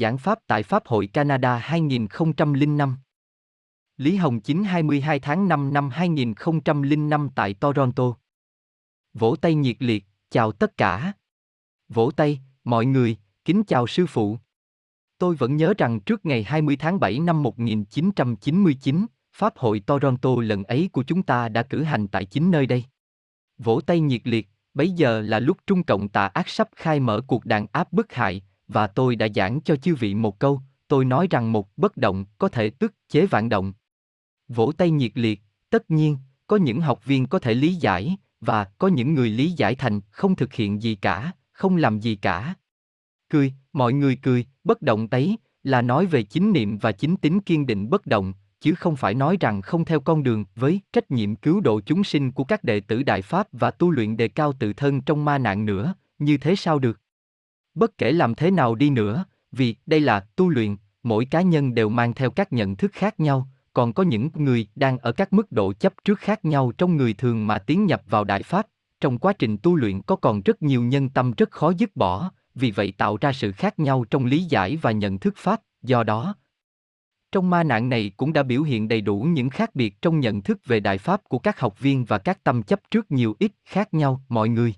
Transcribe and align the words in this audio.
giảng 0.00 0.18
Pháp 0.18 0.38
tại 0.46 0.62
Pháp 0.62 0.86
hội 0.86 1.06
Canada 1.06 1.58
2005. 1.58 2.96
Lý 3.96 4.16
Hồng 4.16 4.40
Chính 4.40 4.64
22 4.64 5.20
tháng 5.20 5.48
5 5.48 5.72
năm 5.72 5.90
2005 5.90 7.28
tại 7.34 7.54
Toronto. 7.54 8.16
Vỗ 9.14 9.36
tay 9.40 9.54
nhiệt 9.54 9.76
liệt, 9.78 10.04
chào 10.30 10.52
tất 10.52 10.76
cả. 10.76 11.12
Vỗ 11.88 12.10
tay, 12.10 12.40
mọi 12.64 12.86
người, 12.86 13.16
kính 13.44 13.64
chào 13.64 13.86
sư 13.86 14.06
phụ. 14.06 14.38
Tôi 15.18 15.34
vẫn 15.34 15.56
nhớ 15.56 15.74
rằng 15.78 16.00
trước 16.00 16.26
ngày 16.26 16.42
20 16.42 16.76
tháng 16.76 17.00
7 17.00 17.18
năm 17.18 17.42
1999, 17.42 19.06
Pháp 19.32 19.58
hội 19.58 19.80
Toronto 19.80 20.30
lần 20.42 20.64
ấy 20.64 20.88
của 20.92 21.02
chúng 21.02 21.22
ta 21.22 21.48
đã 21.48 21.62
cử 21.62 21.82
hành 21.82 22.08
tại 22.08 22.24
chính 22.24 22.50
nơi 22.50 22.66
đây. 22.66 22.84
Vỗ 23.58 23.80
tay 23.80 24.00
nhiệt 24.00 24.22
liệt, 24.24 24.48
bấy 24.74 24.90
giờ 24.90 25.20
là 25.20 25.38
lúc 25.40 25.56
Trung 25.66 25.82
Cộng 25.82 26.08
tà 26.08 26.26
ác 26.26 26.48
sắp 26.48 26.68
khai 26.76 27.00
mở 27.00 27.20
cuộc 27.26 27.44
đàn 27.44 27.66
áp 27.72 27.92
bức 27.92 28.12
hại, 28.12 28.42
và 28.72 28.86
tôi 28.86 29.16
đã 29.16 29.28
giảng 29.34 29.60
cho 29.60 29.76
chư 29.76 29.94
vị 29.94 30.14
một 30.14 30.38
câu, 30.38 30.60
tôi 30.88 31.04
nói 31.04 31.26
rằng 31.30 31.52
một 31.52 31.78
bất 31.78 31.96
động 31.96 32.24
có 32.38 32.48
thể 32.48 32.70
tức 32.70 32.94
chế 33.08 33.26
vạn 33.26 33.48
động. 33.48 33.72
Vỗ 34.48 34.72
tay 34.72 34.90
nhiệt 34.90 35.12
liệt, 35.14 35.40
tất 35.70 35.90
nhiên, 35.90 36.16
có 36.46 36.56
những 36.56 36.80
học 36.80 37.04
viên 37.04 37.26
có 37.26 37.38
thể 37.38 37.54
lý 37.54 37.74
giải, 37.74 38.16
và 38.40 38.64
có 38.64 38.88
những 38.88 39.14
người 39.14 39.30
lý 39.30 39.50
giải 39.50 39.74
thành 39.74 40.00
không 40.10 40.36
thực 40.36 40.52
hiện 40.52 40.82
gì 40.82 40.94
cả, 40.94 41.32
không 41.52 41.76
làm 41.76 42.00
gì 42.00 42.16
cả. 42.16 42.54
Cười, 43.28 43.52
mọi 43.72 43.92
người 43.92 44.16
cười, 44.16 44.46
bất 44.64 44.82
động 44.82 45.08
tấy, 45.08 45.36
là 45.62 45.82
nói 45.82 46.06
về 46.06 46.22
chính 46.22 46.52
niệm 46.52 46.78
và 46.78 46.92
chính 46.92 47.16
tính 47.16 47.40
kiên 47.40 47.66
định 47.66 47.90
bất 47.90 48.06
động, 48.06 48.32
chứ 48.60 48.74
không 48.74 48.96
phải 48.96 49.14
nói 49.14 49.36
rằng 49.40 49.62
không 49.62 49.84
theo 49.84 50.00
con 50.00 50.22
đường 50.22 50.44
với 50.54 50.80
trách 50.92 51.10
nhiệm 51.10 51.36
cứu 51.36 51.60
độ 51.60 51.80
chúng 51.80 52.04
sinh 52.04 52.32
của 52.32 52.44
các 52.44 52.64
đệ 52.64 52.80
tử 52.80 53.02
Đại 53.02 53.22
Pháp 53.22 53.48
và 53.52 53.70
tu 53.70 53.90
luyện 53.90 54.16
đề 54.16 54.28
cao 54.28 54.52
tự 54.52 54.72
thân 54.72 55.00
trong 55.00 55.24
ma 55.24 55.38
nạn 55.38 55.64
nữa, 55.64 55.94
như 56.18 56.38
thế 56.38 56.56
sao 56.56 56.78
được? 56.78 56.99
Bất 57.80 57.98
kể 57.98 58.12
làm 58.12 58.34
thế 58.34 58.50
nào 58.50 58.74
đi 58.74 58.90
nữa, 58.90 59.24
vì 59.52 59.76
đây 59.86 60.00
là 60.00 60.20
tu 60.20 60.48
luyện, 60.48 60.76
mỗi 61.02 61.24
cá 61.24 61.42
nhân 61.42 61.74
đều 61.74 61.88
mang 61.88 62.14
theo 62.14 62.30
các 62.30 62.52
nhận 62.52 62.76
thức 62.76 62.92
khác 62.94 63.20
nhau, 63.20 63.48
còn 63.72 63.92
có 63.92 64.02
những 64.02 64.30
người 64.34 64.68
đang 64.74 64.98
ở 64.98 65.12
các 65.12 65.32
mức 65.32 65.52
độ 65.52 65.72
chấp 65.72 65.92
trước 66.04 66.18
khác 66.18 66.44
nhau 66.44 66.72
trong 66.78 66.96
người 66.96 67.12
thường 67.12 67.46
mà 67.46 67.58
tiến 67.58 67.86
nhập 67.86 68.02
vào 68.06 68.24
Đại 68.24 68.42
Pháp, 68.42 68.66
trong 69.00 69.18
quá 69.18 69.32
trình 69.32 69.56
tu 69.58 69.76
luyện 69.76 70.02
có 70.02 70.16
còn 70.16 70.42
rất 70.42 70.62
nhiều 70.62 70.82
nhân 70.82 71.08
tâm 71.08 71.32
rất 71.36 71.50
khó 71.50 71.72
dứt 71.78 71.96
bỏ, 71.96 72.30
vì 72.54 72.70
vậy 72.70 72.92
tạo 72.98 73.16
ra 73.20 73.32
sự 73.32 73.52
khác 73.52 73.78
nhau 73.78 74.04
trong 74.10 74.24
lý 74.24 74.44
giải 74.44 74.76
và 74.76 74.92
nhận 74.92 75.18
thức 75.18 75.34
Pháp, 75.36 75.60
do 75.82 76.02
đó, 76.02 76.34
trong 77.32 77.50
ma 77.50 77.62
nạn 77.62 77.88
này 77.88 78.12
cũng 78.16 78.32
đã 78.32 78.42
biểu 78.42 78.62
hiện 78.62 78.88
đầy 78.88 79.00
đủ 79.00 79.20
những 79.20 79.50
khác 79.50 79.74
biệt 79.74 80.02
trong 80.02 80.20
nhận 80.20 80.42
thức 80.42 80.58
về 80.66 80.80
đại 80.80 80.98
pháp 80.98 81.20
của 81.28 81.38
các 81.38 81.60
học 81.60 81.80
viên 81.80 82.04
và 82.04 82.18
các 82.18 82.44
tâm 82.44 82.62
chấp 82.62 82.80
trước 82.90 83.10
nhiều 83.10 83.34
ít 83.38 83.52
khác 83.64 83.94
nhau 83.94 84.20
mọi 84.28 84.48
người. 84.48 84.74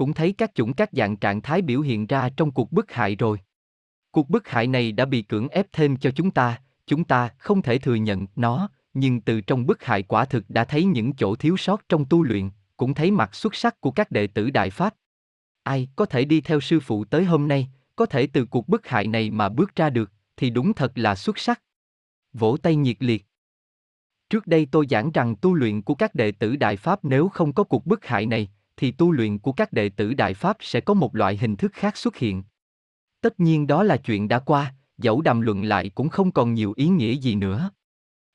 Cũng 0.00 0.14
thấy 0.14 0.32
các 0.32 0.54
chủng 0.54 0.72
các 0.72 0.90
dạng 0.92 1.16
trạng 1.16 1.42
thái 1.42 1.62
biểu 1.62 1.80
hiện 1.80 2.06
ra 2.06 2.28
trong 2.36 2.50
cuộc 2.50 2.72
bức 2.72 2.92
hại 2.92 3.16
rồi. 3.16 3.38
Cuộc 4.10 4.30
bức 4.30 4.48
hại 4.48 4.66
này 4.66 4.92
đã 4.92 5.04
bị 5.04 5.22
cưỡng 5.22 5.48
ép 5.48 5.66
thêm 5.72 5.96
cho 5.96 6.10
chúng 6.10 6.30
ta, 6.30 6.60
chúng 6.86 7.04
ta 7.04 7.28
không 7.38 7.62
thể 7.62 7.78
thừa 7.78 7.94
nhận 7.94 8.26
nó, 8.36 8.68
nhưng 8.94 9.20
từ 9.20 9.40
trong 9.40 9.66
bức 9.66 9.84
hại 9.84 10.02
quả 10.02 10.24
thực 10.24 10.50
đã 10.50 10.64
thấy 10.64 10.84
những 10.84 11.12
chỗ 11.12 11.36
thiếu 11.36 11.56
sót 11.56 11.88
trong 11.88 12.04
tu 12.04 12.22
luyện, 12.22 12.50
cũng 12.76 12.94
thấy 12.94 13.10
mặt 13.10 13.34
xuất 13.34 13.54
sắc 13.54 13.80
của 13.80 13.90
các 13.90 14.10
đệ 14.10 14.26
tử 14.26 14.50
Đại 14.50 14.70
Pháp. 14.70 14.94
Ai 15.62 15.88
có 15.96 16.06
thể 16.06 16.24
đi 16.24 16.40
theo 16.40 16.60
sư 16.60 16.80
phụ 16.80 17.04
tới 17.04 17.24
hôm 17.24 17.48
nay, 17.48 17.68
có 17.96 18.06
thể 18.06 18.26
từ 18.26 18.44
cuộc 18.44 18.68
bức 18.68 18.86
hại 18.86 19.06
này 19.06 19.30
mà 19.30 19.48
bước 19.48 19.76
ra 19.76 19.90
được, 19.90 20.12
thì 20.36 20.50
đúng 20.50 20.74
thật 20.74 20.92
là 20.94 21.14
xuất 21.14 21.38
sắc. 21.38 21.62
Vỗ 22.32 22.56
tay 22.62 22.76
nhiệt 22.76 22.96
liệt. 23.00 23.26
Trước 24.30 24.46
đây 24.46 24.66
tôi 24.70 24.86
giảng 24.90 25.10
rằng 25.12 25.36
tu 25.36 25.54
luyện 25.54 25.82
của 25.82 25.94
các 25.94 26.14
đệ 26.14 26.32
tử 26.32 26.56
Đại 26.56 26.76
Pháp 26.76 27.04
nếu 27.04 27.28
không 27.28 27.52
có 27.52 27.64
cuộc 27.64 27.86
bức 27.86 28.06
hại 28.06 28.26
này, 28.26 28.50
thì 28.80 28.90
tu 28.90 29.12
luyện 29.12 29.38
của 29.38 29.52
các 29.52 29.72
đệ 29.72 29.88
tử 29.88 30.14
Đại 30.14 30.34
Pháp 30.34 30.56
sẽ 30.60 30.80
có 30.80 30.94
một 30.94 31.16
loại 31.16 31.36
hình 31.36 31.56
thức 31.56 31.72
khác 31.74 31.96
xuất 31.96 32.16
hiện. 32.16 32.42
Tất 33.20 33.40
nhiên 33.40 33.66
đó 33.66 33.82
là 33.82 33.96
chuyện 33.96 34.28
đã 34.28 34.38
qua, 34.38 34.74
dẫu 34.98 35.20
đàm 35.20 35.40
luận 35.40 35.64
lại 35.64 35.90
cũng 35.90 36.08
không 36.08 36.32
còn 36.32 36.54
nhiều 36.54 36.72
ý 36.76 36.88
nghĩa 36.88 37.12
gì 37.12 37.34
nữa. 37.34 37.70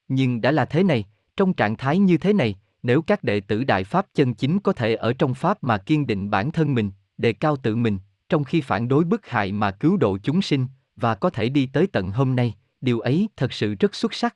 Nhưng 0.07 0.41
đã 0.41 0.51
là 0.51 0.65
thế 0.65 0.83
này, 0.83 1.05
trong 1.37 1.53
trạng 1.53 1.77
thái 1.77 1.99
như 1.99 2.17
thế 2.17 2.33
này, 2.33 2.55
nếu 2.83 3.01
các 3.01 3.23
đệ 3.23 3.39
tử 3.39 3.63
Đại 3.63 3.83
Pháp 3.83 4.05
chân 4.13 4.33
chính 4.33 4.59
có 4.59 4.73
thể 4.73 4.95
ở 4.95 5.13
trong 5.13 5.33
Pháp 5.33 5.63
mà 5.63 5.77
kiên 5.77 6.07
định 6.07 6.29
bản 6.29 6.51
thân 6.51 6.73
mình, 6.73 6.91
đề 7.17 7.33
cao 7.33 7.55
tự 7.55 7.75
mình, 7.75 7.99
trong 8.29 8.43
khi 8.43 8.61
phản 8.61 8.87
đối 8.87 9.03
bức 9.03 9.27
hại 9.27 9.51
mà 9.51 9.71
cứu 9.71 9.97
độ 9.97 10.17
chúng 10.17 10.41
sinh, 10.41 10.67
và 10.95 11.15
có 11.15 11.29
thể 11.29 11.49
đi 11.49 11.65
tới 11.73 11.87
tận 11.87 12.11
hôm 12.11 12.35
nay, 12.35 12.53
điều 12.81 12.99
ấy 12.99 13.29
thật 13.37 13.53
sự 13.53 13.75
rất 13.75 13.95
xuất 13.95 14.13
sắc. 14.13 14.35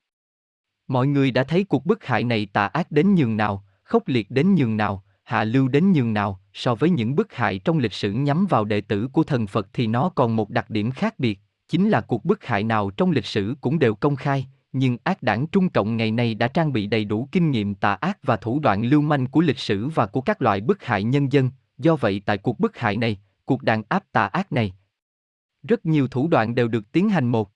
Mọi 0.87 1.07
người 1.07 1.31
đã 1.31 1.43
thấy 1.43 1.63
cuộc 1.63 1.85
bức 1.85 2.05
hại 2.05 2.23
này 2.23 2.45
tà 2.45 2.65
ác 2.67 2.91
đến 2.91 3.15
nhường 3.15 3.37
nào, 3.37 3.65
khốc 3.83 4.07
liệt 4.07 4.31
đến 4.31 4.55
nhường 4.55 4.77
nào, 4.77 5.03
hạ 5.29 5.43
lưu 5.43 5.67
đến 5.67 5.91
nhường 5.91 6.13
nào, 6.13 6.39
so 6.53 6.75
với 6.75 6.89
những 6.89 7.15
bức 7.15 7.33
hại 7.33 7.59
trong 7.59 7.77
lịch 7.77 7.93
sử 7.93 8.11
nhắm 8.11 8.45
vào 8.49 8.65
đệ 8.65 8.81
tử 8.81 9.07
của 9.13 9.23
thần 9.23 9.47
Phật 9.47 9.67
thì 9.73 9.87
nó 9.87 10.09
còn 10.15 10.35
một 10.35 10.49
đặc 10.49 10.69
điểm 10.69 10.91
khác 10.91 11.19
biệt, 11.19 11.39
chính 11.67 11.89
là 11.89 12.01
cuộc 12.01 12.25
bức 12.25 12.45
hại 12.45 12.63
nào 12.63 12.89
trong 12.89 13.11
lịch 13.11 13.25
sử 13.25 13.55
cũng 13.61 13.79
đều 13.79 13.95
công 13.95 14.15
khai, 14.15 14.47
nhưng 14.71 14.97
ác 15.03 15.23
đảng 15.23 15.47
Trung 15.47 15.69
Cộng 15.69 15.97
ngày 15.97 16.11
nay 16.11 16.35
đã 16.35 16.47
trang 16.47 16.73
bị 16.73 16.87
đầy 16.87 17.05
đủ 17.05 17.29
kinh 17.31 17.51
nghiệm 17.51 17.75
tà 17.75 17.93
ác 17.93 18.17
và 18.23 18.37
thủ 18.37 18.59
đoạn 18.59 18.83
lưu 18.83 19.01
manh 19.01 19.27
của 19.27 19.41
lịch 19.41 19.59
sử 19.59 19.87
và 19.87 20.05
của 20.05 20.21
các 20.21 20.41
loại 20.41 20.61
bức 20.61 20.83
hại 20.83 21.03
nhân 21.03 21.31
dân, 21.31 21.49
do 21.77 21.95
vậy 21.95 22.21
tại 22.25 22.37
cuộc 22.37 22.59
bức 22.59 22.77
hại 22.77 22.97
này, 22.97 23.19
cuộc 23.45 23.63
đàn 23.63 23.83
áp 23.89 24.03
tà 24.11 24.25
ác 24.25 24.51
này, 24.51 24.73
rất 25.63 25.85
nhiều 25.85 26.07
thủ 26.07 26.27
đoạn 26.27 26.55
đều 26.55 26.67
được 26.67 26.91
tiến 26.91 27.09
hành 27.09 27.27
một 27.27 27.51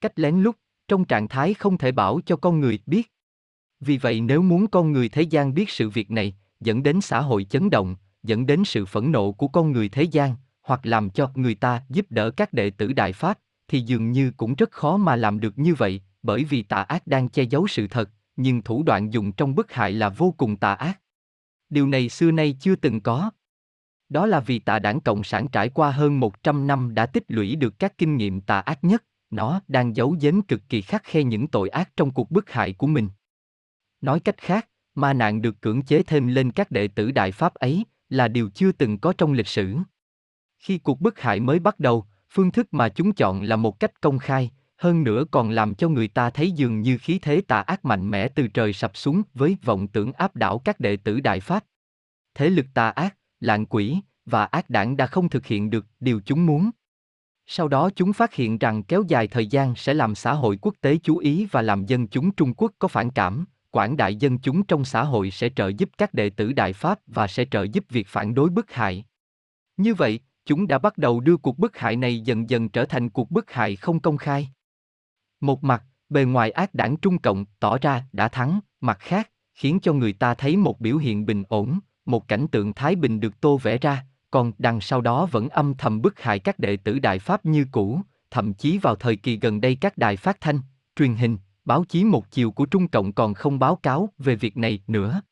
cách 0.00 0.18
lén 0.18 0.42
lút, 0.42 0.56
trong 0.88 1.04
trạng 1.04 1.28
thái 1.28 1.54
không 1.54 1.78
thể 1.78 1.92
bảo 1.92 2.20
cho 2.26 2.36
con 2.36 2.60
người 2.60 2.78
biết. 2.86 3.12
Vì 3.80 3.98
vậy 3.98 4.20
nếu 4.20 4.42
muốn 4.42 4.66
con 4.66 4.92
người 4.92 5.08
thế 5.08 5.22
gian 5.22 5.54
biết 5.54 5.70
sự 5.70 5.90
việc 5.90 6.10
này, 6.10 6.34
dẫn 6.60 6.82
đến 6.82 7.00
xã 7.00 7.20
hội 7.20 7.44
chấn 7.44 7.70
động, 7.70 7.96
dẫn 8.22 8.46
đến 8.46 8.64
sự 8.64 8.86
phẫn 8.86 9.12
nộ 9.12 9.32
của 9.32 9.48
con 9.48 9.72
người 9.72 9.88
thế 9.88 10.02
gian, 10.02 10.36
hoặc 10.62 10.86
làm 10.86 11.10
cho 11.10 11.30
người 11.34 11.54
ta 11.54 11.82
giúp 11.88 12.06
đỡ 12.10 12.30
các 12.30 12.52
đệ 12.52 12.70
tử 12.70 12.92
Đại 12.92 13.12
Pháp, 13.12 13.38
thì 13.68 13.80
dường 13.80 14.12
như 14.12 14.30
cũng 14.36 14.54
rất 14.54 14.70
khó 14.70 14.96
mà 14.96 15.16
làm 15.16 15.40
được 15.40 15.58
như 15.58 15.74
vậy, 15.74 16.00
bởi 16.22 16.44
vì 16.44 16.62
tà 16.62 16.82
ác 16.82 17.06
đang 17.06 17.28
che 17.28 17.42
giấu 17.42 17.66
sự 17.66 17.86
thật, 17.88 18.10
nhưng 18.36 18.62
thủ 18.62 18.82
đoạn 18.82 19.12
dùng 19.12 19.32
trong 19.32 19.54
bức 19.54 19.72
hại 19.72 19.92
là 19.92 20.08
vô 20.08 20.34
cùng 20.36 20.56
tà 20.56 20.74
ác. 20.74 21.00
Điều 21.68 21.86
này 21.86 22.08
xưa 22.08 22.30
nay 22.30 22.56
chưa 22.60 22.76
từng 22.76 23.00
có. 23.00 23.30
Đó 24.08 24.26
là 24.26 24.40
vì 24.40 24.58
tà 24.58 24.78
đảng 24.78 25.00
Cộng 25.00 25.24
sản 25.24 25.48
trải 25.48 25.68
qua 25.68 25.90
hơn 25.90 26.20
100 26.20 26.66
năm 26.66 26.94
đã 26.94 27.06
tích 27.06 27.24
lũy 27.28 27.56
được 27.56 27.78
các 27.78 27.98
kinh 27.98 28.16
nghiệm 28.16 28.40
tà 28.40 28.60
ác 28.60 28.84
nhất, 28.84 29.04
nó 29.30 29.60
đang 29.68 29.96
giấu 29.96 30.16
giếm 30.20 30.42
cực 30.42 30.60
kỳ 30.68 30.82
khắc 30.82 31.04
khe 31.04 31.22
những 31.22 31.46
tội 31.46 31.68
ác 31.68 31.90
trong 31.96 32.10
cuộc 32.10 32.30
bức 32.30 32.50
hại 32.50 32.72
của 32.72 32.86
mình. 32.86 33.08
Nói 34.00 34.20
cách 34.20 34.36
khác, 34.38 34.68
ma 34.94 35.12
nạn 35.12 35.42
được 35.42 35.60
cưỡng 35.60 35.82
chế 35.82 36.02
thêm 36.02 36.26
lên 36.26 36.52
các 36.52 36.70
đệ 36.70 36.88
tử 36.88 37.10
Đại 37.10 37.32
Pháp 37.32 37.54
ấy 37.54 37.84
là 38.08 38.28
điều 38.28 38.50
chưa 38.50 38.72
từng 38.72 38.98
có 38.98 39.12
trong 39.18 39.32
lịch 39.32 39.46
sử. 39.46 39.76
Khi 40.58 40.78
cuộc 40.78 41.00
bức 41.00 41.20
hại 41.20 41.40
mới 41.40 41.58
bắt 41.58 41.80
đầu, 41.80 42.04
phương 42.30 42.50
thức 42.50 42.74
mà 42.74 42.88
chúng 42.88 43.12
chọn 43.12 43.42
là 43.42 43.56
một 43.56 43.80
cách 43.80 44.00
công 44.00 44.18
khai, 44.18 44.50
hơn 44.76 45.04
nữa 45.04 45.24
còn 45.30 45.50
làm 45.50 45.74
cho 45.74 45.88
người 45.88 46.08
ta 46.08 46.30
thấy 46.30 46.50
dường 46.50 46.80
như 46.80 46.98
khí 46.98 47.18
thế 47.18 47.40
tà 47.48 47.60
ác 47.60 47.84
mạnh 47.84 48.10
mẽ 48.10 48.28
từ 48.28 48.48
trời 48.48 48.72
sập 48.72 48.96
xuống 48.96 49.22
với 49.34 49.56
vọng 49.64 49.88
tưởng 49.88 50.12
áp 50.12 50.36
đảo 50.36 50.58
các 50.64 50.80
đệ 50.80 50.96
tử 50.96 51.20
Đại 51.20 51.40
Pháp. 51.40 51.64
Thế 52.34 52.50
lực 52.50 52.66
tà 52.74 52.90
ác, 52.90 53.16
lạng 53.40 53.66
quỷ 53.66 53.96
và 54.24 54.44
ác 54.44 54.70
đảng 54.70 54.96
đã 54.96 55.06
không 55.06 55.28
thực 55.28 55.46
hiện 55.46 55.70
được 55.70 55.86
điều 56.00 56.20
chúng 56.24 56.46
muốn. 56.46 56.70
Sau 57.46 57.68
đó 57.68 57.90
chúng 57.96 58.12
phát 58.12 58.34
hiện 58.34 58.58
rằng 58.58 58.82
kéo 58.82 59.04
dài 59.08 59.28
thời 59.28 59.46
gian 59.46 59.74
sẽ 59.76 59.94
làm 59.94 60.14
xã 60.14 60.32
hội 60.32 60.58
quốc 60.60 60.74
tế 60.80 60.98
chú 61.02 61.18
ý 61.18 61.46
và 61.50 61.62
làm 61.62 61.86
dân 61.86 62.08
chúng 62.08 62.30
Trung 62.30 62.54
Quốc 62.54 62.72
có 62.78 62.88
phản 62.88 63.10
cảm, 63.10 63.44
quảng 63.70 63.96
đại 63.96 64.16
dân 64.16 64.38
chúng 64.38 64.62
trong 64.62 64.84
xã 64.84 65.04
hội 65.04 65.30
sẽ 65.30 65.48
trợ 65.56 65.68
giúp 65.78 65.90
các 65.98 66.14
đệ 66.14 66.30
tử 66.30 66.52
Đại 66.52 66.72
Pháp 66.72 66.98
và 67.06 67.26
sẽ 67.26 67.44
trợ 67.50 67.62
giúp 67.62 67.84
việc 67.88 68.06
phản 68.08 68.34
đối 68.34 68.50
bức 68.50 68.72
hại. 68.72 69.04
Như 69.76 69.94
vậy, 69.94 70.20
chúng 70.44 70.66
đã 70.66 70.78
bắt 70.78 70.98
đầu 70.98 71.20
đưa 71.20 71.36
cuộc 71.36 71.58
bức 71.58 71.76
hại 71.76 71.96
này 71.96 72.20
dần 72.20 72.50
dần 72.50 72.68
trở 72.68 72.84
thành 72.84 73.10
cuộc 73.10 73.30
bức 73.30 73.50
hại 73.50 73.76
không 73.76 74.00
công 74.00 74.16
khai. 74.16 74.48
Một 75.40 75.64
mặt, 75.64 75.84
bề 76.08 76.24
ngoài 76.24 76.50
ác 76.50 76.74
đảng 76.74 76.96
Trung 76.96 77.18
Cộng 77.18 77.44
tỏ 77.60 77.78
ra 77.78 78.04
đã 78.12 78.28
thắng, 78.28 78.60
mặt 78.80 78.98
khác, 79.00 79.30
khiến 79.54 79.78
cho 79.82 79.92
người 79.92 80.12
ta 80.12 80.34
thấy 80.34 80.56
một 80.56 80.80
biểu 80.80 80.96
hiện 80.96 81.26
bình 81.26 81.42
ổn, 81.48 81.78
một 82.04 82.28
cảnh 82.28 82.46
tượng 82.48 82.72
thái 82.72 82.96
bình 82.96 83.20
được 83.20 83.40
tô 83.40 83.58
vẽ 83.58 83.78
ra, 83.78 84.04
còn 84.30 84.52
đằng 84.58 84.80
sau 84.80 85.00
đó 85.00 85.26
vẫn 85.26 85.48
âm 85.48 85.74
thầm 85.74 86.02
bức 86.02 86.20
hại 86.20 86.38
các 86.38 86.58
đệ 86.58 86.76
tử 86.76 86.98
Đại 86.98 87.18
Pháp 87.18 87.46
như 87.46 87.66
cũ, 87.72 88.00
thậm 88.30 88.54
chí 88.54 88.78
vào 88.78 88.96
thời 88.96 89.16
kỳ 89.16 89.36
gần 89.36 89.60
đây 89.60 89.76
các 89.80 89.98
đài 89.98 90.16
phát 90.16 90.40
thanh, 90.40 90.60
truyền 90.96 91.14
hình, 91.14 91.38
báo 91.64 91.84
chí 91.84 92.04
một 92.04 92.30
chiều 92.30 92.50
của 92.50 92.66
Trung 92.66 92.88
Cộng 92.88 93.12
còn 93.12 93.34
không 93.34 93.58
báo 93.58 93.76
cáo 93.76 94.08
về 94.18 94.36
việc 94.36 94.56
này 94.56 94.82
nữa. 94.86 95.22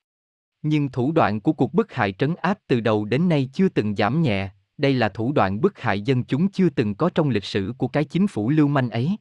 Nhưng 0.63 0.89
thủ 0.89 1.13
đoạn 1.13 1.41
của 1.41 1.53
cuộc 1.53 1.75
bức 1.75 1.93
hại 1.93 2.13
trấn 2.13 2.35
áp 2.35 2.59
từ 2.67 2.81
đầu 2.81 3.05
đến 3.05 3.29
nay 3.29 3.51
chưa 3.53 3.69
từng 3.69 3.97
giảm 3.97 4.23
nhẹ, 4.23 4.51
đây 4.79 4.95
là 4.95 5.09
thủ 5.09 5.33
đoạn 5.33 5.61
bức 5.61 5.79
hại 5.79 6.01
dân 6.01 6.25
chúng 6.25 6.51
chưa 6.51 6.69
từng 6.69 6.95
có 6.95 7.11
trong 7.15 7.31
lịch 7.31 7.45
sử 7.45 7.73
của 7.79 7.89
cái 7.89 8.05
chính 8.05 8.27
phủ 8.27 8.51
lưu 8.51 8.69
manh 8.69 8.91
ấy. 8.91 9.17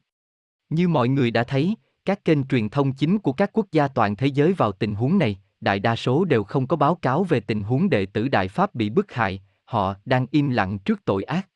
Như 0.70 0.88
mọi 0.88 1.08
người 1.08 1.30
đã 1.30 1.44
thấy, 1.44 1.76
các 2.04 2.24
kênh 2.24 2.44
truyền 2.44 2.68
thông 2.68 2.92
chính 2.92 3.18
của 3.18 3.32
các 3.32 3.50
quốc 3.52 3.66
gia 3.72 3.88
toàn 3.88 4.16
thế 4.16 4.26
giới 4.26 4.52
vào 4.52 4.72
tình 4.72 4.94
huống 4.94 5.18
này, 5.18 5.38
đại 5.60 5.78
đa 5.78 5.96
số 5.96 6.24
đều 6.24 6.44
không 6.44 6.66
có 6.66 6.76
báo 6.76 6.94
cáo 6.94 7.24
về 7.24 7.40
tình 7.40 7.62
huống 7.62 7.90
đệ 7.90 8.06
tử 8.06 8.28
Đại 8.28 8.48
Pháp 8.48 8.74
bị 8.74 8.90
bức 8.90 9.12
hại, 9.12 9.42
họ 9.64 9.94
đang 10.04 10.26
im 10.30 10.50
lặng 10.50 10.78
trước 10.78 11.04
tội 11.04 11.22
ác. 11.22 11.48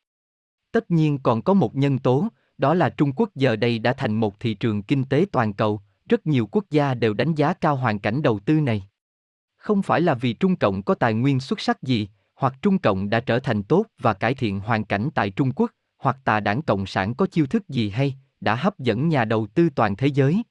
Tất 0.71 0.91
nhiên 0.91 1.19
còn 1.23 1.41
có 1.41 1.53
một 1.53 1.75
nhân 1.75 1.99
tố, 1.99 2.27
đó 2.57 2.73
là 2.73 2.89
Trung 2.89 3.11
Quốc 3.15 3.29
giờ 3.35 3.55
đây 3.55 3.79
đã 3.79 3.93
thành 3.93 4.15
một 4.15 4.39
thị 4.39 4.53
trường 4.53 4.83
kinh 4.83 5.03
tế 5.03 5.25
toàn 5.31 5.53
cầu, 5.53 5.81
rất 6.09 6.27
nhiều 6.27 6.47
quốc 6.51 6.65
gia 6.69 6.93
đều 6.93 7.13
đánh 7.13 7.35
giá 7.35 7.53
cao 7.53 7.75
hoàn 7.75 7.99
cảnh 7.99 8.21
đầu 8.21 8.39
tư 8.39 8.59
này. 8.59 8.83
Không 9.57 9.81
phải 9.81 10.01
là 10.01 10.13
vì 10.13 10.33
Trung 10.33 10.55
Cộng 10.55 10.83
có 10.83 10.95
tài 10.95 11.13
nguyên 11.13 11.39
xuất 11.39 11.59
sắc 11.59 11.83
gì, 11.83 12.07
hoặc 12.35 12.53
Trung 12.61 12.77
Cộng 12.77 13.09
đã 13.09 13.19
trở 13.19 13.39
thành 13.39 13.63
tốt 13.63 13.85
và 14.01 14.13
cải 14.13 14.33
thiện 14.33 14.59
hoàn 14.59 14.85
cảnh 14.85 15.09
tại 15.15 15.29
Trung 15.29 15.51
Quốc, 15.55 15.71
hoặc 15.97 16.17
tà 16.23 16.39
đảng 16.39 16.61
Cộng 16.61 16.85
sản 16.85 17.15
có 17.15 17.27
chiêu 17.27 17.45
thức 17.45 17.69
gì 17.69 17.89
hay, 17.89 18.15
đã 18.41 18.55
hấp 18.55 18.79
dẫn 18.79 19.09
nhà 19.09 19.25
đầu 19.25 19.47
tư 19.47 19.69
toàn 19.75 19.95
thế 19.95 20.07
giới. 20.07 20.43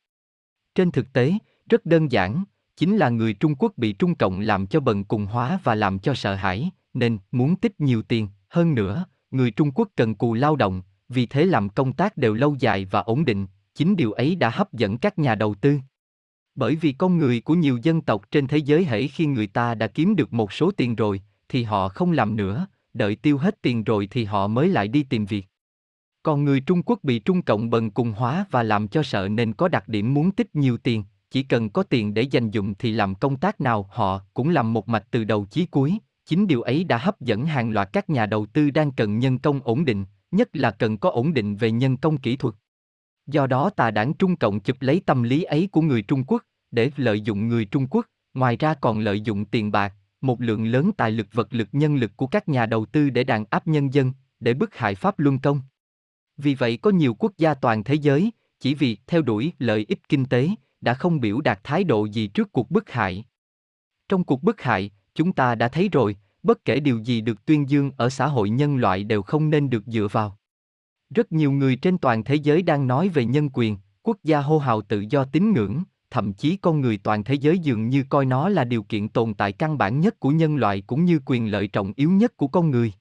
Trên 0.74 0.90
thực 0.90 1.12
tế, 1.12 1.32
rất 1.70 1.86
đơn 1.86 2.12
giản, 2.12 2.44
chính 2.76 2.96
là 2.96 3.08
người 3.08 3.34
Trung 3.34 3.54
Quốc 3.54 3.72
bị 3.76 3.92
Trung 3.92 4.14
Cộng 4.14 4.40
làm 4.40 4.66
cho 4.66 4.80
bần 4.80 5.04
cùng 5.04 5.26
hóa 5.26 5.58
và 5.64 5.74
làm 5.74 5.98
cho 5.98 6.14
sợ 6.14 6.34
hãi, 6.34 6.70
nên 6.94 7.18
muốn 7.32 7.56
tích 7.56 7.80
nhiều 7.80 8.02
tiền, 8.02 8.28
hơn 8.48 8.74
nữa, 8.74 9.04
người 9.30 9.50
Trung 9.50 9.70
Quốc 9.74 9.88
cần 9.96 10.14
cù 10.14 10.34
lao 10.34 10.56
động, 10.56 10.82
vì 11.14 11.26
thế 11.26 11.44
làm 11.44 11.68
công 11.68 11.92
tác 11.92 12.16
đều 12.16 12.34
lâu 12.34 12.56
dài 12.58 12.84
và 12.84 13.00
ổn 13.00 13.24
định, 13.24 13.46
chính 13.74 13.96
điều 13.96 14.12
ấy 14.12 14.34
đã 14.36 14.50
hấp 14.50 14.72
dẫn 14.72 14.98
các 14.98 15.18
nhà 15.18 15.34
đầu 15.34 15.54
tư. 15.54 15.78
Bởi 16.54 16.76
vì 16.76 16.92
con 16.92 17.18
người 17.18 17.40
của 17.40 17.54
nhiều 17.54 17.78
dân 17.82 18.00
tộc 18.00 18.30
trên 18.30 18.46
thế 18.46 18.58
giới 18.58 18.84
hễ 18.84 19.06
khi 19.06 19.26
người 19.26 19.46
ta 19.46 19.74
đã 19.74 19.86
kiếm 19.86 20.16
được 20.16 20.32
một 20.32 20.52
số 20.52 20.70
tiền 20.70 20.96
rồi, 20.96 21.22
thì 21.48 21.62
họ 21.62 21.88
không 21.88 22.12
làm 22.12 22.36
nữa, 22.36 22.66
đợi 22.94 23.16
tiêu 23.16 23.38
hết 23.38 23.62
tiền 23.62 23.84
rồi 23.84 24.08
thì 24.10 24.24
họ 24.24 24.46
mới 24.46 24.68
lại 24.68 24.88
đi 24.88 25.02
tìm 25.02 25.26
việc. 25.26 25.46
Còn 26.22 26.44
người 26.44 26.60
Trung 26.60 26.82
Quốc 26.82 26.98
bị 27.02 27.18
Trung 27.18 27.42
Cộng 27.42 27.70
bần 27.70 27.90
cùng 27.90 28.12
hóa 28.12 28.46
và 28.50 28.62
làm 28.62 28.88
cho 28.88 29.02
sợ 29.02 29.28
nên 29.28 29.52
có 29.52 29.68
đặc 29.68 29.88
điểm 29.88 30.14
muốn 30.14 30.30
tích 30.30 30.54
nhiều 30.54 30.78
tiền, 30.78 31.04
chỉ 31.30 31.42
cần 31.42 31.70
có 31.70 31.82
tiền 31.82 32.14
để 32.14 32.22
dành 32.22 32.50
dụng 32.50 32.74
thì 32.74 32.92
làm 32.92 33.14
công 33.14 33.36
tác 33.36 33.60
nào 33.60 33.88
họ 33.92 34.20
cũng 34.34 34.48
làm 34.48 34.72
một 34.72 34.88
mạch 34.88 35.06
từ 35.10 35.24
đầu 35.24 35.46
chí 35.50 35.66
cuối. 35.66 35.98
Chính 36.26 36.46
điều 36.46 36.62
ấy 36.62 36.84
đã 36.84 36.98
hấp 36.98 37.20
dẫn 37.20 37.46
hàng 37.46 37.70
loạt 37.70 37.88
các 37.92 38.10
nhà 38.10 38.26
đầu 38.26 38.46
tư 38.46 38.70
đang 38.70 38.92
cần 38.92 39.18
nhân 39.18 39.38
công 39.38 39.60
ổn 39.64 39.84
định, 39.84 40.04
nhất 40.32 40.48
là 40.52 40.70
cần 40.70 40.98
có 40.98 41.10
ổn 41.10 41.34
định 41.34 41.56
về 41.56 41.70
nhân 41.70 41.96
công 41.96 42.18
kỹ 42.18 42.36
thuật. 42.36 42.54
Do 43.26 43.46
đó 43.46 43.70
tà 43.70 43.90
đảng 43.90 44.14
Trung 44.14 44.36
Cộng 44.36 44.60
chụp 44.60 44.76
lấy 44.80 45.00
tâm 45.06 45.22
lý 45.22 45.42
ấy 45.42 45.68
của 45.72 45.80
người 45.80 46.02
Trung 46.02 46.24
Quốc, 46.24 46.42
để 46.70 46.90
lợi 46.96 47.20
dụng 47.20 47.48
người 47.48 47.64
Trung 47.64 47.86
Quốc, 47.90 48.06
ngoài 48.34 48.56
ra 48.56 48.74
còn 48.74 48.98
lợi 48.98 49.20
dụng 49.20 49.44
tiền 49.44 49.72
bạc, 49.72 49.94
một 50.20 50.40
lượng 50.40 50.64
lớn 50.64 50.90
tài 50.96 51.10
lực 51.10 51.26
vật 51.32 51.54
lực 51.54 51.68
nhân 51.72 51.96
lực 51.96 52.16
của 52.16 52.26
các 52.26 52.48
nhà 52.48 52.66
đầu 52.66 52.86
tư 52.86 53.10
để 53.10 53.24
đàn 53.24 53.44
áp 53.50 53.66
nhân 53.66 53.94
dân, 53.94 54.12
để 54.40 54.54
bức 54.54 54.74
hại 54.74 54.94
Pháp 54.94 55.18
Luân 55.18 55.38
Công. 55.38 55.60
Vì 56.36 56.54
vậy 56.54 56.76
có 56.76 56.90
nhiều 56.90 57.14
quốc 57.14 57.32
gia 57.38 57.54
toàn 57.54 57.84
thế 57.84 57.94
giới, 57.94 58.30
chỉ 58.60 58.74
vì 58.74 58.96
theo 59.06 59.22
đuổi 59.22 59.52
lợi 59.58 59.86
ích 59.88 60.08
kinh 60.08 60.24
tế, 60.24 60.48
đã 60.80 60.94
không 60.94 61.20
biểu 61.20 61.40
đạt 61.40 61.60
thái 61.64 61.84
độ 61.84 62.04
gì 62.04 62.26
trước 62.26 62.52
cuộc 62.52 62.70
bức 62.70 62.90
hại. 62.90 63.24
Trong 64.08 64.24
cuộc 64.24 64.42
bức 64.42 64.60
hại, 64.60 64.90
chúng 65.14 65.32
ta 65.32 65.54
đã 65.54 65.68
thấy 65.68 65.88
rồi, 65.88 66.16
bất 66.42 66.64
kể 66.64 66.80
điều 66.80 66.98
gì 66.98 67.20
được 67.20 67.46
tuyên 67.46 67.70
dương 67.70 67.90
ở 67.96 68.10
xã 68.10 68.26
hội 68.26 68.50
nhân 68.50 68.76
loại 68.76 69.04
đều 69.04 69.22
không 69.22 69.50
nên 69.50 69.70
được 69.70 69.82
dựa 69.86 70.08
vào. 70.12 70.38
Rất 71.14 71.32
nhiều 71.32 71.52
người 71.52 71.76
trên 71.76 71.98
toàn 71.98 72.24
thế 72.24 72.34
giới 72.34 72.62
đang 72.62 72.86
nói 72.86 73.08
về 73.08 73.24
nhân 73.24 73.50
quyền, 73.52 73.76
quốc 74.02 74.16
gia 74.24 74.40
hô 74.40 74.58
hào 74.58 74.82
tự 74.82 75.04
do 75.10 75.24
tín 75.24 75.52
ngưỡng, 75.52 75.82
thậm 76.10 76.32
chí 76.32 76.56
con 76.56 76.80
người 76.80 76.98
toàn 76.98 77.24
thế 77.24 77.34
giới 77.34 77.58
dường 77.58 77.88
như 77.88 78.04
coi 78.08 78.24
nó 78.24 78.48
là 78.48 78.64
điều 78.64 78.82
kiện 78.82 79.08
tồn 79.08 79.34
tại 79.34 79.52
căn 79.52 79.78
bản 79.78 80.00
nhất 80.00 80.20
của 80.20 80.30
nhân 80.30 80.56
loại 80.56 80.82
cũng 80.86 81.04
như 81.04 81.20
quyền 81.26 81.50
lợi 81.50 81.68
trọng 81.68 81.92
yếu 81.96 82.10
nhất 82.10 82.36
của 82.36 82.46
con 82.46 82.70
người. 82.70 82.92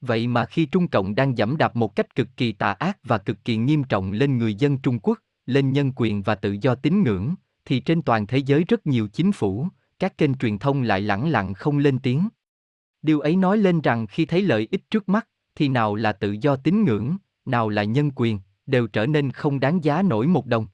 Vậy 0.00 0.26
mà 0.26 0.44
khi 0.44 0.66
Trung 0.66 0.88
Cộng 0.88 1.14
đang 1.14 1.36
giẫm 1.36 1.56
đạp 1.56 1.76
một 1.76 1.96
cách 1.96 2.14
cực 2.14 2.28
kỳ 2.36 2.52
tà 2.52 2.72
ác 2.72 2.98
và 3.04 3.18
cực 3.18 3.44
kỳ 3.44 3.56
nghiêm 3.56 3.84
trọng 3.84 4.12
lên 4.12 4.38
người 4.38 4.54
dân 4.54 4.78
Trung 4.78 4.98
Quốc, 4.98 5.18
lên 5.46 5.72
nhân 5.72 5.92
quyền 5.96 6.22
và 6.22 6.34
tự 6.34 6.56
do 6.60 6.74
tín 6.74 7.02
ngưỡng, 7.02 7.34
thì 7.64 7.80
trên 7.80 8.02
toàn 8.02 8.26
thế 8.26 8.38
giới 8.38 8.64
rất 8.64 8.86
nhiều 8.86 9.08
chính 9.08 9.32
phủ, 9.32 9.68
các 9.98 10.18
kênh 10.18 10.34
truyền 10.34 10.58
thông 10.58 10.82
lại 10.82 11.00
lẳng 11.00 11.28
lặng 11.28 11.54
không 11.54 11.78
lên 11.78 11.98
tiếng. 11.98 12.28
Điều 13.06 13.20
ấy 13.20 13.36
nói 13.36 13.58
lên 13.58 13.80
rằng 13.80 14.06
khi 14.06 14.24
thấy 14.24 14.42
lợi 14.42 14.68
ích 14.70 14.90
trước 14.90 15.08
mắt, 15.08 15.28
thì 15.54 15.68
nào 15.68 15.94
là 15.94 16.12
tự 16.12 16.36
do 16.40 16.56
tín 16.56 16.84
ngưỡng, 16.84 17.16
nào 17.44 17.68
là 17.68 17.84
nhân 17.84 18.10
quyền, 18.16 18.40
đều 18.66 18.86
trở 18.86 19.06
nên 19.06 19.32
không 19.32 19.60
đáng 19.60 19.84
giá 19.84 20.02
nổi 20.02 20.26
một 20.26 20.46
đồng. 20.46 20.66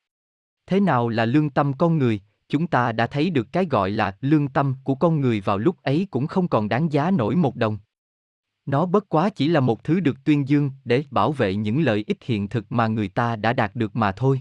Thế 0.67 0.81
nào 0.81 1.09
là 1.09 1.25
lương 1.25 1.51
tâm 1.51 1.73
con 1.73 1.99
người, 1.99 2.21
chúng 2.49 2.67
ta 2.67 2.93
đã 2.93 3.07
thấy 3.07 3.31
được 3.31 3.53
cái 3.53 3.67
gọi 3.71 3.91
là 3.91 4.17
lương 4.21 4.49
tâm 4.49 4.75
của 4.85 4.95
con 4.95 5.21
người 5.21 5.41
vào 5.41 5.59
lúc 5.59 5.83
ấy 5.83 6.07
cũng 6.11 6.27
không 6.27 6.49
còn 6.49 6.69
đáng 6.69 6.93
giá 6.93 7.11
nổi 7.11 7.37
một 7.37 7.57
đồng. 7.57 7.79
Nó 8.67 8.87
bất 8.87 9.09
quá 9.09 9.31
chỉ 9.31 9.49
là 9.49 9.61
một 9.61 9.85
thứ 9.85 10.01
được 10.01 10.17
tuyên 10.25 10.49
dương 10.49 10.71
để 10.85 11.05
bảo 11.11 11.33
vệ 11.33 11.55
những 11.55 11.83
lợi 11.83 12.05
ích 12.07 12.19
hiện 12.25 12.49
thực 12.49 12.73
mà 12.73 12.87
người 12.87 13.09
ta 13.09 13.37
đã 13.37 13.53
đạt 13.53 13.77
được 13.77 13.97
mà 13.97 14.13
thôi. 14.13 14.41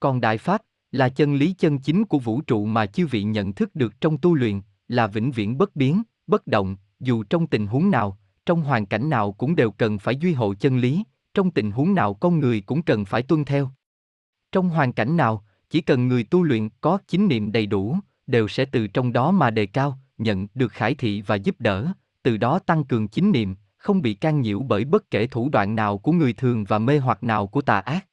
Còn 0.00 0.20
Đại 0.20 0.38
Pháp 0.38 0.62
là 0.92 1.08
chân 1.08 1.34
lý 1.34 1.52
chân 1.52 1.78
chính 1.78 2.04
của 2.04 2.18
vũ 2.18 2.40
trụ 2.40 2.64
mà 2.64 2.86
chư 2.86 3.06
vị 3.06 3.22
nhận 3.22 3.52
thức 3.52 3.74
được 3.74 4.00
trong 4.00 4.18
tu 4.18 4.34
luyện, 4.34 4.60
là 4.88 5.06
vĩnh 5.06 5.30
viễn 5.30 5.58
bất 5.58 5.76
biến, 5.76 6.02
bất 6.26 6.46
động, 6.46 6.76
dù 7.04 7.22
trong 7.22 7.46
tình 7.46 7.66
huống 7.66 7.90
nào, 7.90 8.18
trong 8.46 8.62
hoàn 8.62 8.86
cảnh 8.86 9.10
nào 9.10 9.32
cũng 9.32 9.56
đều 9.56 9.70
cần 9.70 9.98
phải 9.98 10.16
duy 10.16 10.32
hộ 10.32 10.54
chân 10.54 10.78
lý, 10.78 11.04
trong 11.34 11.50
tình 11.50 11.70
huống 11.70 11.94
nào 11.94 12.14
con 12.14 12.40
người 12.40 12.60
cũng 12.60 12.82
cần 12.82 13.04
phải 13.04 13.22
tuân 13.22 13.44
theo. 13.44 13.70
Trong 14.52 14.68
hoàn 14.68 14.92
cảnh 14.92 15.16
nào, 15.16 15.44
chỉ 15.70 15.80
cần 15.80 16.08
người 16.08 16.24
tu 16.24 16.42
luyện 16.42 16.68
có 16.80 16.98
chính 17.08 17.28
niệm 17.28 17.52
đầy 17.52 17.66
đủ, 17.66 17.96
đều 18.26 18.48
sẽ 18.48 18.64
từ 18.64 18.86
trong 18.86 19.12
đó 19.12 19.30
mà 19.30 19.50
đề 19.50 19.66
cao, 19.66 19.98
nhận 20.18 20.46
được 20.54 20.72
khải 20.72 20.94
thị 20.94 21.22
và 21.22 21.34
giúp 21.34 21.56
đỡ, 21.58 21.92
từ 22.22 22.36
đó 22.36 22.58
tăng 22.58 22.84
cường 22.84 23.08
chính 23.08 23.32
niệm, 23.32 23.56
không 23.76 24.02
bị 24.02 24.14
can 24.14 24.40
nhiễu 24.40 24.60
bởi 24.60 24.84
bất 24.84 25.10
kể 25.10 25.26
thủ 25.26 25.48
đoạn 25.48 25.74
nào 25.74 25.98
của 25.98 26.12
người 26.12 26.32
thường 26.32 26.64
và 26.64 26.78
mê 26.78 26.98
hoặc 26.98 27.22
nào 27.22 27.46
của 27.46 27.62
tà 27.62 27.78
ác. 27.78 28.06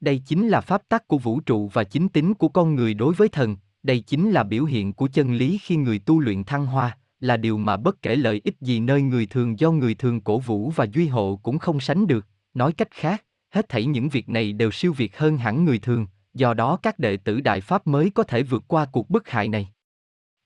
Đây 0.00 0.22
chính 0.26 0.48
là 0.48 0.60
pháp 0.60 0.82
tắc 0.88 1.08
của 1.08 1.18
vũ 1.18 1.40
trụ 1.40 1.68
và 1.72 1.84
chính 1.84 2.08
tính 2.08 2.34
của 2.34 2.48
con 2.48 2.74
người 2.74 2.94
đối 2.94 3.14
với 3.14 3.28
thần, 3.28 3.56
đây 3.82 4.00
chính 4.00 4.30
là 4.30 4.42
biểu 4.42 4.64
hiện 4.64 4.92
của 4.92 5.08
chân 5.08 5.34
lý 5.34 5.58
khi 5.62 5.76
người 5.76 5.98
tu 5.98 6.20
luyện 6.20 6.44
thăng 6.44 6.66
hoa, 6.66 6.98
là 7.20 7.36
điều 7.36 7.58
mà 7.58 7.76
bất 7.76 8.02
kể 8.02 8.16
lợi 8.16 8.40
ích 8.44 8.56
gì 8.60 8.80
nơi 8.80 9.02
người 9.02 9.26
thường 9.26 9.58
do 9.58 9.70
người 9.70 9.94
thường 9.94 10.20
cổ 10.20 10.38
vũ 10.38 10.70
và 10.76 10.86
duy 10.92 11.06
hộ 11.06 11.40
cũng 11.42 11.58
không 11.58 11.80
sánh 11.80 12.06
được, 12.06 12.26
nói 12.54 12.72
cách 12.72 12.90
khác, 12.90 13.24
hết 13.50 13.68
thảy 13.68 13.86
những 13.86 14.08
việc 14.08 14.28
này 14.28 14.52
đều 14.52 14.70
siêu 14.70 14.92
việt 14.92 15.18
hơn 15.18 15.38
hẳn 15.38 15.64
người 15.64 15.78
thường, 15.78 16.06
do 16.34 16.54
đó 16.54 16.78
các 16.82 16.98
đệ 16.98 17.16
tử 17.16 17.40
Đại 17.40 17.60
Pháp 17.60 17.86
mới 17.86 18.10
có 18.10 18.22
thể 18.22 18.42
vượt 18.42 18.64
qua 18.68 18.84
cuộc 18.84 19.10
bức 19.10 19.28
hại 19.28 19.48
này. 19.48 19.68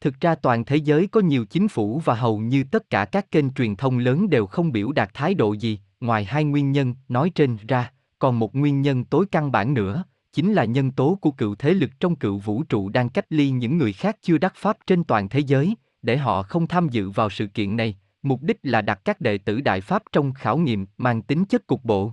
Thực 0.00 0.20
ra 0.20 0.34
toàn 0.34 0.64
thế 0.64 0.76
giới 0.76 1.06
có 1.06 1.20
nhiều 1.20 1.44
chính 1.44 1.68
phủ 1.68 2.00
và 2.04 2.14
hầu 2.14 2.38
như 2.38 2.64
tất 2.64 2.90
cả 2.90 3.04
các 3.04 3.30
kênh 3.30 3.52
truyền 3.52 3.76
thông 3.76 3.98
lớn 3.98 4.30
đều 4.30 4.46
không 4.46 4.72
biểu 4.72 4.92
đạt 4.92 5.10
thái 5.14 5.34
độ 5.34 5.52
gì, 5.52 5.80
ngoài 6.00 6.24
hai 6.24 6.44
nguyên 6.44 6.72
nhân 6.72 6.94
nói 7.08 7.30
trên 7.34 7.56
ra, 7.68 7.92
còn 8.18 8.38
một 8.38 8.54
nguyên 8.54 8.82
nhân 8.82 9.04
tối 9.04 9.26
căn 9.30 9.52
bản 9.52 9.74
nữa, 9.74 10.04
chính 10.32 10.52
là 10.52 10.64
nhân 10.64 10.90
tố 10.90 11.18
của 11.20 11.30
cựu 11.30 11.54
thế 11.54 11.74
lực 11.74 11.90
trong 12.00 12.16
cựu 12.16 12.38
vũ 12.38 12.62
trụ 12.62 12.88
đang 12.88 13.08
cách 13.08 13.26
ly 13.30 13.50
những 13.50 13.78
người 13.78 13.92
khác 13.92 14.16
chưa 14.22 14.38
đắc 14.38 14.52
pháp 14.56 14.76
trên 14.86 15.04
toàn 15.04 15.28
thế 15.28 15.40
giới, 15.40 15.74
để 16.02 16.16
họ 16.16 16.42
không 16.42 16.66
tham 16.66 16.88
dự 16.88 17.10
vào 17.10 17.30
sự 17.30 17.46
kiện 17.46 17.76
này, 17.76 17.96
mục 18.22 18.42
đích 18.42 18.58
là 18.62 18.80
đặt 18.80 19.00
các 19.04 19.20
đệ 19.20 19.38
tử 19.38 19.60
đại 19.60 19.80
pháp 19.80 20.02
trong 20.12 20.32
khảo 20.32 20.58
nghiệm 20.58 20.86
mang 20.98 21.22
tính 21.22 21.44
chất 21.44 21.66
cục 21.66 21.84
bộ. 21.84 22.12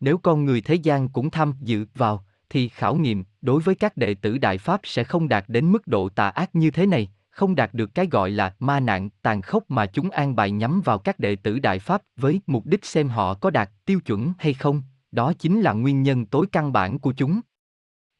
Nếu 0.00 0.18
con 0.18 0.44
người 0.44 0.60
thế 0.60 0.74
gian 0.74 1.08
cũng 1.08 1.30
tham 1.30 1.54
dự 1.60 1.86
vào, 1.94 2.24
thì 2.50 2.68
khảo 2.68 2.96
nghiệm 2.96 3.24
đối 3.42 3.60
với 3.60 3.74
các 3.74 3.96
đệ 3.96 4.14
tử 4.14 4.38
đại 4.38 4.58
pháp 4.58 4.80
sẽ 4.84 5.04
không 5.04 5.28
đạt 5.28 5.44
đến 5.48 5.72
mức 5.72 5.86
độ 5.86 6.08
tà 6.08 6.28
ác 6.28 6.54
như 6.54 6.70
thế 6.70 6.86
này, 6.86 7.08
không 7.30 7.54
đạt 7.54 7.74
được 7.74 7.94
cái 7.94 8.06
gọi 8.06 8.30
là 8.30 8.54
ma 8.58 8.80
nạn 8.80 9.10
tàn 9.22 9.42
khốc 9.42 9.70
mà 9.70 9.86
chúng 9.86 10.10
an 10.10 10.36
bài 10.36 10.50
nhắm 10.50 10.80
vào 10.84 10.98
các 10.98 11.18
đệ 11.18 11.36
tử 11.36 11.58
đại 11.58 11.78
pháp 11.78 12.02
với 12.16 12.40
mục 12.46 12.66
đích 12.66 12.84
xem 12.84 13.08
họ 13.08 13.34
có 13.34 13.50
đạt 13.50 13.70
tiêu 13.84 14.00
chuẩn 14.00 14.32
hay 14.38 14.54
không, 14.54 14.82
đó 15.12 15.32
chính 15.38 15.60
là 15.60 15.72
nguyên 15.72 16.02
nhân 16.02 16.26
tối 16.26 16.46
căn 16.52 16.72
bản 16.72 16.98
của 16.98 17.12
chúng. 17.12 17.40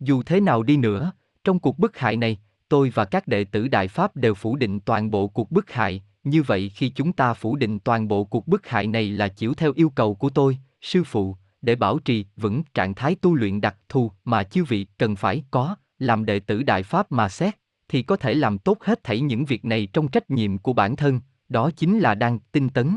Dù 0.01 0.23
thế 0.23 0.41
nào 0.41 0.63
đi 0.63 0.77
nữa, 0.77 1.13
trong 1.45 1.59
cuộc 1.59 1.79
bức 1.79 1.99
hại 1.99 2.17
này, 2.17 2.39
tôi 2.69 2.93
và 2.95 3.05
các 3.05 3.29
đệ 3.29 3.45
tử 3.45 3.69
Đại 3.69 3.89
Pháp 3.89 4.17
đều 4.17 4.35
phủ 4.35 4.57
định 4.57 4.81
toàn 4.81 5.11
bộ 5.11 5.29
cuộc 5.29 5.51
bức 5.51 5.71
hại, 5.71 6.03
như 6.25 6.43
vậy 6.43 6.73
khi 6.75 6.89
chúng 6.89 7.13
ta 7.13 7.35
phủ 7.35 7.57
định 7.57 7.79
toàn 7.79 8.09
bộ 8.09 8.25
cuộc 8.25 8.49
bức 8.49 8.67
hại 8.67 8.87
này 8.87 9.09
là 9.09 9.29
chịu 9.29 9.55
theo 9.55 9.73
yêu 9.77 9.91
cầu 9.91 10.15
của 10.15 10.31
tôi, 10.31 10.59
sư 10.81 11.05
phụ, 11.05 11.37
để 11.63 11.77
bảo 11.77 11.99
trì 11.99 12.27
vững 12.37 12.63
trạng 12.75 12.95
thái 12.95 13.15
tu 13.15 13.35
luyện 13.35 13.61
đặc 13.61 13.77
thù 13.89 14.13
mà 14.25 14.43
chư 14.43 14.65
vị 14.65 14.87
cần 14.99 15.17
phải 15.17 15.45
có, 15.51 15.77
làm 15.99 16.25
đệ 16.25 16.41
tử 16.41 16.63
Đại 16.63 16.83
Pháp 16.83 17.13
mà 17.13 17.29
xét, 17.29 17.55
thì 17.89 18.03
có 18.03 18.17
thể 18.17 18.35
làm 18.35 18.59
tốt 18.59 18.83
hết 18.83 19.05
thảy 19.05 19.21
những 19.21 19.45
việc 19.45 19.65
này 19.65 19.89
trong 19.93 20.09
trách 20.09 20.31
nhiệm 20.31 20.59
của 20.59 20.73
bản 20.73 20.97
thân, 20.97 21.21
đó 21.49 21.71
chính 21.77 21.99
là 21.99 22.15
đang 22.15 22.39
tinh 22.53 22.69
tấn. 22.69 22.97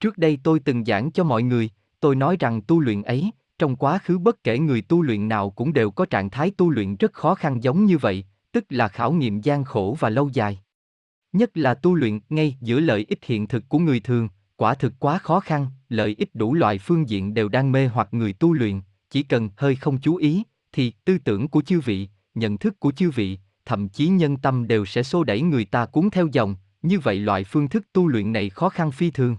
Trước 0.00 0.18
đây 0.18 0.38
tôi 0.42 0.60
từng 0.60 0.84
giảng 0.84 1.12
cho 1.12 1.24
mọi 1.24 1.42
người, 1.42 1.70
tôi 2.00 2.16
nói 2.16 2.36
rằng 2.40 2.62
tu 2.62 2.80
luyện 2.80 3.02
ấy, 3.02 3.30
trong 3.58 3.76
quá 3.76 3.98
khứ 3.98 4.18
bất 4.18 4.44
kể 4.44 4.58
người 4.58 4.82
tu 4.82 5.02
luyện 5.02 5.28
nào 5.28 5.50
cũng 5.50 5.72
đều 5.72 5.90
có 5.90 6.06
trạng 6.06 6.30
thái 6.30 6.50
tu 6.50 6.70
luyện 6.70 6.96
rất 6.96 7.12
khó 7.12 7.34
khăn 7.34 7.62
giống 7.62 7.84
như 7.84 7.98
vậy, 7.98 8.24
tức 8.52 8.64
là 8.68 8.88
khảo 8.88 9.12
nghiệm 9.12 9.40
gian 9.40 9.64
khổ 9.64 9.96
và 10.00 10.10
lâu 10.10 10.30
dài. 10.32 10.58
Nhất 11.32 11.56
là 11.56 11.74
tu 11.74 11.94
luyện 11.94 12.20
ngay 12.28 12.56
giữa 12.60 12.80
lợi 12.80 13.06
ích 13.08 13.24
hiện 13.24 13.46
thực 13.46 13.68
của 13.68 13.78
người 13.78 14.00
thường, 14.00 14.28
quả 14.56 14.74
thực 14.74 14.92
quá 14.98 15.18
khó 15.18 15.40
khăn, 15.40 15.66
lợi 15.88 16.14
ích 16.18 16.34
đủ 16.34 16.54
loại 16.54 16.78
phương 16.78 17.08
diện 17.08 17.34
đều 17.34 17.48
đang 17.48 17.72
mê 17.72 17.86
hoặc 17.86 18.08
người 18.14 18.32
tu 18.32 18.52
luyện, 18.52 18.80
chỉ 19.10 19.22
cần 19.22 19.50
hơi 19.56 19.76
không 19.76 19.98
chú 19.98 20.16
ý, 20.16 20.42
thì 20.72 20.92
tư 21.04 21.18
tưởng 21.18 21.48
của 21.48 21.62
chư 21.62 21.80
vị, 21.80 22.08
nhận 22.34 22.58
thức 22.58 22.80
của 22.80 22.92
chư 22.92 23.10
vị, 23.10 23.38
thậm 23.64 23.88
chí 23.88 24.08
nhân 24.08 24.36
tâm 24.36 24.68
đều 24.68 24.84
sẽ 24.84 25.02
xô 25.02 25.24
đẩy 25.24 25.42
người 25.42 25.64
ta 25.64 25.86
cuốn 25.86 26.10
theo 26.10 26.28
dòng, 26.32 26.56
như 26.82 26.98
vậy 26.98 27.16
loại 27.16 27.44
phương 27.44 27.68
thức 27.68 27.86
tu 27.92 28.08
luyện 28.08 28.32
này 28.32 28.50
khó 28.50 28.68
khăn 28.68 28.92
phi 28.92 29.10
thường. 29.10 29.36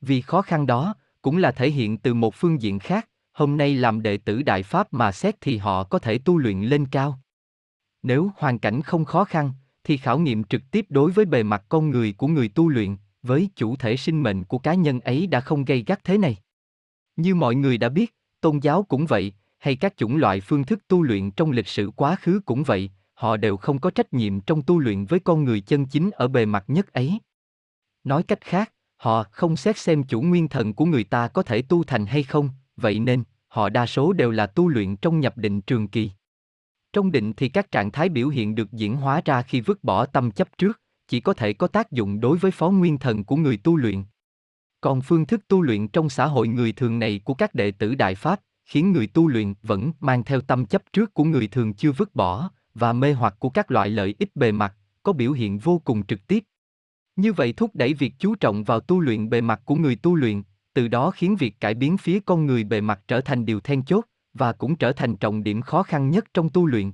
Vì 0.00 0.20
khó 0.20 0.42
khăn 0.42 0.66
đó, 0.66 0.94
cũng 1.22 1.36
là 1.36 1.52
thể 1.52 1.70
hiện 1.70 1.98
từ 1.98 2.14
một 2.14 2.34
phương 2.34 2.62
diện 2.62 2.78
khác, 2.78 3.08
hôm 3.32 3.56
nay 3.56 3.74
làm 3.74 4.02
đệ 4.02 4.16
tử 4.16 4.42
Đại 4.42 4.62
Pháp 4.62 4.92
mà 4.92 5.12
xét 5.12 5.40
thì 5.40 5.56
họ 5.56 5.84
có 5.84 5.98
thể 5.98 6.18
tu 6.18 6.38
luyện 6.38 6.62
lên 6.62 6.86
cao. 6.86 7.20
Nếu 8.06 8.30
hoàn 8.36 8.58
cảnh 8.58 8.82
không 8.82 9.04
khó 9.04 9.24
khăn, 9.24 9.52
thì 9.84 9.96
khảo 9.96 10.18
nghiệm 10.18 10.44
trực 10.44 10.62
tiếp 10.70 10.86
đối 10.88 11.10
với 11.10 11.24
bề 11.24 11.42
mặt 11.42 11.64
con 11.68 11.90
người 11.90 12.12
của 12.12 12.26
người 12.26 12.48
tu 12.48 12.68
luyện, 12.68 12.96
với 13.22 13.48
chủ 13.56 13.76
thể 13.76 13.96
sinh 13.96 14.22
mệnh 14.22 14.44
của 14.44 14.58
cá 14.58 14.74
nhân 14.74 15.00
ấy 15.00 15.26
đã 15.26 15.40
không 15.40 15.64
gây 15.64 15.84
gắt 15.86 16.04
thế 16.04 16.18
này. 16.18 16.36
Như 17.16 17.34
mọi 17.34 17.54
người 17.54 17.78
đã 17.78 17.88
biết, 17.88 18.14
tôn 18.40 18.58
giáo 18.58 18.82
cũng 18.82 19.06
vậy, 19.06 19.32
hay 19.58 19.76
các 19.76 19.96
chủng 19.96 20.16
loại 20.16 20.40
phương 20.40 20.64
thức 20.64 20.88
tu 20.88 21.02
luyện 21.02 21.30
trong 21.30 21.50
lịch 21.50 21.68
sử 21.68 21.90
quá 21.96 22.16
khứ 22.20 22.40
cũng 22.44 22.62
vậy, 22.62 22.90
họ 23.14 23.36
đều 23.36 23.56
không 23.56 23.78
có 23.78 23.90
trách 23.90 24.12
nhiệm 24.12 24.40
trong 24.40 24.62
tu 24.62 24.78
luyện 24.78 25.04
với 25.04 25.20
con 25.20 25.44
người 25.44 25.60
chân 25.60 25.86
chính 25.86 26.10
ở 26.10 26.28
bề 26.28 26.46
mặt 26.46 26.64
nhất 26.68 26.92
ấy. 26.92 27.18
Nói 28.04 28.22
cách 28.22 28.40
khác, 28.40 28.72
họ 28.96 29.24
không 29.30 29.56
xét 29.56 29.78
xem 29.78 30.02
chủ 30.02 30.20
nguyên 30.20 30.48
thần 30.48 30.74
của 30.74 30.84
người 30.84 31.04
ta 31.04 31.28
có 31.28 31.42
thể 31.42 31.62
tu 31.62 31.84
thành 31.84 32.06
hay 32.06 32.22
không, 32.22 32.50
vậy 32.76 32.98
nên, 32.98 33.24
họ 33.48 33.68
đa 33.68 33.86
số 33.86 34.12
đều 34.12 34.30
là 34.30 34.46
tu 34.46 34.68
luyện 34.68 34.96
trong 34.96 35.20
nhập 35.20 35.38
định 35.38 35.60
trường 35.60 35.88
kỳ. 35.88 36.10
Trong 36.96 37.12
định 37.12 37.32
thì 37.32 37.48
các 37.48 37.70
trạng 37.70 37.90
thái 37.90 38.08
biểu 38.08 38.28
hiện 38.28 38.54
được 38.54 38.72
diễn 38.72 38.96
hóa 38.96 39.20
ra 39.24 39.42
khi 39.42 39.60
vứt 39.60 39.84
bỏ 39.84 40.06
tâm 40.06 40.30
chấp 40.30 40.58
trước, 40.58 40.80
chỉ 41.08 41.20
có 41.20 41.34
thể 41.34 41.52
có 41.52 41.66
tác 41.66 41.92
dụng 41.92 42.20
đối 42.20 42.38
với 42.38 42.50
phó 42.50 42.70
nguyên 42.70 42.98
thần 42.98 43.24
của 43.24 43.36
người 43.36 43.56
tu 43.56 43.76
luyện. 43.76 44.04
Còn 44.80 45.00
phương 45.00 45.26
thức 45.26 45.48
tu 45.48 45.62
luyện 45.62 45.88
trong 45.88 46.08
xã 46.08 46.26
hội 46.26 46.48
người 46.48 46.72
thường 46.72 46.98
này 46.98 47.20
của 47.24 47.34
các 47.34 47.54
đệ 47.54 47.70
tử 47.70 47.94
Đại 47.94 48.14
Pháp, 48.14 48.40
khiến 48.64 48.92
người 48.92 49.06
tu 49.06 49.28
luyện 49.28 49.54
vẫn 49.62 49.92
mang 50.00 50.24
theo 50.24 50.40
tâm 50.40 50.66
chấp 50.66 50.82
trước 50.92 51.14
của 51.14 51.24
người 51.24 51.46
thường 51.46 51.74
chưa 51.74 51.92
vứt 51.92 52.14
bỏ, 52.14 52.50
và 52.74 52.92
mê 52.92 53.12
hoặc 53.12 53.34
của 53.38 53.50
các 53.50 53.70
loại 53.70 53.90
lợi 53.90 54.14
ích 54.18 54.36
bề 54.36 54.52
mặt, 54.52 54.74
có 55.02 55.12
biểu 55.12 55.32
hiện 55.32 55.58
vô 55.58 55.78
cùng 55.84 56.06
trực 56.06 56.26
tiếp. 56.26 56.44
Như 57.16 57.32
vậy 57.32 57.52
thúc 57.52 57.70
đẩy 57.74 57.94
việc 57.94 58.14
chú 58.18 58.34
trọng 58.34 58.64
vào 58.64 58.80
tu 58.80 59.00
luyện 59.00 59.30
bề 59.30 59.40
mặt 59.40 59.60
của 59.64 59.74
người 59.74 59.96
tu 59.96 60.14
luyện, 60.14 60.42
từ 60.74 60.88
đó 60.88 61.10
khiến 61.10 61.36
việc 61.36 61.60
cải 61.60 61.74
biến 61.74 61.96
phía 61.96 62.20
con 62.20 62.46
người 62.46 62.64
bề 62.64 62.80
mặt 62.80 63.00
trở 63.08 63.20
thành 63.20 63.46
điều 63.46 63.60
then 63.60 63.84
chốt, 63.84 64.04
và 64.36 64.52
cũng 64.52 64.76
trở 64.76 64.92
thành 64.92 65.16
trọng 65.16 65.42
điểm 65.42 65.62
khó 65.62 65.82
khăn 65.82 66.10
nhất 66.10 66.24
trong 66.34 66.48
tu 66.48 66.66
luyện. 66.66 66.92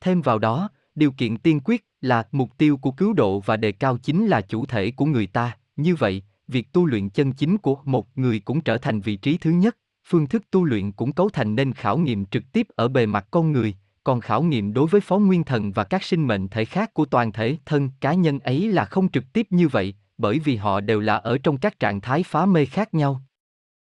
Thêm 0.00 0.22
vào 0.22 0.38
đó, 0.38 0.68
điều 0.94 1.12
kiện 1.12 1.36
tiên 1.36 1.60
quyết 1.64 1.86
là 2.00 2.26
mục 2.32 2.58
tiêu 2.58 2.76
của 2.76 2.90
cứu 2.90 3.12
độ 3.12 3.40
và 3.40 3.56
đề 3.56 3.72
cao 3.72 3.96
chính 3.96 4.26
là 4.26 4.40
chủ 4.40 4.66
thể 4.66 4.90
của 4.90 5.06
người 5.06 5.26
ta, 5.26 5.56
như 5.76 5.94
vậy, 5.94 6.22
việc 6.48 6.72
tu 6.72 6.86
luyện 6.86 7.08
chân 7.08 7.32
chính 7.32 7.58
của 7.58 7.78
một 7.84 8.18
người 8.18 8.40
cũng 8.40 8.60
trở 8.60 8.78
thành 8.78 9.00
vị 9.00 9.16
trí 9.16 9.38
thứ 9.38 9.50
nhất, 9.50 9.76
phương 10.06 10.26
thức 10.26 10.42
tu 10.50 10.64
luyện 10.64 10.92
cũng 10.92 11.12
cấu 11.12 11.28
thành 11.28 11.54
nên 11.54 11.72
khảo 11.72 11.98
nghiệm 11.98 12.26
trực 12.26 12.52
tiếp 12.52 12.66
ở 12.76 12.88
bề 12.88 13.06
mặt 13.06 13.26
con 13.30 13.52
người, 13.52 13.74
còn 14.04 14.20
khảo 14.20 14.42
nghiệm 14.42 14.72
đối 14.72 14.86
với 14.86 15.00
phó 15.00 15.18
nguyên 15.18 15.44
thần 15.44 15.72
và 15.72 15.84
các 15.84 16.02
sinh 16.02 16.26
mệnh 16.26 16.48
thể 16.48 16.64
khác 16.64 16.94
của 16.94 17.04
toàn 17.04 17.32
thể 17.32 17.56
thân 17.66 17.90
cá 18.00 18.14
nhân 18.14 18.38
ấy 18.38 18.72
là 18.72 18.84
không 18.84 19.08
trực 19.08 19.32
tiếp 19.32 19.46
như 19.50 19.68
vậy, 19.68 19.94
bởi 20.18 20.38
vì 20.38 20.56
họ 20.56 20.80
đều 20.80 21.00
là 21.00 21.16
ở 21.16 21.38
trong 21.38 21.58
các 21.58 21.80
trạng 21.80 22.00
thái 22.00 22.22
phá 22.22 22.46
mê 22.46 22.66
khác 22.66 22.94
nhau. 22.94 23.22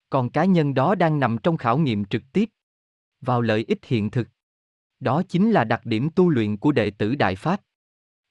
Còn 0.10 0.30
cá 0.30 0.46
nhân 0.46 0.74
đó 0.74 0.96
đang 0.96 1.20
nằm 1.20 1.38
trong 1.38 1.58
khảo 1.58 1.78
nghiệm 1.78 2.06
trực 2.06 2.24
tiếp 2.34 2.50
vào 3.22 3.42
lợi 3.42 3.66
ích 3.68 3.86
hiện 3.86 4.10
thực. 4.10 4.28
Đó 5.00 5.24
chính 5.30 5.52
là 5.52 5.64
đặc 5.64 5.86
điểm 5.86 6.10
tu 6.16 6.30
luyện 6.30 6.58
của 6.58 6.72
đệ 6.72 6.90
tử 6.90 7.16
Đại 7.16 7.36
Pháp. 7.36 7.62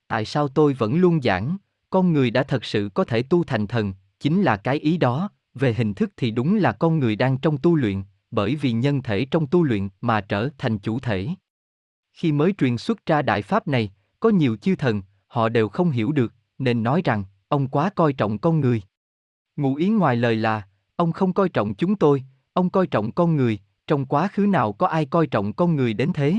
Tại 0.08 0.24
sao 0.24 0.48
tôi 0.48 0.72
vẫn 0.74 0.96
luôn 0.96 1.22
giảng, 1.22 1.56
con 1.90 2.12
người 2.12 2.30
đã 2.30 2.42
thật 2.42 2.64
sự 2.64 2.90
có 2.94 3.04
thể 3.04 3.22
tu 3.22 3.44
thành 3.44 3.66
thần, 3.66 3.92
chính 4.20 4.42
là 4.42 4.56
cái 4.56 4.76
ý 4.78 4.96
đó, 4.96 5.30
về 5.54 5.74
hình 5.74 5.94
thức 5.94 6.12
thì 6.16 6.30
đúng 6.30 6.56
là 6.56 6.72
con 6.72 6.98
người 6.98 7.16
đang 7.16 7.38
trong 7.38 7.58
tu 7.58 7.76
luyện, 7.76 8.02
bởi 8.30 8.56
vì 8.56 8.72
nhân 8.72 9.02
thể 9.02 9.24
trong 9.24 9.46
tu 9.46 9.62
luyện 9.62 9.88
mà 10.00 10.20
trở 10.20 10.48
thành 10.58 10.78
chủ 10.78 11.00
thể. 11.00 11.28
Khi 12.12 12.32
mới 12.32 12.54
truyền 12.58 12.78
xuất 12.78 13.06
ra 13.06 13.22
đại 13.22 13.42
pháp 13.42 13.68
này, 13.68 13.90
có 14.20 14.28
nhiều 14.30 14.56
chư 14.56 14.76
thần, 14.76 15.02
họ 15.26 15.48
đều 15.48 15.68
không 15.68 15.90
hiểu 15.90 16.12
được, 16.12 16.32
nên 16.58 16.82
nói 16.82 17.02
rằng, 17.04 17.24
ông 17.48 17.68
quá 17.68 17.90
coi 17.90 18.12
trọng 18.12 18.38
con 18.38 18.60
người. 18.60 18.82
Ngụ 19.56 19.74
ý 19.74 19.88
ngoài 19.88 20.16
lời 20.16 20.36
là, 20.36 20.68
ông 20.96 21.12
không 21.12 21.32
coi 21.32 21.48
trọng 21.48 21.74
chúng 21.74 21.96
tôi, 21.96 22.22
ông 22.52 22.70
coi 22.70 22.86
trọng 22.86 23.12
con 23.12 23.36
người, 23.36 23.58
trong 23.88 24.06
quá 24.06 24.28
khứ 24.32 24.46
nào 24.46 24.72
có 24.72 24.86
ai 24.86 25.04
coi 25.04 25.26
trọng 25.26 25.52
con 25.52 25.76
người 25.76 25.94
đến 25.94 26.12
thế? 26.14 26.36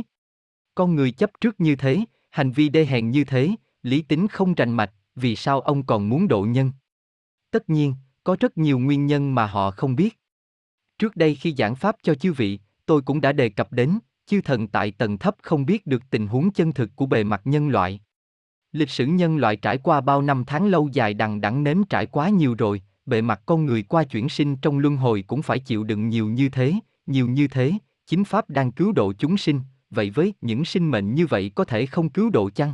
Con 0.75 0.96
người 0.96 1.12
chấp 1.12 1.32
trước 1.41 1.60
như 1.60 1.75
thế, 1.75 2.00
hành 2.29 2.51
vi 2.51 2.70
đê 2.70 2.86
hèn 2.86 3.12
như 3.12 3.24
thế, 3.24 3.51
lý 3.84 4.01
tính 4.01 4.27
không 4.27 4.53
rành 4.53 4.74
mạch, 4.74 4.94
vì 5.15 5.36
sao 5.36 5.62
ông 5.62 5.86
còn 5.86 6.10
muốn 6.10 6.27
độ 6.27 6.41
nhân? 6.41 6.72
Tất 7.51 7.70
nhiên, 7.70 7.96
có 8.24 8.36
rất 8.39 8.58
nhiều 8.58 8.79
nguyên 8.79 9.08
nhân 9.08 9.36
mà 9.36 9.46
họ 9.46 9.72
không 9.72 9.96
biết. 9.96 10.20
Trước 11.00 11.15
đây 11.15 11.36
khi 11.36 11.56
giảng 11.58 11.75
pháp 11.75 11.96
cho 12.03 12.15
chư 12.15 12.34
vị, 12.34 12.60
tôi 12.86 13.01
cũng 13.01 13.22
đã 13.22 13.32
đề 13.32 13.50
cập 13.50 13.72
đến, 13.72 14.00
chư 14.25 14.41
thần 14.41 14.68
tại 14.68 14.91
tầng 14.91 15.18
thấp 15.18 15.36
không 15.41 15.65
biết 15.65 15.88
được 15.88 16.03
tình 16.10 16.27
huống 16.27 16.51
chân 16.51 16.72
thực 16.72 16.96
của 16.96 17.06
bề 17.06 17.24
mặt 17.24 17.41
nhân 17.46 17.70
loại. 17.70 18.00
Lịch 18.72 18.89
sử 18.89 19.06
nhân 19.06 19.38
loại 19.38 19.56
trải 19.56 19.77
qua 19.77 20.01
bao 20.01 20.22
năm 20.22 20.44
tháng 20.48 20.68
lâu 20.68 20.89
dài 20.94 21.13
đằng 21.13 21.41
đẵng 21.41 21.63
nếm 21.63 21.84
trải 21.84 22.06
quá 22.06 22.29
nhiều 22.29 22.56
rồi, 22.56 22.82
bề 23.06 23.22
mặt 23.22 23.41
con 23.46 23.65
người 23.65 23.84
qua 23.84 24.03
chuyển 24.03 24.29
sinh 24.29 24.56
trong 24.56 24.79
luân 24.79 24.98
hồi 24.98 25.24
cũng 25.27 25.41
phải 25.41 25.60
chịu 25.60 25.84
đựng 25.84 26.10
nhiều 26.10 26.27
như 26.27 26.50
thế, 26.50 26.74
nhiều 27.10 27.28
như 27.28 27.48
thế, 27.48 27.74
chính 28.08 28.24
pháp 28.24 28.50
đang 28.50 28.72
cứu 28.72 28.92
độ 28.92 29.13
chúng 29.13 29.38
sinh, 29.38 29.62
vậy 29.89 30.10
với 30.10 30.34
những 30.42 30.66
sinh 30.66 30.92
mệnh 30.92 31.16
như 31.16 31.25
vậy 31.25 31.51
có 31.56 31.66
thể 31.66 31.86
không 31.86 32.10
cứu 32.10 32.30
độ 32.30 32.50
chăng? 32.50 32.74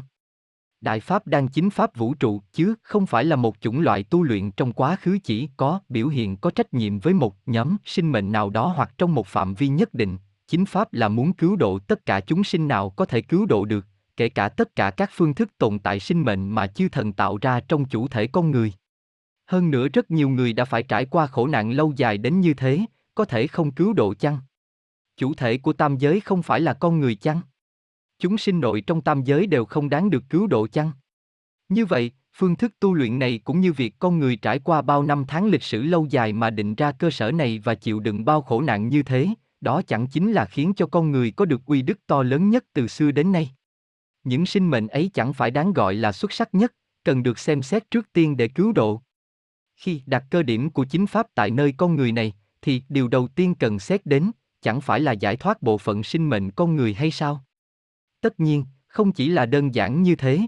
Đại 0.82 1.00
Pháp 1.00 1.27
đang 1.27 1.48
chính 1.48 1.70
Pháp 1.70 1.96
vũ 1.96 2.13
trụ 2.13 2.42
chứ 2.54 2.75
không 2.84 3.06
phải 3.06 3.25
là 3.25 3.36
một 3.36 3.56
chủng 3.62 3.80
loại 3.80 4.04
tu 4.04 4.24
luyện 4.24 4.51
trong 4.51 4.74
quá 4.74 4.96
khứ 4.96 5.18
chỉ 5.24 5.50
có 5.58 5.80
biểu 5.89 6.08
hiện 6.08 6.38
có 6.38 6.51
trách 6.51 6.74
nhiệm 6.74 7.00
với 7.00 7.13
một 7.13 7.36
nhóm 7.46 7.77
sinh 7.86 8.12
mệnh 8.12 8.32
nào 8.32 8.50
đó 8.50 8.74
hoặc 8.75 8.94
trong 8.98 9.15
một 9.15 9.27
phạm 9.27 9.54
vi 9.54 9.68
nhất 9.68 9.94
định. 9.94 10.18
Chính 10.48 10.65
Pháp 10.65 10.94
là 10.94 11.08
muốn 11.08 11.34
cứu 11.34 11.56
độ 11.56 11.80
tất 11.80 12.06
cả 12.06 12.20
chúng 12.20 12.44
sinh 12.44 12.68
nào 12.68 12.89
có 12.89 13.06
thể 13.06 13.22
cứu 13.22 13.46
độ 13.46 13.65
được, 13.65 13.86
kể 14.18 14.30
cả 14.30 14.50
tất 14.50 14.75
cả 14.75 14.92
các 14.92 15.10
phương 15.13 15.34
thức 15.34 15.50
tồn 15.58 15.80
tại 15.80 16.00
sinh 16.00 16.22
mệnh 16.22 16.50
mà 16.50 16.68
chư 16.68 16.89
thần 16.89 17.13
tạo 17.13 17.38
ra 17.42 17.60
trong 17.60 17.86
chủ 17.86 18.08
thể 18.08 18.27
con 18.27 18.51
người. 18.51 18.74
Hơn 19.46 19.72
nữa 19.72 19.88
rất 19.88 20.12
nhiều 20.12 20.30
người 20.30 20.54
đã 20.54 20.65
phải 20.65 20.84
trải 20.84 21.06
qua 21.06 21.27
khổ 21.27 21.48
nạn 21.48 21.72
lâu 21.72 21.94
dài 21.98 22.18
đến 22.18 22.39
như 22.39 22.54
thế, 22.54 22.86
có 23.15 23.25
thể 23.25 23.48
không 23.48 23.72
cứu 23.72 23.93
độ 23.93 24.13
chăng? 24.13 24.38
Chủ 25.17 25.34
thể 25.34 25.57
của 25.57 25.74
tam 25.74 25.98
giới 25.98 26.19
không 26.19 26.43
phải 26.43 26.62
là 26.62 26.74
con 26.74 27.00
người 27.00 27.15
chăng? 27.15 27.41
Chúng 28.19 28.38
sinh 28.38 28.60
nội 28.60 28.81
trong 28.81 29.01
tam 29.01 29.24
giới 29.24 29.48
đều 29.48 29.65
không 29.65 29.89
đáng 29.89 30.10
được 30.10 30.24
cứu 30.29 30.48
độ 30.48 30.67
chăng? 30.67 30.91
Như 31.69 31.86
vậy, 31.86 32.12
phương 32.34 32.55
thức 32.55 32.74
tu 32.79 32.93
luyện 32.93 33.19
này 33.19 33.39
cũng 33.43 33.62
như 33.62 33.74
việc 33.74 33.95
con 34.00 34.19
người 34.19 34.36
trải 34.36 34.60
qua 34.60 34.81
bao 34.81 35.03
năm 35.03 35.25
tháng 35.27 35.45
lịch 35.45 35.63
sử 35.63 35.81
lâu 35.81 36.07
dài 36.10 36.34
mà 36.34 36.50
định 36.50 36.75
ra 36.75 36.91
cơ 36.91 37.10
sở 37.10 37.31
này 37.31 37.60
và 37.63 37.75
chịu 37.75 38.00
đựng 38.00 38.25
bao 38.25 38.41
khổ 38.41 38.62
nạn 38.62 38.89
như 38.89 39.03
thế, 39.03 39.27
đó 39.62 39.81
chẳng 39.88 40.07
chính 40.07 40.31
là 40.31 40.45
khiến 40.45 40.74
cho 40.75 40.88
con 40.88 41.12
người 41.12 41.31
có 41.31 41.45
được 41.45 41.65
uy 41.65 41.81
đức 41.81 42.00
to 42.07 42.24
lớn 42.24 42.50
nhất 42.50 42.65
từ 42.74 42.88
xưa 42.88 43.12
đến 43.12 43.31
nay. 43.31 43.50
Những 44.24 44.45
sinh 44.45 44.69
mệnh 44.69 44.88
ấy 44.88 45.12
chẳng 45.13 45.34
phải 45.34 45.51
đáng 45.51 45.74
gọi 45.74 45.93
là 45.93 46.12
xuất 46.12 46.31
sắc 46.31 46.53
nhất, 46.55 46.74
cần 47.03 47.24
được 47.24 47.39
xem 47.39 47.62
xét 47.62 47.91
trước 47.91 48.13
tiên 48.13 48.38
để 48.38 48.48
cứu 48.48 48.72
độ. 48.72 49.01
Khi 49.75 50.01
đặt 50.05 50.24
cơ 50.31 50.43
điểm 50.43 50.69
của 50.69 50.86
chính 50.86 51.07
pháp 51.07 51.27
tại 51.36 51.51
nơi 51.51 51.74
con 51.77 51.95
người 51.95 52.12
này, 52.12 52.34
thì 52.65 52.81
điều 52.89 53.07
đầu 53.07 53.27
tiên 53.27 53.55
cần 53.55 53.79
xét 53.79 54.05
đến, 54.05 54.31
chẳng 54.62 54.81
phải 54.81 55.00
là 55.00 55.12
giải 55.12 55.36
thoát 55.36 55.62
bộ 55.62 55.77
phận 55.77 56.03
sinh 56.03 56.29
mệnh 56.29 56.51
con 56.51 56.75
người 56.75 56.93
hay 56.93 57.12
sao? 57.12 57.43
Tất 58.22 58.39
nhiên, 58.39 58.65
không 58.88 59.12
chỉ 59.12 59.29
là 59.29 59.45
đơn 59.45 59.75
giản 59.75 60.03
như 60.03 60.15
thế. 60.15 60.39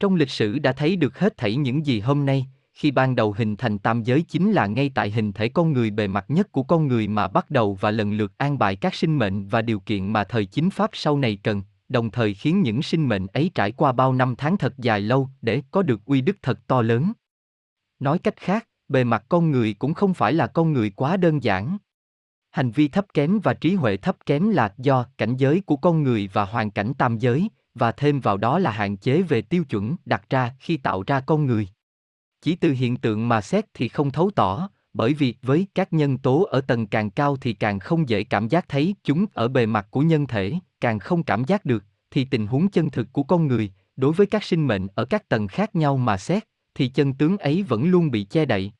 Trong 0.00 0.14
lịch 0.14 0.30
sử 0.30 0.58
đã 0.58 0.72
thấy 0.72 0.96
được 0.96 1.18
hết 1.18 1.36
thảy 1.36 1.56
những 1.56 1.86
gì 1.86 2.00
hôm 2.00 2.26
nay, 2.26 2.46
khi 2.72 2.90
ban 2.90 3.16
đầu 3.16 3.32
hình 3.32 3.56
thành 3.56 3.78
tam 3.78 4.02
giới 4.02 4.22
chính 4.22 4.52
là 4.52 4.66
ngay 4.66 4.90
tại 4.94 5.10
hình 5.10 5.32
thể 5.32 5.48
con 5.48 5.72
người 5.72 5.90
bề 5.90 6.06
mặt 6.06 6.24
nhất 6.28 6.52
của 6.52 6.62
con 6.62 6.88
người 6.88 7.08
mà 7.08 7.28
bắt 7.28 7.50
đầu 7.50 7.74
và 7.74 7.90
lần 7.90 8.12
lượt 8.12 8.32
an 8.36 8.58
bài 8.58 8.76
các 8.76 8.94
sinh 8.94 9.18
mệnh 9.18 9.48
và 9.48 9.62
điều 9.62 9.80
kiện 9.80 10.12
mà 10.12 10.24
thời 10.24 10.46
chính 10.46 10.70
pháp 10.70 10.90
sau 10.92 11.18
này 11.18 11.38
cần, 11.42 11.62
đồng 11.88 12.10
thời 12.10 12.34
khiến 12.34 12.62
những 12.62 12.82
sinh 12.82 13.08
mệnh 13.08 13.26
ấy 13.26 13.50
trải 13.54 13.72
qua 13.72 13.92
bao 13.92 14.12
năm 14.12 14.34
tháng 14.38 14.56
thật 14.56 14.78
dài 14.78 15.00
lâu 15.00 15.28
để 15.42 15.62
có 15.70 15.82
được 15.82 16.04
uy 16.04 16.20
đức 16.20 16.36
thật 16.42 16.66
to 16.66 16.82
lớn. 16.82 17.12
Nói 17.98 18.18
cách 18.18 18.36
khác, 18.36 18.68
bề 18.88 19.04
mặt 19.04 19.24
con 19.28 19.50
người 19.50 19.74
cũng 19.78 19.94
không 19.94 20.14
phải 20.14 20.32
là 20.32 20.46
con 20.46 20.72
người 20.72 20.90
quá 20.90 21.16
đơn 21.16 21.42
giản. 21.42 21.78
Hành 22.50 22.70
vi 22.70 22.88
thấp 22.88 23.06
kém 23.14 23.38
và 23.38 23.54
trí 23.54 23.74
huệ 23.74 23.96
thấp 23.96 24.16
kém 24.26 24.50
là 24.50 24.74
do 24.78 25.06
cảnh 25.18 25.36
giới 25.36 25.60
của 25.60 25.76
con 25.76 26.02
người 26.02 26.30
và 26.32 26.44
hoàn 26.44 26.70
cảnh 26.70 26.92
tam 26.98 27.18
giới, 27.18 27.48
và 27.74 27.92
thêm 27.92 28.20
vào 28.20 28.36
đó 28.36 28.58
là 28.58 28.70
hạn 28.70 28.96
chế 28.96 29.22
về 29.22 29.42
tiêu 29.42 29.64
chuẩn 29.64 29.96
đặt 30.04 30.30
ra 30.30 30.54
khi 30.60 30.76
tạo 30.76 31.02
ra 31.06 31.20
con 31.20 31.46
người. 31.46 31.68
Chỉ 32.42 32.56
từ 32.56 32.72
hiện 32.72 32.96
tượng 32.96 33.28
mà 33.28 33.40
xét 33.40 33.64
thì 33.74 33.88
không 33.88 34.10
thấu 34.10 34.30
tỏ, 34.30 34.68
bởi 34.92 35.14
vì 35.14 35.34
với 35.42 35.66
các 35.74 35.92
nhân 35.92 36.18
tố 36.18 36.44
ở 36.50 36.60
tầng 36.60 36.86
càng 36.86 37.10
cao 37.10 37.36
thì 37.36 37.52
càng 37.52 37.78
không 37.78 38.08
dễ 38.08 38.24
cảm 38.24 38.48
giác 38.48 38.68
thấy 38.68 38.94
chúng 39.04 39.26
ở 39.34 39.48
bề 39.48 39.66
mặt 39.66 39.86
của 39.90 40.00
nhân 40.00 40.26
thể, 40.26 40.52
càng 40.80 40.98
không 40.98 41.22
cảm 41.22 41.44
giác 41.44 41.64
được, 41.64 41.84
thì 42.10 42.24
tình 42.24 42.46
huống 42.46 42.68
chân 42.68 42.90
thực 42.90 43.12
của 43.12 43.22
con 43.22 43.46
người, 43.46 43.72
đối 43.96 44.12
với 44.12 44.26
các 44.26 44.44
sinh 44.44 44.66
mệnh 44.66 44.86
ở 44.94 45.04
các 45.04 45.28
tầng 45.28 45.48
khác 45.48 45.74
nhau 45.74 45.96
mà 45.96 46.16
xét, 46.16 46.44
thì 46.74 46.88
chân 46.88 47.14
tướng 47.14 47.38
ấy 47.38 47.62
vẫn 47.62 47.84
luôn 47.84 48.10
bị 48.10 48.24
che 48.24 48.44
đậy. 48.44 48.72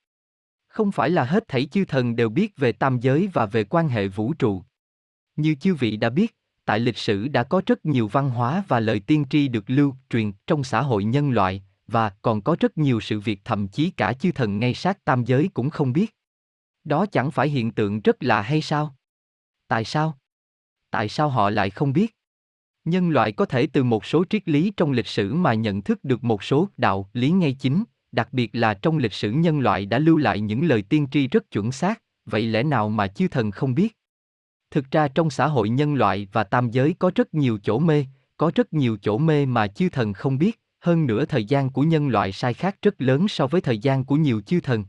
Không 0.66 0.92
phải 0.92 1.10
là 1.10 1.24
hết 1.24 1.48
thảy 1.48 1.66
chư 1.66 1.84
thần 1.84 2.16
đều 2.16 2.28
biết 2.28 2.56
về 2.56 2.72
tam 2.72 3.00
giới 3.00 3.28
và 3.32 3.46
về 3.46 3.64
quan 3.64 3.88
hệ 3.88 4.08
vũ 4.08 4.32
trụ. 4.34 4.62
Như 5.36 5.54
chư 5.54 5.74
vị 5.74 5.96
đã 5.96 6.10
biết, 6.10 6.36
tại 6.64 6.80
lịch 6.80 6.98
sử 6.98 7.28
đã 7.28 7.42
có 7.42 7.62
rất 7.66 7.84
nhiều 7.84 8.08
văn 8.08 8.30
hóa 8.30 8.64
và 8.68 8.80
lời 8.80 9.00
tiên 9.00 9.24
tri 9.30 9.48
được 9.48 9.64
lưu 9.66 9.94
truyền 10.10 10.32
trong 10.46 10.64
xã 10.64 10.82
hội 10.82 11.04
nhân 11.04 11.30
loại, 11.30 11.62
và 11.86 12.10
còn 12.22 12.42
có 12.42 12.56
rất 12.60 12.78
nhiều 12.78 13.00
sự 13.00 13.20
việc 13.20 13.40
thậm 13.44 13.68
chí 13.68 13.90
cả 13.90 14.12
chư 14.12 14.32
thần 14.32 14.58
ngay 14.58 14.74
sát 14.74 15.04
tam 15.04 15.24
giới 15.24 15.50
cũng 15.54 15.70
không 15.70 15.92
biết. 15.92 16.16
Đó 16.84 17.06
chẳng 17.06 17.30
phải 17.30 17.48
hiện 17.48 17.70
tượng 17.70 18.00
rất 18.00 18.22
lạ 18.22 18.42
hay 18.42 18.60
sao? 18.60 18.96
Tại 19.68 19.84
sao? 19.84 20.18
Tại 20.90 21.08
sao 21.08 21.28
họ 21.28 21.50
lại 21.50 21.70
không 21.70 21.92
biết? 21.92 22.16
Nhân 22.84 23.10
loại 23.10 23.32
có 23.32 23.44
thể 23.44 23.66
từ 23.66 23.84
một 23.84 24.04
số 24.04 24.24
triết 24.30 24.48
lý 24.48 24.72
trong 24.76 24.92
lịch 24.92 25.06
sử 25.06 25.34
mà 25.34 25.54
nhận 25.54 25.82
thức 25.82 26.04
được 26.04 26.24
một 26.24 26.42
số 26.42 26.68
đạo 26.76 27.10
lý 27.12 27.30
ngay 27.30 27.52
chính, 27.52 27.84
đặc 28.12 28.32
biệt 28.32 28.50
là 28.52 28.74
trong 28.74 28.98
lịch 28.98 29.12
sử 29.12 29.30
nhân 29.30 29.60
loại 29.60 29.86
đã 29.86 29.98
lưu 29.98 30.16
lại 30.16 30.40
những 30.40 30.64
lời 30.64 30.82
tiên 30.82 31.06
tri 31.10 31.28
rất 31.28 31.50
chuẩn 31.50 31.72
xác, 31.72 32.02
vậy 32.26 32.42
lẽ 32.42 32.62
nào 32.62 32.88
mà 32.88 33.06
chư 33.06 33.28
thần 33.28 33.50
không 33.50 33.74
biết? 33.74 33.96
Thực 34.70 34.90
ra 34.90 35.08
trong 35.08 35.30
xã 35.30 35.46
hội 35.46 35.68
nhân 35.68 35.94
loại 35.94 36.28
và 36.32 36.44
tam 36.44 36.70
giới 36.70 36.94
có 36.98 37.10
rất 37.14 37.34
nhiều 37.34 37.58
chỗ 37.62 37.78
mê, 37.78 38.06
có 38.36 38.50
rất 38.54 38.72
nhiều 38.72 38.96
chỗ 39.02 39.18
mê 39.18 39.46
mà 39.46 39.66
chư 39.66 39.88
thần 39.88 40.12
không 40.12 40.38
biết, 40.38 40.60
hơn 40.80 41.06
nữa 41.06 41.24
thời 41.24 41.44
gian 41.44 41.70
của 41.70 41.82
nhân 41.82 42.08
loại 42.08 42.32
sai 42.32 42.54
khác 42.54 42.76
rất 42.82 42.94
lớn 43.02 43.28
so 43.28 43.46
với 43.46 43.60
thời 43.60 43.78
gian 43.78 44.04
của 44.04 44.16
nhiều 44.16 44.40
chư 44.40 44.60
thần. 44.60 44.84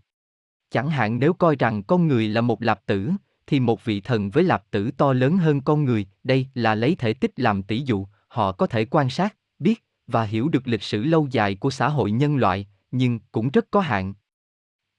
Chẳng 0.70 0.90
hạn 0.90 1.20
nếu 1.20 1.34
coi 1.34 1.56
rằng 1.56 1.84
con 1.84 2.08
người 2.08 2.28
là 2.28 2.42
một 2.42 2.62
lạp 2.62 2.86
tử, 2.86 3.12
thì 3.48 3.60
một 3.60 3.86
vị 3.86 4.02
thần 4.02 4.30
với 4.30 4.44
lạp 4.44 4.72
tử 4.72 4.92
to 4.92 5.14
lớn 5.14 5.38
hơn 5.38 5.62
con 5.62 5.86
người, 5.86 6.08
đây 6.24 6.48
là 6.54 6.76
lấy 6.76 6.96
thể 6.96 7.14
tích 7.14 7.32
làm 7.36 7.64
tỷ 7.64 7.80
dụ, 7.80 8.08
họ 8.28 8.52
có 8.52 8.68
thể 8.68 8.86
quan 8.86 9.10
sát, 9.10 9.36
biết 9.60 9.84
và 10.08 10.24
hiểu 10.24 10.50
được 10.50 10.68
lịch 10.68 10.84
sử 10.84 11.04
lâu 11.04 11.28
dài 11.32 11.56
của 11.56 11.70
xã 11.70 11.90
hội 11.90 12.12
nhân 12.12 12.38
loại, 12.38 12.68
nhưng 12.92 13.20
cũng 13.32 13.50
rất 13.50 13.66
có 13.72 13.80
hạn. 13.80 14.14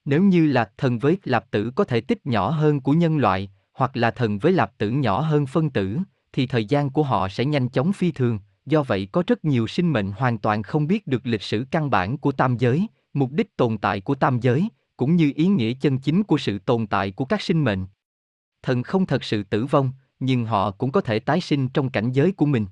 Nếu 0.05 0.23
như 0.23 0.47
là 0.47 0.71
thần 0.77 0.99
với 0.99 1.17
lạp 1.23 1.51
tử 1.51 1.71
có 1.75 1.83
thể 1.83 2.01
tích 2.01 2.25
nhỏ 2.25 2.49
hơn 2.49 2.81
của 2.81 2.91
nhân 2.91 3.17
loại, 3.17 3.49
hoặc 3.73 3.97
là 3.97 4.11
thần 4.11 4.39
với 4.39 4.51
lạp 4.51 4.77
tử 4.77 4.89
nhỏ 4.89 5.21
hơn 5.21 5.45
phân 5.45 5.69
tử, 5.69 5.97
thì 6.33 6.47
thời 6.47 6.65
gian 6.65 6.89
của 6.89 7.03
họ 7.03 7.29
sẽ 7.29 7.45
nhanh 7.45 7.69
chóng 7.69 7.93
phi 7.93 8.11
thường, 8.11 8.39
do 8.65 8.83
vậy 8.83 9.07
có 9.11 9.23
rất 9.27 9.45
nhiều 9.45 9.67
sinh 9.67 9.93
mệnh 9.93 10.11
hoàn 10.11 10.37
toàn 10.37 10.63
không 10.63 10.87
biết 10.87 11.07
được 11.07 11.25
lịch 11.25 11.41
sử 11.41 11.65
căn 11.71 11.89
bản 11.89 12.17
của 12.17 12.31
tam 12.31 12.57
giới, 12.57 12.87
mục 13.13 13.31
đích 13.31 13.57
tồn 13.57 13.77
tại 13.77 14.01
của 14.01 14.15
tam 14.15 14.39
giới, 14.39 14.69
cũng 14.97 15.15
như 15.15 15.31
ý 15.35 15.47
nghĩa 15.47 15.73
chân 15.73 15.99
chính 15.99 16.23
của 16.23 16.37
sự 16.37 16.59
tồn 16.59 16.87
tại 16.87 17.11
của 17.11 17.25
các 17.25 17.41
sinh 17.41 17.63
mệnh. 17.63 17.85
Thần 18.67 18.83
không 18.83 19.05
thật 19.05 19.23
sự 19.23 19.43
tử 19.43 19.65
vong, 19.65 19.91
nhưng 20.19 20.45
họ 20.45 20.71
cũng 20.71 20.91
có 20.91 21.01
thể 21.01 21.19
tái 21.19 21.41
sinh 21.41 21.69
trong 21.69 21.89
cảnh 21.89 22.11
giới 22.11 22.31
của 22.31 22.45
mình. 22.45 22.65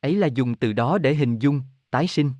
Ấy 0.00 0.14
là 0.14 0.26
dùng 0.26 0.54
từ 0.54 0.72
đó 0.72 0.98
để 0.98 1.14
hình 1.14 1.38
dung, 1.38 1.62
tái 1.90 2.06
sinh. 2.06 2.30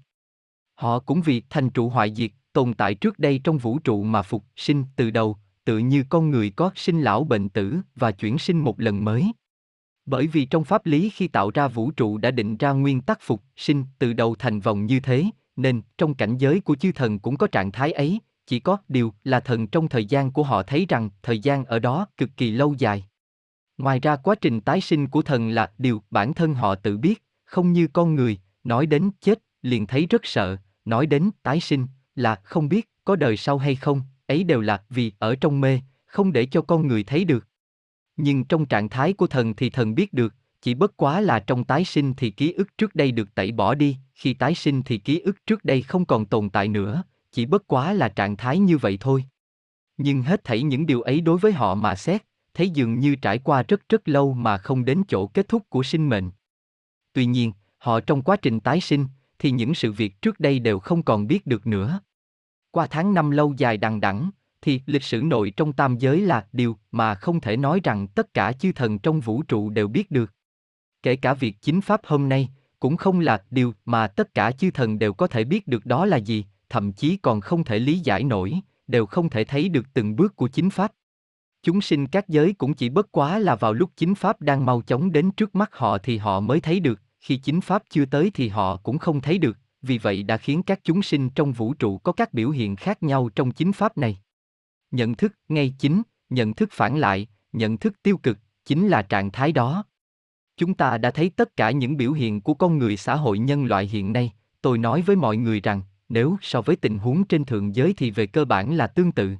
Họ 0.74 0.98
cũng 0.98 1.22
vì 1.22 1.42
thành 1.50 1.70
trụ 1.70 1.88
hoại 1.88 2.14
diệt, 2.14 2.30
tồn 2.52 2.74
tại 2.74 2.94
trước 2.94 3.18
đây 3.18 3.40
trong 3.44 3.58
vũ 3.58 3.78
trụ 3.78 4.02
mà 4.02 4.22
phục 4.22 4.44
sinh 4.56 4.84
từ 4.96 5.10
đầu, 5.10 5.36
tự 5.64 5.78
như 5.78 6.04
con 6.08 6.30
người 6.30 6.50
có 6.50 6.70
sinh 6.74 7.00
lão 7.00 7.24
bệnh 7.24 7.48
tử 7.48 7.76
và 7.94 8.12
chuyển 8.12 8.38
sinh 8.38 8.58
một 8.58 8.80
lần 8.80 9.04
mới. 9.04 9.32
Bởi 10.06 10.26
vì 10.26 10.44
trong 10.44 10.64
pháp 10.64 10.86
lý 10.86 11.10
khi 11.10 11.28
tạo 11.28 11.50
ra 11.54 11.68
vũ 11.68 11.90
trụ 11.90 12.18
đã 12.18 12.30
định 12.30 12.56
ra 12.56 12.72
nguyên 12.72 13.00
tắc 13.00 13.18
phục 13.20 13.42
sinh 13.56 13.84
từ 13.98 14.12
đầu 14.12 14.34
thành 14.34 14.60
vòng 14.60 14.86
như 14.86 15.00
thế, 15.00 15.24
nên 15.56 15.82
trong 15.98 16.14
cảnh 16.14 16.36
giới 16.36 16.60
của 16.60 16.76
chư 16.76 16.92
thần 16.92 17.18
cũng 17.18 17.36
có 17.36 17.46
trạng 17.46 17.72
thái 17.72 17.92
ấy, 17.92 18.20
chỉ 18.46 18.60
có 18.60 18.76
điều 18.88 19.14
là 19.24 19.40
thần 19.40 19.66
trong 19.66 19.88
thời 19.88 20.04
gian 20.04 20.30
của 20.30 20.42
họ 20.42 20.62
thấy 20.62 20.86
rằng 20.88 21.10
thời 21.22 21.38
gian 21.38 21.64
ở 21.64 21.78
đó 21.78 22.06
cực 22.16 22.30
kỳ 22.36 22.50
lâu 22.50 22.74
dài. 22.78 23.04
Ngoài 23.78 24.00
ra 24.00 24.16
quá 24.16 24.34
trình 24.34 24.60
tái 24.60 24.80
sinh 24.80 25.06
của 25.06 25.22
thần 25.22 25.48
là 25.48 25.72
điều 25.78 26.02
bản 26.10 26.34
thân 26.34 26.54
họ 26.54 26.74
tự 26.74 26.98
biết, 26.98 27.22
không 27.44 27.72
như 27.72 27.88
con 27.92 28.14
người, 28.14 28.38
nói 28.64 28.86
đến 28.86 29.10
chết, 29.20 29.38
liền 29.62 29.86
thấy 29.86 30.06
rất 30.06 30.26
sợ, 30.26 30.56
nói 30.84 31.06
đến 31.06 31.30
tái 31.42 31.60
sinh, 31.60 31.86
là 32.14 32.34
không 32.34 32.68
biết 32.68 32.90
có 33.04 33.16
đời 33.16 33.36
sau 33.36 33.58
hay 33.58 33.74
không, 33.74 34.02
ấy 34.26 34.44
đều 34.44 34.60
là 34.60 34.82
vì 34.90 35.12
ở 35.18 35.36
trong 35.36 35.60
mê, 35.60 35.80
không 36.06 36.32
để 36.32 36.46
cho 36.46 36.62
con 36.62 36.86
người 36.86 37.04
thấy 37.04 37.24
được. 37.24 37.46
Nhưng 38.16 38.44
trong 38.44 38.66
trạng 38.66 38.88
thái 38.88 39.12
của 39.12 39.26
thần 39.26 39.54
thì 39.54 39.70
thần 39.70 39.94
biết 39.94 40.12
được, 40.12 40.34
chỉ 40.62 40.74
bất 40.74 40.96
quá 40.96 41.20
là 41.20 41.40
trong 41.40 41.64
tái 41.64 41.84
sinh 41.84 42.14
thì 42.14 42.30
ký 42.30 42.52
ức 42.52 42.78
trước 42.78 42.94
đây 42.94 43.12
được 43.12 43.34
tẩy 43.34 43.52
bỏ 43.52 43.74
đi, 43.74 43.96
khi 44.14 44.34
tái 44.34 44.54
sinh 44.54 44.82
thì 44.82 44.98
ký 44.98 45.20
ức 45.20 45.46
trước 45.46 45.64
đây 45.64 45.82
không 45.82 46.04
còn 46.04 46.26
tồn 46.26 46.50
tại 46.50 46.68
nữa, 46.68 47.02
chỉ 47.36 47.46
bất 47.46 47.66
quá 47.66 47.92
là 47.92 48.08
trạng 48.08 48.36
thái 48.36 48.58
như 48.58 48.78
vậy 48.78 48.98
thôi. 49.00 49.24
Nhưng 49.96 50.22
hết 50.22 50.44
thảy 50.44 50.62
những 50.62 50.86
điều 50.86 51.02
ấy 51.02 51.20
đối 51.20 51.38
với 51.38 51.52
họ 51.52 51.74
mà 51.74 51.94
xét, 51.94 52.22
thấy 52.54 52.70
dường 52.70 52.98
như 52.98 53.16
trải 53.16 53.38
qua 53.38 53.62
rất 53.62 53.88
rất 53.88 54.08
lâu 54.08 54.34
mà 54.34 54.58
không 54.58 54.84
đến 54.84 55.02
chỗ 55.08 55.26
kết 55.26 55.48
thúc 55.48 55.62
của 55.68 55.82
sinh 55.82 56.08
mệnh. 56.08 56.30
Tuy 57.12 57.26
nhiên, 57.26 57.52
họ 57.78 58.00
trong 58.00 58.22
quá 58.22 58.36
trình 58.36 58.60
tái 58.60 58.80
sinh, 58.80 59.06
thì 59.38 59.50
những 59.50 59.74
sự 59.74 59.92
việc 59.92 60.22
trước 60.22 60.40
đây 60.40 60.58
đều 60.58 60.78
không 60.78 61.02
còn 61.02 61.26
biết 61.26 61.46
được 61.46 61.66
nữa. 61.66 62.00
Qua 62.70 62.86
tháng 62.86 63.14
năm 63.14 63.30
lâu 63.30 63.54
dài 63.56 63.76
đằng 63.76 64.00
đẵng, 64.00 64.30
thì 64.62 64.80
lịch 64.86 65.02
sử 65.02 65.22
nội 65.22 65.52
trong 65.56 65.72
tam 65.72 65.98
giới 65.98 66.20
là 66.20 66.46
điều 66.52 66.76
mà 66.92 67.14
không 67.14 67.40
thể 67.40 67.56
nói 67.56 67.80
rằng 67.84 68.08
tất 68.08 68.34
cả 68.34 68.52
chư 68.52 68.72
thần 68.72 68.98
trong 68.98 69.20
vũ 69.20 69.42
trụ 69.42 69.70
đều 69.70 69.88
biết 69.88 70.10
được. 70.10 70.32
Kể 71.02 71.16
cả 71.16 71.34
việc 71.34 71.56
chính 71.60 71.80
pháp 71.80 72.00
hôm 72.06 72.28
nay, 72.28 72.48
cũng 72.80 72.96
không 72.96 73.20
là 73.20 73.42
điều 73.50 73.74
mà 73.84 74.06
tất 74.06 74.34
cả 74.34 74.52
chư 74.52 74.70
thần 74.70 74.98
đều 74.98 75.12
có 75.12 75.26
thể 75.26 75.44
biết 75.44 75.68
được 75.68 75.86
đó 75.86 76.06
là 76.06 76.16
gì, 76.16 76.44
thậm 76.68 76.92
chí 76.92 77.16
còn 77.16 77.40
không 77.40 77.64
thể 77.64 77.78
lý 77.78 77.98
giải 77.98 78.24
nổi, 78.24 78.54
đều 78.86 79.06
không 79.06 79.30
thể 79.30 79.44
thấy 79.44 79.68
được 79.68 79.86
từng 79.94 80.16
bước 80.16 80.36
của 80.36 80.48
chính 80.48 80.70
pháp. 80.70 80.92
Chúng 81.62 81.80
sinh 81.80 82.06
các 82.06 82.28
giới 82.28 82.52
cũng 82.52 82.74
chỉ 82.74 82.88
bất 82.88 83.12
quá 83.12 83.38
là 83.38 83.56
vào 83.56 83.72
lúc 83.72 83.90
chính 83.96 84.14
pháp 84.14 84.40
đang 84.40 84.66
mau 84.66 84.82
chóng 84.82 85.12
đến 85.12 85.30
trước 85.30 85.54
mắt 85.54 85.70
họ 85.72 85.98
thì 85.98 86.16
họ 86.16 86.40
mới 86.40 86.60
thấy 86.60 86.80
được, 86.80 87.00
khi 87.20 87.36
chính 87.36 87.60
pháp 87.60 87.82
chưa 87.90 88.04
tới 88.04 88.30
thì 88.34 88.48
họ 88.48 88.76
cũng 88.76 88.98
không 88.98 89.20
thấy 89.20 89.38
được, 89.38 89.56
vì 89.82 89.98
vậy 89.98 90.22
đã 90.22 90.36
khiến 90.36 90.62
các 90.62 90.80
chúng 90.84 91.02
sinh 91.02 91.30
trong 91.30 91.52
vũ 91.52 91.74
trụ 91.74 91.98
có 91.98 92.12
các 92.12 92.34
biểu 92.34 92.50
hiện 92.50 92.76
khác 92.76 93.02
nhau 93.02 93.28
trong 93.28 93.50
chính 93.50 93.72
pháp 93.72 93.98
này. 93.98 94.18
Nhận 94.90 95.14
thức 95.14 95.32
ngay 95.48 95.74
chính, 95.78 96.02
nhận 96.30 96.54
thức 96.54 96.68
phản 96.72 96.96
lại, 96.96 97.28
nhận 97.52 97.78
thức 97.78 98.02
tiêu 98.02 98.18
cực, 98.18 98.38
chính 98.64 98.88
là 98.88 99.02
trạng 99.02 99.30
thái 99.30 99.52
đó. 99.52 99.84
Chúng 100.56 100.74
ta 100.74 100.98
đã 100.98 101.10
thấy 101.10 101.30
tất 101.30 101.56
cả 101.56 101.70
những 101.70 101.96
biểu 101.96 102.12
hiện 102.12 102.40
của 102.40 102.54
con 102.54 102.78
người 102.78 102.96
xã 102.96 103.14
hội 103.14 103.38
nhân 103.38 103.64
loại 103.64 103.86
hiện 103.86 104.12
nay, 104.12 104.32
tôi 104.62 104.78
nói 104.78 105.02
với 105.02 105.16
mọi 105.16 105.36
người 105.36 105.60
rằng, 105.60 105.82
nếu 106.08 106.36
so 106.42 106.60
với 106.60 106.76
tình 106.76 106.98
huống 106.98 107.24
trên 107.24 107.44
thượng 107.44 107.74
giới 107.74 107.94
thì 107.96 108.10
về 108.10 108.26
cơ 108.26 108.44
bản 108.44 108.76
là 108.76 108.86
tương 108.86 109.12
tự. 109.12 109.36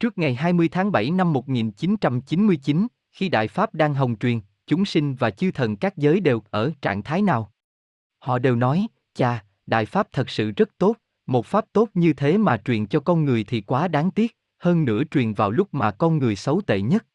Trước 0.00 0.18
ngày 0.18 0.34
20 0.34 0.68
tháng 0.68 0.92
7 0.92 1.10
năm 1.10 1.32
1999, 1.32 2.86
khi 3.12 3.28
Đại 3.28 3.48
Pháp 3.48 3.74
đang 3.74 3.94
hồng 3.94 4.16
truyền, 4.18 4.40
chúng 4.66 4.84
sinh 4.84 5.14
và 5.14 5.30
chư 5.30 5.50
thần 5.50 5.76
các 5.76 5.96
giới 5.96 6.20
đều 6.20 6.42
ở 6.50 6.72
trạng 6.82 7.02
thái 7.02 7.22
nào? 7.22 7.52
Họ 8.18 8.38
đều 8.38 8.56
nói, 8.56 8.86
cha, 9.14 9.44
Đại 9.66 9.86
Pháp 9.86 10.12
thật 10.12 10.30
sự 10.30 10.50
rất 10.50 10.70
tốt, 10.78 10.96
một 11.26 11.46
Pháp 11.46 11.64
tốt 11.72 11.88
như 11.94 12.12
thế 12.12 12.38
mà 12.38 12.56
truyền 12.64 12.86
cho 12.86 13.00
con 13.00 13.24
người 13.24 13.44
thì 13.44 13.60
quá 13.60 13.88
đáng 13.88 14.10
tiếc, 14.10 14.36
hơn 14.58 14.84
nữa 14.84 15.02
truyền 15.10 15.32
vào 15.32 15.50
lúc 15.50 15.74
mà 15.74 15.90
con 15.90 16.18
người 16.18 16.36
xấu 16.36 16.60
tệ 16.60 16.80
nhất. 16.80 17.06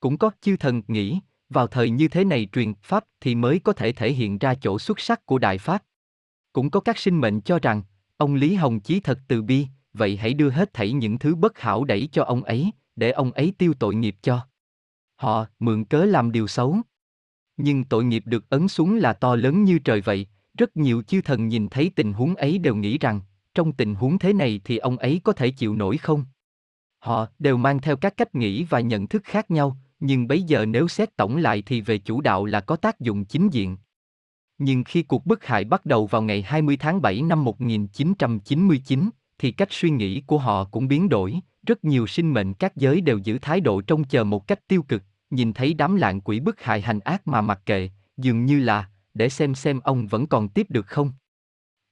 Cũng 0.00 0.18
có 0.18 0.30
chư 0.40 0.56
thần 0.56 0.82
nghĩ, 0.88 1.20
vào 1.48 1.66
thời 1.66 1.90
như 1.90 2.08
thế 2.08 2.24
này 2.24 2.48
truyền 2.52 2.74
Pháp 2.82 3.04
thì 3.20 3.34
mới 3.34 3.58
có 3.58 3.72
thể 3.72 3.92
thể 3.92 4.12
hiện 4.12 4.38
ra 4.38 4.54
chỗ 4.54 4.78
xuất 4.78 5.00
sắc 5.00 5.26
của 5.26 5.38
Đại 5.38 5.58
Pháp. 5.58 5.82
Cũng 6.52 6.70
có 6.70 6.80
các 6.80 6.98
sinh 6.98 7.20
mệnh 7.20 7.40
cho 7.40 7.58
rằng, 7.58 7.82
ông 8.16 8.34
Lý 8.34 8.54
Hồng 8.54 8.80
Chí 8.80 9.00
thật 9.00 9.18
từ 9.28 9.42
bi, 9.42 9.66
vậy 9.92 10.16
hãy 10.16 10.34
đưa 10.34 10.50
hết 10.50 10.72
thảy 10.72 10.92
những 10.92 11.18
thứ 11.18 11.34
bất 11.34 11.58
hảo 11.58 11.84
đẩy 11.84 12.08
cho 12.12 12.24
ông 12.24 12.42
ấy, 12.44 12.70
để 12.96 13.10
ông 13.10 13.32
ấy 13.32 13.52
tiêu 13.58 13.74
tội 13.78 13.94
nghiệp 13.94 14.16
cho. 14.22 14.46
Họ 15.16 15.46
mượn 15.58 15.84
cớ 15.84 16.04
làm 16.04 16.32
điều 16.32 16.46
xấu. 16.46 16.78
Nhưng 17.56 17.84
tội 17.84 18.04
nghiệp 18.04 18.22
được 18.26 18.50
ấn 18.50 18.68
xuống 18.68 18.96
là 18.96 19.12
to 19.12 19.36
lớn 19.36 19.64
như 19.64 19.78
trời 19.78 20.00
vậy, 20.00 20.26
rất 20.58 20.76
nhiều 20.76 21.02
chư 21.02 21.20
thần 21.20 21.48
nhìn 21.48 21.68
thấy 21.68 21.90
tình 21.96 22.12
huống 22.12 22.34
ấy 22.34 22.58
đều 22.58 22.74
nghĩ 22.74 22.98
rằng, 22.98 23.20
trong 23.54 23.72
tình 23.72 23.94
huống 23.94 24.18
thế 24.18 24.32
này 24.32 24.60
thì 24.64 24.76
ông 24.76 24.96
ấy 24.96 25.20
có 25.24 25.32
thể 25.32 25.50
chịu 25.50 25.76
nổi 25.76 25.96
không? 25.96 26.24
Họ 26.98 27.26
đều 27.38 27.56
mang 27.56 27.80
theo 27.80 27.96
các 27.96 28.16
cách 28.16 28.34
nghĩ 28.34 28.64
và 28.64 28.80
nhận 28.80 29.06
thức 29.06 29.22
khác 29.24 29.50
nhau, 29.50 29.76
nhưng 30.00 30.28
bây 30.28 30.42
giờ 30.42 30.66
nếu 30.66 30.88
xét 30.88 31.16
tổng 31.16 31.36
lại 31.36 31.62
thì 31.66 31.80
về 31.80 31.98
chủ 31.98 32.20
đạo 32.20 32.44
là 32.44 32.60
có 32.60 32.76
tác 32.76 33.00
dụng 33.00 33.24
chính 33.24 33.48
diện. 33.48 33.76
Nhưng 34.58 34.84
khi 34.84 35.02
cuộc 35.02 35.26
bức 35.26 35.44
hại 35.44 35.64
bắt 35.64 35.86
đầu 35.86 36.06
vào 36.06 36.22
ngày 36.22 36.42
20 36.42 36.76
tháng 36.76 37.02
7 37.02 37.22
năm 37.22 37.44
1999, 37.44 39.10
thì 39.38 39.50
cách 39.50 39.68
suy 39.70 39.90
nghĩ 39.90 40.20
của 40.20 40.38
họ 40.38 40.64
cũng 40.64 40.88
biến 40.88 41.08
đổi, 41.08 41.40
rất 41.66 41.84
nhiều 41.84 42.06
sinh 42.06 42.32
mệnh 42.32 42.54
các 42.54 42.76
giới 42.76 43.00
đều 43.00 43.18
giữ 43.18 43.38
thái 43.38 43.60
độ 43.60 43.80
trông 43.80 44.04
chờ 44.04 44.24
một 44.24 44.46
cách 44.46 44.68
tiêu 44.68 44.82
cực, 44.82 45.02
nhìn 45.30 45.52
thấy 45.52 45.74
đám 45.74 45.96
lạng 45.96 46.20
quỷ 46.20 46.40
bức 46.40 46.60
hại 46.60 46.80
hành 46.80 47.00
ác 47.00 47.28
mà 47.28 47.40
mặc 47.40 47.60
kệ, 47.66 47.90
dường 48.16 48.44
như 48.44 48.60
là, 48.60 48.90
để 49.14 49.28
xem 49.28 49.54
xem 49.54 49.80
ông 49.80 50.06
vẫn 50.06 50.26
còn 50.26 50.48
tiếp 50.48 50.66
được 50.70 50.86
không. 50.86 51.12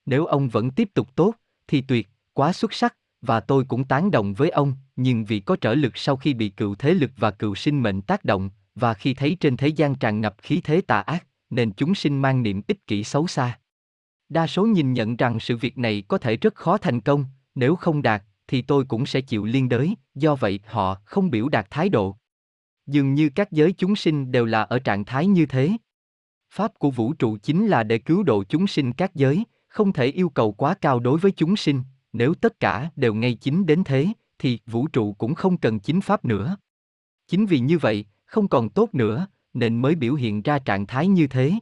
Nếu 0.06 0.26
ông 0.26 0.48
vẫn 0.48 0.70
tiếp 0.70 0.88
tục 0.94 1.08
tốt, 1.14 1.34
thì 1.68 1.80
tuyệt, 1.80 2.08
quá 2.32 2.52
xuất 2.52 2.72
sắc, 2.72 2.96
và 3.22 3.40
tôi 3.40 3.64
cũng 3.64 3.84
tán 3.84 4.10
đồng 4.10 4.34
với 4.34 4.50
ông, 4.50 4.74
nhưng 4.96 5.24
vì 5.24 5.40
có 5.40 5.56
trở 5.56 5.74
lực 5.74 5.96
sau 5.96 6.16
khi 6.16 6.34
bị 6.34 6.48
cựu 6.48 6.74
thế 6.74 6.94
lực 6.94 7.10
và 7.16 7.30
cựu 7.30 7.54
sinh 7.54 7.82
mệnh 7.82 8.02
tác 8.02 8.24
động, 8.24 8.50
và 8.74 8.94
khi 8.94 9.14
thấy 9.14 9.36
trên 9.40 9.56
thế 9.56 9.68
gian 9.68 9.94
tràn 9.94 10.20
ngập 10.20 10.34
khí 10.42 10.60
thế 10.64 10.80
tà 10.80 11.00
ác, 11.00 11.26
nên 11.52 11.72
chúng 11.72 11.94
sinh 11.94 12.22
mang 12.22 12.42
niệm 12.42 12.62
ích 12.68 12.86
kỷ 12.86 13.04
xấu 13.04 13.26
xa. 13.26 13.58
Đa 14.28 14.46
số 14.46 14.66
nhìn 14.66 14.92
nhận 14.92 15.16
rằng 15.16 15.40
sự 15.40 15.56
việc 15.56 15.78
này 15.78 16.02
có 16.08 16.18
thể 16.18 16.36
rất 16.36 16.54
khó 16.54 16.78
thành 16.78 17.00
công, 17.00 17.24
nếu 17.54 17.76
không 17.76 18.02
đạt, 18.02 18.22
thì 18.46 18.62
tôi 18.62 18.84
cũng 18.84 19.06
sẽ 19.06 19.20
chịu 19.20 19.44
liên 19.44 19.68
đới, 19.68 19.94
do 20.14 20.34
vậy 20.34 20.60
họ 20.66 20.96
không 21.04 21.30
biểu 21.30 21.48
đạt 21.48 21.66
thái 21.70 21.88
độ. 21.88 22.16
Dường 22.86 23.14
như 23.14 23.30
các 23.34 23.52
giới 23.52 23.72
chúng 23.72 23.96
sinh 23.96 24.32
đều 24.32 24.44
là 24.44 24.62
ở 24.62 24.78
trạng 24.78 25.04
thái 25.04 25.26
như 25.26 25.46
thế. 25.46 25.70
Pháp 26.50 26.78
của 26.78 26.90
vũ 26.90 27.12
trụ 27.12 27.36
chính 27.42 27.66
là 27.66 27.82
để 27.82 27.98
cứu 27.98 28.22
độ 28.22 28.44
chúng 28.44 28.66
sinh 28.66 28.92
các 28.92 29.14
giới, 29.14 29.44
không 29.68 29.92
thể 29.92 30.06
yêu 30.06 30.28
cầu 30.28 30.52
quá 30.52 30.74
cao 30.74 31.00
đối 31.00 31.18
với 31.18 31.32
chúng 31.32 31.56
sinh, 31.56 31.82
nếu 32.12 32.34
tất 32.34 32.60
cả 32.60 32.90
đều 32.96 33.14
ngay 33.14 33.34
chính 33.34 33.66
đến 33.66 33.84
thế, 33.84 34.08
thì 34.38 34.58
vũ 34.66 34.86
trụ 34.86 35.12
cũng 35.12 35.34
không 35.34 35.56
cần 35.56 35.80
chính 35.80 36.00
pháp 36.00 36.24
nữa. 36.24 36.56
Chính 37.28 37.46
vì 37.46 37.58
như 37.58 37.78
vậy, 37.78 38.04
không 38.24 38.48
còn 38.48 38.68
tốt 38.68 38.94
nữa, 38.94 39.26
nên 39.54 39.82
mới 39.82 39.94
biểu 39.94 40.14
hiện 40.14 40.42
ra 40.42 40.58
trạng 40.58 40.86
thái 40.86 41.08
như 41.08 41.26
thế. 41.26 41.52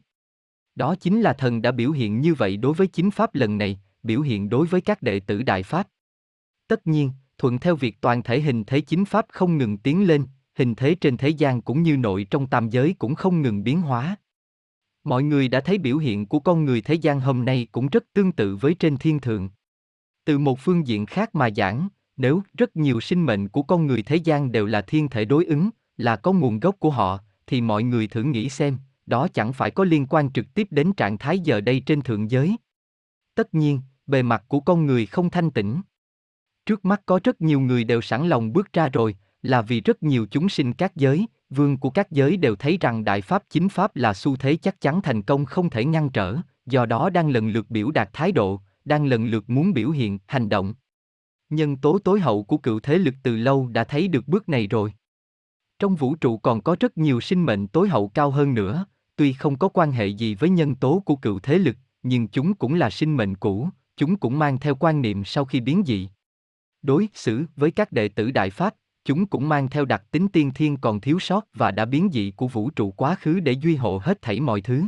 Đó 0.75 0.95
chính 0.95 1.21
là 1.21 1.33
thần 1.33 1.63
đã 1.63 1.73
biểu 1.73 1.91
hiện 1.91 2.21
như 2.21 2.35
vậy 2.35 2.57
đối 2.57 2.75
với 2.75 2.87
chính 2.87 3.11
pháp 3.11 3.35
lần 3.35 3.59
này, 3.59 3.81
biểu 4.03 4.21
hiện 4.21 4.49
đối 4.49 4.67
với 4.67 4.81
các 4.81 5.03
đệ 5.03 5.21
tử 5.21 5.43
đại 5.43 5.63
pháp. 5.63 5.89
Tất 6.69 6.87
nhiên, 6.87 7.11
thuận 7.39 7.59
theo 7.59 7.77
việc 7.77 8.01
toàn 8.01 8.23
thể 8.23 8.41
hình 8.41 8.65
thế 8.65 8.81
chính 8.81 9.05
pháp 9.05 9.27
không 9.29 9.59
ngừng 9.59 9.79
tiến 9.79 10.07
lên, 10.07 10.27
hình 10.55 10.75
thế 10.75 10.95
trên 10.95 11.17
thế 11.17 11.29
gian 11.29 11.63
cũng 11.63 11.83
như 11.83 11.97
nội 11.97 12.27
trong 12.31 12.47
tam 12.47 12.69
giới 12.69 12.95
cũng 12.99 13.15
không 13.15 13.43
ngừng 13.43 13.65
biến 13.65 13.81
hóa. 13.81 14.17
Mọi 15.05 15.23
người 15.23 15.49
đã 15.49 15.61
thấy 15.61 15.79
biểu 15.79 15.99
hiện 15.99 16.27
của 16.27 16.41
con 16.41 16.65
người 16.65 16.81
thế 16.81 16.95
gian 16.95 17.21
hôm 17.21 17.45
nay 17.45 17.67
cũng 17.73 17.89
rất 17.89 18.05
tương 18.13 18.33
tự 18.33 18.57
với 18.57 18.75
trên 18.75 18.97
thiên 18.97 19.21
thượng. 19.21 19.51
Từ 20.25 20.39
một 20.39 20.59
phương 20.61 20.87
diện 20.87 21.07
khác 21.07 21.35
mà 21.35 21.49
giảng, 21.57 21.89
nếu 22.17 22.43
rất 22.59 22.77
nhiều 22.77 23.01
sinh 23.01 23.27
mệnh 23.27 23.49
của 23.49 23.63
con 23.63 23.87
người 23.87 24.03
thế 24.03 24.17
gian 24.17 24.53
đều 24.53 24.67
là 24.67 24.81
thiên 24.81 25.09
thể 25.09 25.25
đối 25.25 25.45
ứng, 25.45 25.71
là 25.97 26.17
có 26.17 26.33
nguồn 26.33 26.61
gốc 26.61 26.77
của 26.79 26.91
họ, 26.91 27.19
thì 27.51 27.61
mọi 27.61 27.83
người 27.83 28.07
thử 28.07 28.23
nghĩ 28.23 28.49
xem, 28.49 28.79
đó 29.07 29.29
chẳng 29.35 29.53
phải 29.53 29.71
có 29.71 29.85
liên 29.85 30.07
quan 30.07 30.33
trực 30.33 30.55
tiếp 30.55 30.69
đến 30.71 30.93
trạng 30.93 31.19
thái 31.19 31.39
giờ 31.39 31.61
đây 31.61 31.83
trên 31.87 32.03
thượng 32.03 32.31
giới. 32.31 32.57
Tất 33.35 33.55
nhiên, 33.55 33.81
bề 34.07 34.23
mặt 34.23 34.45
của 34.49 34.61
con 34.61 34.87
người 34.87 35.07
không 35.07 35.31
thanh 35.31 35.51
tĩnh. 35.51 35.81
Trước 36.67 36.85
mắt 36.85 37.03
có 37.07 37.21
rất 37.25 37.41
nhiều 37.41 37.61
người 37.61 37.85
đều 37.85 38.01
sẵn 38.01 38.29
lòng 38.29 38.53
bước 38.53 38.73
ra 38.73 38.89
rồi, 38.89 39.17
là 39.43 39.63
vì 39.63 39.81
rất 39.81 40.03
nhiều 40.03 40.27
chúng 40.31 40.49
sinh 40.49 40.73
các 40.73 40.97
giới, 40.97 41.27
vương 41.51 41.79
của 41.79 41.91
các 41.91 42.11
giới 42.11 42.37
đều 42.37 42.57
thấy 42.57 42.79
rằng 42.81 43.05
đại 43.05 43.21
pháp 43.21 43.43
chính 43.51 43.69
pháp 43.69 43.97
là 43.97 44.15
xu 44.15 44.37
thế 44.37 44.57
chắc 44.57 44.81
chắn 44.81 45.03
thành 45.03 45.23
công 45.23 45.45
không 45.45 45.71
thể 45.71 45.85
ngăn 45.85 46.11
trở, 46.11 46.37
do 46.67 46.87
đó 46.87 47.11
đang 47.11 47.31
lần 47.31 47.49
lượt 47.49 47.71
biểu 47.71 47.91
đạt 47.91 48.11
thái 48.13 48.33
độ, 48.33 48.61
đang 48.85 49.07
lần 49.07 49.27
lượt 49.27 49.51
muốn 49.51 49.73
biểu 49.73 49.91
hiện 49.91 50.19
hành 50.27 50.49
động. 50.49 50.75
Nhân 51.49 51.77
tố 51.77 51.99
tối 51.99 52.21
hậu 52.21 52.45
của 52.45 52.57
cựu 52.57 52.81
thế 52.81 52.99
lực 52.99 53.15
từ 53.23 53.37
lâu 53.37 53.69
đã 53.69 53.85
thấy 53.85 54.09
được 54.09 54.29
bước 54.29 54.49
này 54.49 54.67
rồi. 54.67 54.93
Trong 55.81 55.97
vũ 55.97 56.15
trụ 56.15 56.39
còn 56.39 56.61
có 56.61 56.77
rất 56.81 56.99
nhiều 56.99 57.21
sinh 57.21 57.47
mệnh 57.47 57.67
tối 57.67 57.89
hậu 57.89 58.09
cao 58.09 58.31
hơn 58.31 58.55
nữa, 58.55 58.87
tuy 59.17 59.33
không 59.33 59.59
có 59.59 59.69
quan 59.69 59.93
hệ 59.93 60.07
gì 60.07 60.35
với 60.35 60.51
nhân 60.51 60.75
tố 60.75 61.03
của 61.07 61.17
cựu 61.17 61.39
thế 61.39 61.59
lực, 61.59 61.77
nhưng 62.03 62.29
chúng 62.29 62.55
cũng 62.55 62.75
là 62.75 62.91
sinh 62.91 63.17
mệnh 63.17 63.35
cũ, 63.35 63.69
chúng 63.97 64.17
cũng 64.17 64.39
mang 64.39 64.59
theo 64.59 64.75
quan 64.75 65.03
niệm 65.03 65.25
sau 65.25 65.45
khi 65.45 65.61
biến 65.61 65.83
dị. 65.87 66.09
Đối 66.83 67.09
xử 67.15 67.45
với 67.57 67.71
các 67.71 67.93
đệ 67.93 68.09
tử 68.09 68.31
Đại 68.31 68.51
Pháp, 68.51 68.75
chúng 69.05 69.27
cũng 69.27 69.49
mang 69.49 69.69
theo 69.69 69.85
đặc 69.85 70.05
tính 70.11 70.29
tiên 70.29 70.51
thiên 70.55 70.77
còn 70.77 71.01
thiếu 71.01 71.19
sót 71.19 71.47
và 71.55 71.71
đã 71.71 71.85
biến 71.85 72.09
dị 72.13 72.33
của 72.37 72.49
vũ 72.49 72.71
trụ 72.71 72.91
quá 72.91 73.15
khứ 73.15 73.41
để 73.41 73.53
duy 73.53 73.77
hộ 73.77 74.01
hết 74.05 74.23
thảy 74.23 74.41
mọi 74.41 74.61
thứ. 74.61 74.83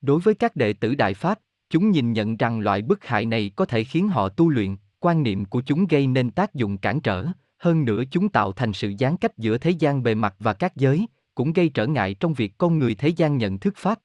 Đối 0.00 0.20
với 0.20 0.34
các 0.34 0.56
đệ 0.56 0.72
tử 0.72 0.94
Đại 0.94 1.14
Pháp, 1.14 1.38
chúng 1.70 1.90
nhìn 1.90 2.12
nhận 2.12 2.36
rằng 2.36 2.60
loại 2.60 2.82
bức 2.82 3.04
hại 3.04 3.26
này 3.26 3.50
có 3.56 3.64
thể 3.64 3.84
khiến 3.84 4.08
họ 4.08 4.28
tu 4.28 4.48
luyện, 4.48 4.76
quan 4.98 5.22
niệm 5.22 5.44
của 5.44 5.60
chúng 5.60 5.86
gây 5.86 6.06
nên 6.06 6.30
tác 6.30 6.54
dụng 6.54 6.78
cản 6.78 7.00
trở, 7.00 7.26
hơn 7.60 7.84
nữa 7.84 8.02
chúng 8.10 8.28
tạo 8.28 8.52
thành 8.52 8.72
sự 8.72 8.92
gián 8.98 9.16
cách 9.16 9.38
giữa 9.38 9.58
thế 9.58 9.70
gian 9.70 10.02
bề 10.02 10.14
mặt 10.14 10.34
và 10.38 10.52
các 10.52 10.76
giới, 10.76 11.06
cũng 11.34 11.52
gây 11.52 11.68
trở 11.68 11.86
ngại 11.86 12.14
trong 12.14 12.34
việc 12.34 12.58
con 12.58 12.78
người 12.78 12.94
thế 12.94 13.08
gian 13.08 13.38
nhận 13.38 13.58
thức 13.58 13.74
pháp. 13.76 13.98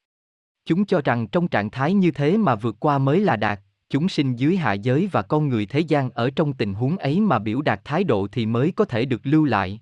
Chúng 0.66 0.86
cho 0.86 1.02
rằng 1.02 1.28
trong 1.28 1.48
trạng 1.48 1.70
thái 1.70 1.94
như 1.94 2.12
thế 2.12 2.38
mà 2.38 2.56
vượt 2.56 2.76
qua 2.80 2.98
mới 2.98 3.20
là 3.20 3.36
đạt, 3.36 3.60
chúng 3.90 4.10
sinh 4.10 4.36
dưới 4.36 4.58
hạ 4.58 4.74
giới 4.74 5.10
và 5.12 5.22
con 5.22 5.50
người 5.50 5.66
thế 5.66 5.80
gian 5.80 6.10
ở 6.10 6.30
trong 6.36 6.54
tình 6.54 6.74
huống 6.74 6.98
ấy 6.98 7.20
mà 7.20 7.40
biểu 7.40 7.62
đạt 7.62 7.82
thái 7.84 8.04
độ 8.04 8.28
thì 8.32 8.46
mới 8.46 8.72
có 8.72 8.86
thể 8.86 9.06
được 9.06 9.22
lưu 9.24 9.46
lại. 9.46 9.82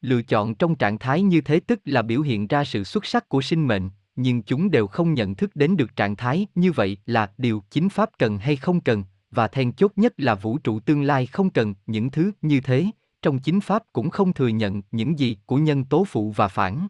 Lựa 0.00 0.22
chọn 0.22 0.54
trong 0.54 0.74
trạng 0.74 0.98
thái 0.98 1.22
như 1.22 1.40
thế 1.40 1.60
tức 1.60 1.80
là 1.84 2.02
biểu 2.02 2.20
hiện 2.20 2.46
ra 2.46 2.64
sự 2.64 2.84
xuất 2.84 3.06
sắc 3.06 3.28
của 3.28 3.42
sinh 3.42 3.66
mệnh, 3.66 3.90
nhưng 4.16 4.42
chúng 4.42 4.70
đều 4.70 4.86
không 4.86 5.14
nhận 5.14 5.34
thức 5.34 5.56
đến 5.56 5.76
được 5.76 5.96
trạng 5.96 6.16
thái 6.16 6.46
như 6.54 6.72
vậy 6.72 6.98
là 7.06 7.32
điều 7.38 7.62
chính 7.70 7.88
pháp 7.88 8.10
cần 8.18 8.38
hay 8.38 8.56
không 8.56 8.80
cần, 8.80 9.04
và 9.30 9.48
then 9.48 9.72
chốt 9.72 9.92
nhất 9.96 10.12
là 10.16 10.34
vũ 10.34 10.58
trụ 10.58 10.80
tương 10.80 11.02
lai 11.02 11.26
không 11.26 11.50
cần 11.50 11.74
những 11.86 12.10
thứ 12.10 12.32
như 12.42 12.60
thế, 12.60 12.86
trong 13.22 13.38
chính 13.38 13.60
pháp 13.60 13.82
cũng 13.92 14.10
không 14.10 14.32
thừa 14.32 14.48
nhận 14.48 14.82
những 14.90 15.18
gì 15.18 15.36
của 15.46 15.56
nhân 15.56 15.84
tố 15.84 16.04
phụ 16.04 16.32
và 16.36 16.48
phản. 16.48 16.88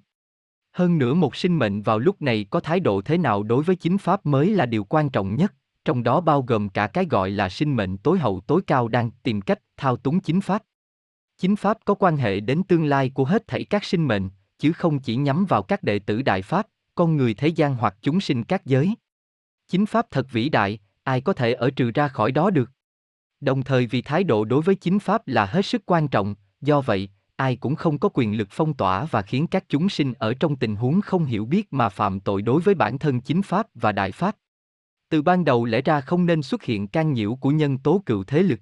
Hơn 0.72 0.98
nữa 0.98 1.14
một 1.14 1.37
sinh 1.37 1.59
mệnh 1.59 1.83
vào 1.83 1.98
lúc 1.98 2.22
này 2.22 2.46
có 2.51 2.61
thái 2.61 2.81
độ 2.81 3.03
thế 3.03 3.18
nào 3.18 3.42
đối 3.42 3.62
với 3.62 3.77
chính 3.77 3.98
pháp 3.98 4.27
mới 4.27 4.51
là 4.51 4.66
điều 4.66 4.85
quan 4.85 5.11
trọng 5.11 5.37
nhất, 5.37 5.55
trong 5.85 6.03
đó 6.03 6.20
bao 6.20 6.42
gồm 6.42 6.68
cả 6.68 6.87
cái 6.87 7.07
gọi 7.11 7.31
là 7.31 7.48
sinh 7.48 7.77
mệnh 7.77 7.98
tối 7.98 8.18
hậu 8.18 8.40
tối 8.40 8.62
cao 8.66 8.88
đang 8.88 9.11
tìm 9.22 9.40
cách 9.40 9.59
thao 9.77 9.96
túng 9.96 10.20
chính 10.20 10.40
pháp. 10.40 10.62
Chính 11.38 11.57
pháp 11.57 11.79
có 11.85 11.94
quan 11.94 12.16
hệ 12.16 12.40
đến 12.40 12.62
tương 12.62 12.85
lai 12.85 13.11
của 13.11 13.24
hết 13.24 13.46
thảy 13.46 13.64
các 13.64 13.85
sinh 13.85 14.09
mệnh, 14.09 14.29
chứ 14.59 14.72
không 14.72 14.98
chỉ 14.98 15.16
nhắm 15.16 15.46
vào 15.46 15.62
các 15.62 15.83
đệ 15.83 15.98
tử 15.98 16.22
đại 16.22 16.42
pháp, 16.42 16.66
con 16.94 17.16
người 17.16 17.35
thế 17.35 17.48
gian 17.48 17.74
hoặc 17.74 17.96
chúng 18.01 18.20
sinh 18.20 18.44
các 18.44 18.66
giới. 18.66 18.94
Chính 19.68 19.87
pháp 19.87 20.07
thật 20.11 20.27
vĩ 20.33 20.48
đại, 20.48 20.79
ai 21.09 21.21
có 21.21 21.33
thể 21.33 21.53
ở 21.53 21.71
trừ 21.71 21.90
ra 21.94 22.09
khỏi 22.09 22.33
đó 22.33 22.51
được. 22.51 22.71
Đồng 23.40 23.62
thời 23.62 23.87
vì 23.87 24.03
thái 24.03 24.25
độ 24.25 24.44
đối 24.44 24.62
với 24.62 24.75
chính 24.75 24.99
pháp 24.99 25.29
là 25.29 25.47
hết 25.47 25.66
sức 25.66 25.83
quan 25.87 26.09
trọng, 26.09 26.35
do 26.61 26.81
vậy, 26.81 27.09
ai 27.37 27.57
cũng 27.57 27.75
không 27.75 27.99
có 27.99 28.09
quyền 28.14 28.37
lực 28.37 28.49
phong 28.51 28.75
tỏa 28.75 29.05
và 29.05 29.23
khiến 29.23 29.47
các 29.47 29.64
chúng 29.68 29.88
sinh 29.88 30.12
ở 30.18 30.35
trong 30.35 30.57
tình 30.57 30.77
huống 30.77 31.01
không 31.01 31.25
hiểu 31.25 31.44
biết 31.44 31.73
mà 31.73 31.88
phạm 31.88 32.21
tội 32.21 32.42
đối 32.42 32.61
với 32.61 32.75
bản 32.75 32.99
thân 32.99 33.21
chính 33.21 33.42
pháp 33.42 33.66
và 33.75 33.92
đại 33.92 34.12
pháp. 34.12 34.37
Từ 35.09 35.23
ban 35.23 35.44
đầu 35.44 35.64
lẽ 35.64 35.81
ra 35.81 36.01
không 36.01 36.27
nên 36.27 36.42
xuất 36.42 36.62
hiện 36.62 36.88
can 36.88 37.12
nhiễu 37.12 37.35
của 37.35 37.51
nhân 37.51 37.79
tố 37.79 38.03
cựu 38.07 38.25
thế 38.25 38.42
lực. 38.42 38.61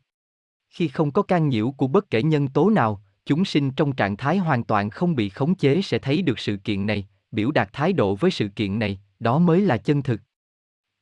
Khi 0.70 0.88
không 0.88 1.10
có 1.10 1.22
can 1.22 1.48
nhiễu 1.48 1.70
của 1.70 1.86
bất 1.86 2.10
kể 2.10 2.22
nhân 2.22 2.48
tố 2.48 2.70
nào, 2.70 3.02
chúng 3.24 3.44
sinh 3.44 3.70
trong 3.70 3.92
trạng 3.92 4.16
thái 4.16 4.38
hoàn 4.38 4.64
toàn 4.64 4.90
không 4.90 5.14
bị 5.14 5.28
khống 5.28 5.54
chế 5.54 5.82
sẽ 5.82 5.98
thấy 5.98 6.22
được 6.22 6.38
sự 6.38 6.56
kiện 6.56 6.86
này, 6.86 7.08
biểu 7.30 7.50
đạt 7.50 7.68
thái 7.72 7.92
độ 7.92 8.14
với 8.14 8.30
sự 8.30 8.48
kiện 8.48 8.78
này, 8.78 9.00
đó 9.20 9.38
mới 9.38 9.60
là 9.60 9.76
chân 9.76 10.02
thực. 10.02 10.20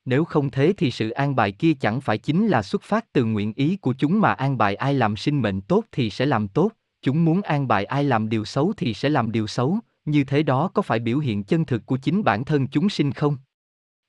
Nếu 0.04 0.24
không 0.24 0.50
thế 0.50 0.72
thì 0.76 0.90
sự 0.90 1.10
an 1.10 1.36
bài 1.36 1.52
kia 1.52 1.74
chẳng 1.74 2.00
phải 2.00 2.18
chính 2.18 2.46
là 2.46 2.62
xuất 2.62 2.82
phát 2.82 3.12
từ 3.12 3.24
nguyện 3.24 3.52
ý 3.56 3.76
của 3.76 3.94
chúng 3.98 4.20
mà 4.20 4.32
an 4.32 4.58
bài 4.58 4.74
ai 4.74 4.94
làm 4.94 5.16
sinh 5.16 5.42
mệnh 5.42 5.60
tốt 5.60 5.84
thì 5.92 6.10
sẽ 6.10 6.26
làm 6.26 6.48
tốt, 6.48 6.70
chúng 7.02 7.24
muốn 7.24 7.42
an 7.42 7.68
bài 7.68 7.84
ai 7.84 8.04
làm 8.04 8.28
điều 8.28 8.44
xấu 8.44 8.72
thì 8.76 8.94
sẽ 8.94 9.08
làm 9.08 9.32
điều 9.32 9.46
xấu, 9.46 9.78
như 10.04 10.24
thế 10.24 10.42
đó 10.42 10.70
có 10.74 10.82
phải 10.82 10.98
biểu 10.98 11.18
hiện 11.18 11.44
chân 11.44 11.64
thực 11.64 11.86
của 11.86 11.96
chính 11.96 12.24
bản 12.24 12.44
thân 12.44 12.66
chúng 12.66 12.88
sinh 12.88 13.12
không? 13.12 13.36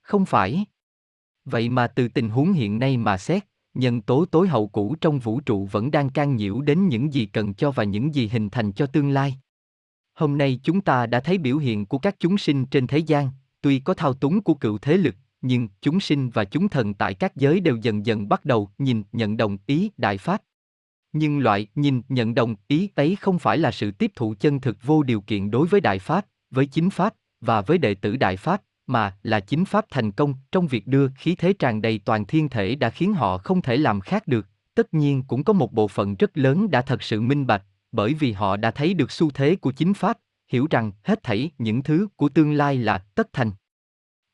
Không 0.01 0.25
phải. 0.25 0.65
Vậy 1.45 1.69
mà 1.69 1.87
từ 1.87 2.07
tình 2.07 2.29
huống 2.29 2.53
hiện 2.53 2.79
nay 2.79 2.97
mà 2.97 3.17
xét, 3.17 3.45
nhân 3.73 4.01
tố 4.01 4.25
tối 4.25 4.47
hậu 4.47 4.67
cũ 4.67 4.95
trong 5.01 5.19
vũ 5.19 5.39
trụ 5.39 5.65
vẫn 5.71 5.91
đang 5.91 6.09
can 6.09 6.35
nhiễu 6.35 6.61
đến 6.61 6.87
những 6.87 7.13
gì 7.13 7.25
cần 7.25 7.53
cho 7.53 7.71
và 7.71 7.83
những 7.83 8.15
gì 8.15 8.27
hình 8.27 8.49
thành 8.49 8.71
cho 8.71 8.85
tương 8.85 9.09
lai. 9.09 9.37
Hôm 10.13 10.37
nay 10.37 10.59
chúng 10.63 10.81
ta 10.81 11.05
đã 11.05 11.19
thấy 11.19 11.37
biểu 11.37 11.57
hiện 11.57 11.85
của 11.85 11.97
các 11.97 12.15
chúng 12.19 12.37
sinh 12.37 12.65
trên 12.65 12.87
thế 12.87 12.97
gian, 12.97 13.29
tuy 13.61 13.79
có 13.79 13.93
thao 13.93 14.13
túng 14.13 14.41
của 14.41 14.53
cựu 14.53 14.77
thế 14.77 14.97
lực, 14.97 15.15
nhưng 15.41 15.67
chúng 15.81 15.99
sinh 15.99 16.29
và 16.29 16.45
chúng 16.45 16.69
thần 16.69 16.93
tại 16.93 17.13
các 17.13 17.35
giới 17.35 17.59
đều 17.59 17.75
dần 17.75 18.05
dần 18.05 18.29
bắt 18.29 18.45
đầu 18.45 18.69
nhìn 18.77 19.03
nhận 19.11 19.37
đồng 19.37 19.57
ý 19.65 19.91
đại 19.97 20.17
pháp. 20.17 20.41
Nhưng 21.13 21.39
loại 21.39 21.67
nhìn 21.75 22.01
nhận 22.09 22.35
đồng 22.35 22.55
ý 22.67 22.89
ấy 22.95 23.17
không 23.21 23.39
phải 23.39 23.57
là 23.57 23.71
sự 23.71 23.91
tiếp 23.91 24.11
thụ 24.15 24.35
chân 24.39 24.61
thực 24.61 24.77
vô 24.83 25.03
điều 25.03 25.21
kiện 25.21 25.51
đối 25.51 25.67
với 25.67 25.81
đại 25.81 25.99
pháp, 25.99 26.25
với 26.51 26.65
chính 26.65 26.89
pháp 26.89 27.13
và 27.41 27.61
với 27.61 27.77
đệ 27.77 27.95
tử 27.95 28.15
đại 28.17 28.37
pháp, 28.37 28.61
mà 28.87 29.17
là 29.23 29.39
chính 29.39 29.65
pháp 29.65 29.85
thành 29.89 30.11
công 30.11 30.33
trong 30.51 30.67
việc 30.67 30.87
đưa 30.87 31.07
khí 31.17 31.35
thế 31.35 31.53
tràn 31.53 31.81
đầy 31.81 31.99
toàn 32.05 32.25
thiên 32.25 32.49
thể 32.49 32.75
đã 32.75 32.89
khiến 32.89 33.13
họ 33.13 33.37
không 33.37 33.61
thể 33.61 33.77
làm 33.77 34.01
khác 34.01 34.27
được. 34.27 34.47
Tất 34.75 34.93
nhiên 34.93 35.23
cũng 35.27 35.43
có 35.43 35.53
một 35.53 35.73
bộ 35.73 35.87
phận 35.87 36.15
rất 36.15 36.37
lớn 36.37 36.71
đã 36.71 36.81
thật 36.81 37.03
sự 37.03 37.21
minh 37.21 37.47
bạch, 37.47 37.63
bởi 37.91 38.13
vì 38.13 38.31
họ 38.31 38.57
đã 38.57 38.71
thấy 38.71 38.93
được 38.93 39.11
xu 39.11 39.31
thế 39.31 39.55
của 39.55 39.71
chính 39.71 39.93
pháp, 39.93 40.17
hiểu 40.47 40.67
rằng 40.69 40.91
hết 41.03 41.23
thảy 41.23 41.51
những 41.57 41.83
thứ 41.83 42.07
của 42.15 42.29
tương 42.29 42.53
lai 42.53 42.77
là 42.77 42.97
tất 42.97 43.33
thành. 43.33 43.51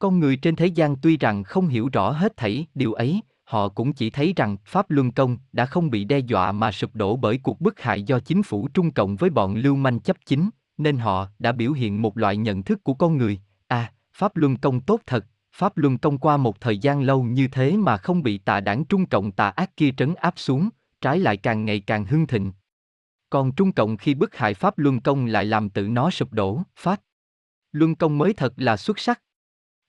Con 0.01 0.19
người 0.19 0.35
trên 0.35 0.55
thế 0.55 0.65
gian 0.65 0.95
tuy 1.01 1.17
rằng 1.17 1.43
không 1.43 1.67
hiểu 1.67 1.89
rõ 1.93 2.11
hết 2.11 2.37
thảy 2.37 2.65
điều 2.75 2.93
ấy, 2.93 3.21
họ 3.43 3.69
cũng 3.69 3.93
chỉ 3.93 4.09
thấy 4.09 4.33
rằng 4.35 4.57
Pháp 4.65 4.91
Luân 4.91 5.11
Công 5.11 5.37
đã 5.51 5.65
không 5.65 5.89
bị 5.89 6.03
đe 6.03 6.19
dọa 6.19 6.51
mà 6.51 6.71
sụp 6.71 6.95
đổ 6.95 7.15
bởi 7.15 7.37
cuộc 7.37 7.61
bức 7.61 7.79
hại 7.79 8.03
do 8.03 8.19
chính 8.19 8.43
phủ 8.43 8.67
Trung 8.73 8.91
Cộng 8.91 9.15
với 9.15 9.29
bọn 9.29 9.55
lưu 9.55 9.75
manh 9.75 9.99
chấp 9.99 10.17
chính, 10.25 10.49
nên 10.77 10.97
họ 10.97 11.27
đã 11.39 11.51
biểu 11.51 11.71
hiện 11.71 12.01
một 12.01 12.17
loại 12.17 12.37
nhận 12.37 12.63
thức 12.63 12.83
của 12.83 12.93
con 12.93 13.17
người, 13.17 13.39
à, 13.67 13.93
Pháp 14.13 14.37
Luân 14.37 14.57
Công 14.57 14.79
tốt 14.79 15.01
thật, 15.05 15.25
Pháp 15.55 15.77
Luân 15.77 15.97
Công 15.97 16.17
qua 16.17 16.37
một 16.37 16.61
thời 16.61 16.77
gian 16.77 17.01
lâu 17.01 17.23
như 17.23 17.47
thế 17.51 17.77
mà 17.77 17.97
không 17.97 18.23
bị 18.23 18.37
tà 18.37 18.59
đảng 18.59 18.85
Trung 18.85 19.05
Cộng 19.05 19.31
tà 19.31 19.49
ác 19.49 19.77
kia 19.77 19.91
trấn 19.97 20.15
áp 20.15 20.33
xuống, 20.37 20.69
trái 21.01 21.19
lại 21.19 21.37
càng 21.37 21.65
ngày 21.65 21.79
càng 21.79 22.05
hưng 22.05 22.27
thịnh. 22.27 22.53
Còn 23.29 23.51
Trung 23.51 23.71
Cộng 23.71 23.97
khi 23.97 24.13
bức 24.13 24.35
hại 24.35 24.53
Pháp 24.53 24.77
Luân 24.77 24.99
Công 25.01 25.25
lại 25.25 25.45
làm 25.45 25.69
tự 25.69 25.87
nó 25.87 26.09
sụp 26.09 26.33
đổ, 26.33 26.61
Pháp 26.75 27.01
Luân 27.71 27.95
Công 27.95 28.17
mới 28.17 28.33
thật 28.33 28.53
là 28.57 28.77
xuất 28.77 28.99
sắc. 28.99 29.21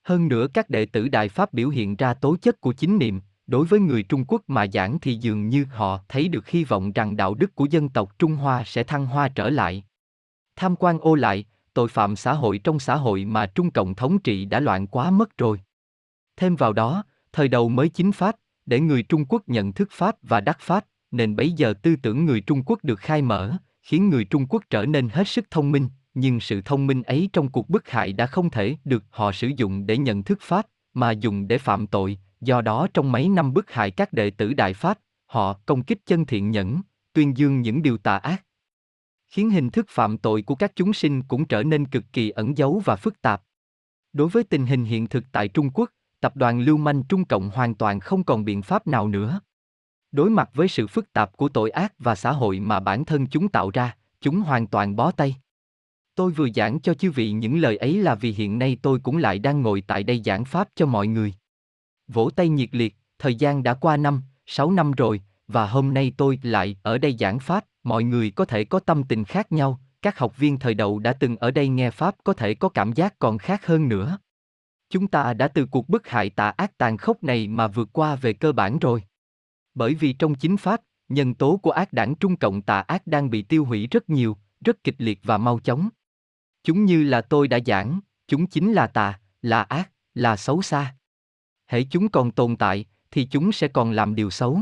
Hơn 0.02 0.28
nữa 0.28 0.46
các 0.54 0.70
đệ 0.70 0.86
tử 0.86 1.08
Đại 1.08 1.28
Pháp 1.28 1.52
biểu 1.52 1.68
hiện 1.68 1.96
ra 1.96 2.14
tố 2.14 2.36
chất 2.36 2.60
của 2.60 2.72
chính 2.72 2.98
niệm, 2.98 3.20
đối 3.46 3.66
với 3.66 3.80
người 3.80 4.02
Trung 4.02 4.24
Quốc 4.28 4.42
mà 4.46 4.66
giảng 4.72 4.98
thì 5.00 5.14
dường 5.14 5.48
như 5.48 5.66
họ 5.70 6.00
thấy 6.08 6.28
được 6.28 6.48
hy 6.48 6.64
vọng 6.64 6.92
rằng 6.92 7.16
đạo 7.16 7.34
đức 7.34 7.54
của 7.54 7.64
dân 7.64 7.88
tộc 7.88 8.18
Trung 8.18 8.34
Hoa 8.34 8.62
sẽ 8.66 8.84
thăng 8.84 9.06
hoa 9.06 9.28
trở 9.28 9.50
lại. 9.50 9.84
Tham 10.56 10.76
quan 10.76 10.98
ô 10.98 11.14
lại, 11.14 11.44
tội 11.74 11.88
phạm 11.88 12.16
xã 12.16 12.32
hội 12.32 12.58
trong 12.58 12.78
xã 12.78 12.96
hội 12.96 13.24
mà 13.24 13.46
Trung 13.46 13.70
Cộng 13.70 13.94
thống 13.94 14.18
trị 14.18 14.44
đã 14.44 14.60
loạn 14.60 14.86
quá 14.86 15.10
mất 15.10 15.38
rồi. 15.38 15.60
Thêm 16.36 16.56
vào 16.56 16.72
đó, 16.72 17.04
thời 17.32 17.48
đầu 17.48 17.68
mới 17.68 17.88
chính 17.88 18.12
Pháp, 18.12 18.36
để 18.66 18.80
người 18.80 19.02
Trung 19.02 19.24
Quốc 19.28 19.42
nhận 19.46 19.72
thức 19.72 19.88
Pháp 19.92 20.16
và 20.22 20.40
đắc 20.40 20.58
Pháp, 20.60 20.86
nên 21.10 21.36
bấy 21.36 21.52
giờ 21.52 21.74
tư 21.82 21.96
tưởng 22.02 22.24
người 22.24 22.40
Trung 22.40 22.62
Quốc 22.66 22.78
được 22.82 23.00
khai 23.00 23.22
mở, 23.22 23.56
khiến 23.82 24.08
người 24.08 24.24
Trung 24.24 24.46
Quốc 24.48 24.62
trở 24.70 24.86
nên 24.86 25.08
hết 25.08 25.28
sức 25.28 25.50
thông 25.50 25.72
minh, 25.72 25.88
nhưng 26.14 26.40
sự 26.40 26.60
thông 26.64 26.86
minh 26.86 27.02
ấy 27.02 27.28
trong 27.32 27.48
cuộc 27.48 27.68
bức 27.70 27.88
hại 27.88 28.12
đã 28.12 28.26
không 28.26 28.50
thể 28.50 28.76
được 28.84 29.04
họ 29.10 29.32
sử 29.32 29.50
dụng 29.56 29.86
để 29.86 29.98
nhận 29.98 30.22
thức 30.22 30.38
Pháp, 30.42 30.66
mà 30.94 31.10
dùng 31.10 31.48
để 31.48 31.58
phạm 31.58 31.86
tội, 31.86 32.18
do 32.40 32.60
đó 32.60 32.86
trong 32.94 33.12
mấy 33.12 33.28
năm 33.28 33.54
bức 33.54 33.70
hại 33.70 33.90
các 33.90 34.12
đệ 34.12 34.30
tử 34.30 34.54
Đại 34.54 34.74
Pháp, 34.74 34.98
họ 35.26 35.60
công 35.66 35.82
kích 35.82 35.98
chân 36.06 36.26
thiện 36.26 36.50
nhẫn, 36.50 36.80
tuyên 37.12 37.36
dương 37.36 37.60
những 37.60 37.82
điều 37.82 37.98
tà 37.98 38.16
ác. 38.16 38.44
Khiến 39.28 39.50
hình 39.50 39.70
thức 39.70 39.86
phạm 39.88 40.18
tội 40.18 40.42
của 40.42 40.54
các 40.54 40.72
chúng 40.74 40.92
sinh 40.92 41.22
cũng 41.22 41.44
trở 41.44 41.62
nên 41.62 41.86
cực 41.86 42.04
kỳ 42.12 42.30
ẩn 42.30 42.56
giấu 42.56 42.82
và 42.84 42.96
phức 42.96 43.22
tạp. 43.22 43.42
Đối 44.12 44.28
với 44.28 44.44
tình 44.44 44.66
hình 44.66 44.84
hiện 44.84 45.06
thực 45.06 45.24
tại 45.32 45.48
Trung 45.48 45.70
Quốc, 45.70 45.90
tập 46.20 46.36
đoàn 46.36 46.60
Lưu 46.60 46.76
Manh 46.76 47.02
Trung 47.04 47.24
Cộng 47.24 47.50
hoàn 47.50 47.74
toàn 47.74 48.00
không 48.00 48.24
còn 48.24 48.44
biện 48.44 48.62
pháp 48.62 48.86
nào 48.86 49.08
nữa. 49.08 49.40
Đối 50.12 50.30
mặt 50.30 50.50
với 50.54 50.68
sự 50.68 50.86
phức 50.86 51.12
tạp 51.12 51.36
của 51.36 51.48
tội 51.48 51.70
ác 51.70 51.92
và 51.98 52.14
xã 52.14 52.32
hội 52.32 52.60
mà 52.60 52.80
bản 52.80 53.04
thân 53.04 53.26
chúng 53.26 53.48
tạo 53.48 53.70
ra, 53.70 53.96
chúng 54.20 54.40
hoàn 54.40 54.66
toàn 54.66 54.96
bó 54.96 55.10
tay. 55.10 55.36
Tôi 56.14 56.32
vừa 56.32 56.48
giảng 56.54 56.80
cho 56.80 56.94
chư 56.94 57.10
vị 57.10 57.32
những 57.32 57.58
lời 57.58 57.76
ấy 57.76 57.98
là 57.98 58.14
vì 58.14 58.32
hiện 58.32 58.58
nay 58.58 58.76
tôi 58.82 58.98
cũng 58.98 59.16
lại 59.16 59.38
đang 59.38 59.62
ngồi 59.62 59.80
tại 59.80 60.02
đây 60.02 60.22
giảng 60.24 60.44
pháp 60.44 60.68
cho 60.74 60.86
mọi 60.86 61.06
người. 61.06 61.34
Vỗ 62.08 62.30
tay 62.36 62.48
nhiệt 62.48 62.68
liệt, 62.72 62.96
thời 63.18 63.34
gian 63.34 63.62
đã 63.62 63.74
qua 63.74 63.96
năm, 63.96 64.22
sáu 64.46 64.70
năm 64.70 64.92
rồi, 64.92 65.22
và 65.48 65.66
hôm 65.66 65.94
nay 65.94 66.12
tôi 66.16 66.38
lại 66.42 66.76
ở 66.82 66.98
đây 66.98 67.16
giảng 67.18 67.38
pháp, 67.38 67.64
mọi 67.82 68.04
người 68.04 68.30
có 68.30 68.44
thể 68.44 68.64
có 68.64 68.80
tâm 68.80 69.02
tình 69.02 69.24
khác 69.24 69.52
nhau, 69.52 69.80
các 70.02 70.18
học 70.18 70.38
viên 70.38 70.58
thời 70.58 70.74
đầu 70.74 70.98
đã 70.98 71.12
từng 71.12 71.36
ở 71.36 71.50
đây 71.50 71.68
nghe 71.68 71.90
pháp 71.90 72.16
có 72.24 72.32
thể 72.32 72.54
có 72.54 72.68
cảm 72.68 72.92
giác 72.92 73.18
còn 73.18 73.38
khác 73.38 73.66
hơn 73.66 73.88
nữa. 73.88 74.18
Chúng 74.90 75.08
ta 75.08 75.34
đã 75.34 75.48
từ 75.48 75.66
cuộc 75.66 75.88
bức 75.88 76.08
hại 76.08 76.30
tà 76.30 76.50
ác 76.50 76.78
tàn 76.78 76.96
khốc 76.96 77.24
này 77.24 77.48
mà 77.48 77.68
vượt 77.68 77.88
qua 77.92 78.14
về 78.14 78.32
cơ 78.32 78.52
bản 78.52 78.78
rồi. 78.78 79.02
Bởi 79.74 79.94
vì 79.94 80.12
trong 80.12 80.34
chính 80.34 80.56
pháp, 80.56 80.80
nhân 81.08 81.34
tố 81.34 81.56
của 81.62 81.70
ác 81.70 81.92
đảng 81.92 82.14
Trung 82.14 82.36
Cộng 82.36 82.62
tà 82.62 82.80
ác 82.80 83.06
đang 83.06 83.30
bị 83.30 83.42
tiêu 83.42 83.64
hủy 83.64 83.86
rất 83.86 84.10
nhiều, 84.10 84.36
rất 84.64 84.84
kịch 84.84 84.96
liệt 84.98 85.20
và 85.22 85.38
mau 85.38 85.58
chóng. 85.58 85.88
Chúng 86.64 86.84
như 86.84 87.04
là 87.04 87.20
tôi 87.20 87.48
đã 87.48 87.58
giảng, 87.66 88.00
chúng 88.28 88.46
chính 88.46 88.72
là 88.72 88.86
tà, 88.86 89.20
là 89.42 89.62
ác, 89.62 89.90
là 90.14 90.36
xấu 90.36 90.62
xa. 90.62 90.96
Hễ 91.66 91.82
chúng 91.82 92.08
còn 92.08 92.30
tồn 92.30 92.56
tại, 92.56 92.84
thì 93.10 93.24
chúng 93.24 93.52
sẽ 93.52 93.68
còn 93.68 93.90
làm 93.90 94.14
điều 94.14 94.30
xấu. 94.30 94.60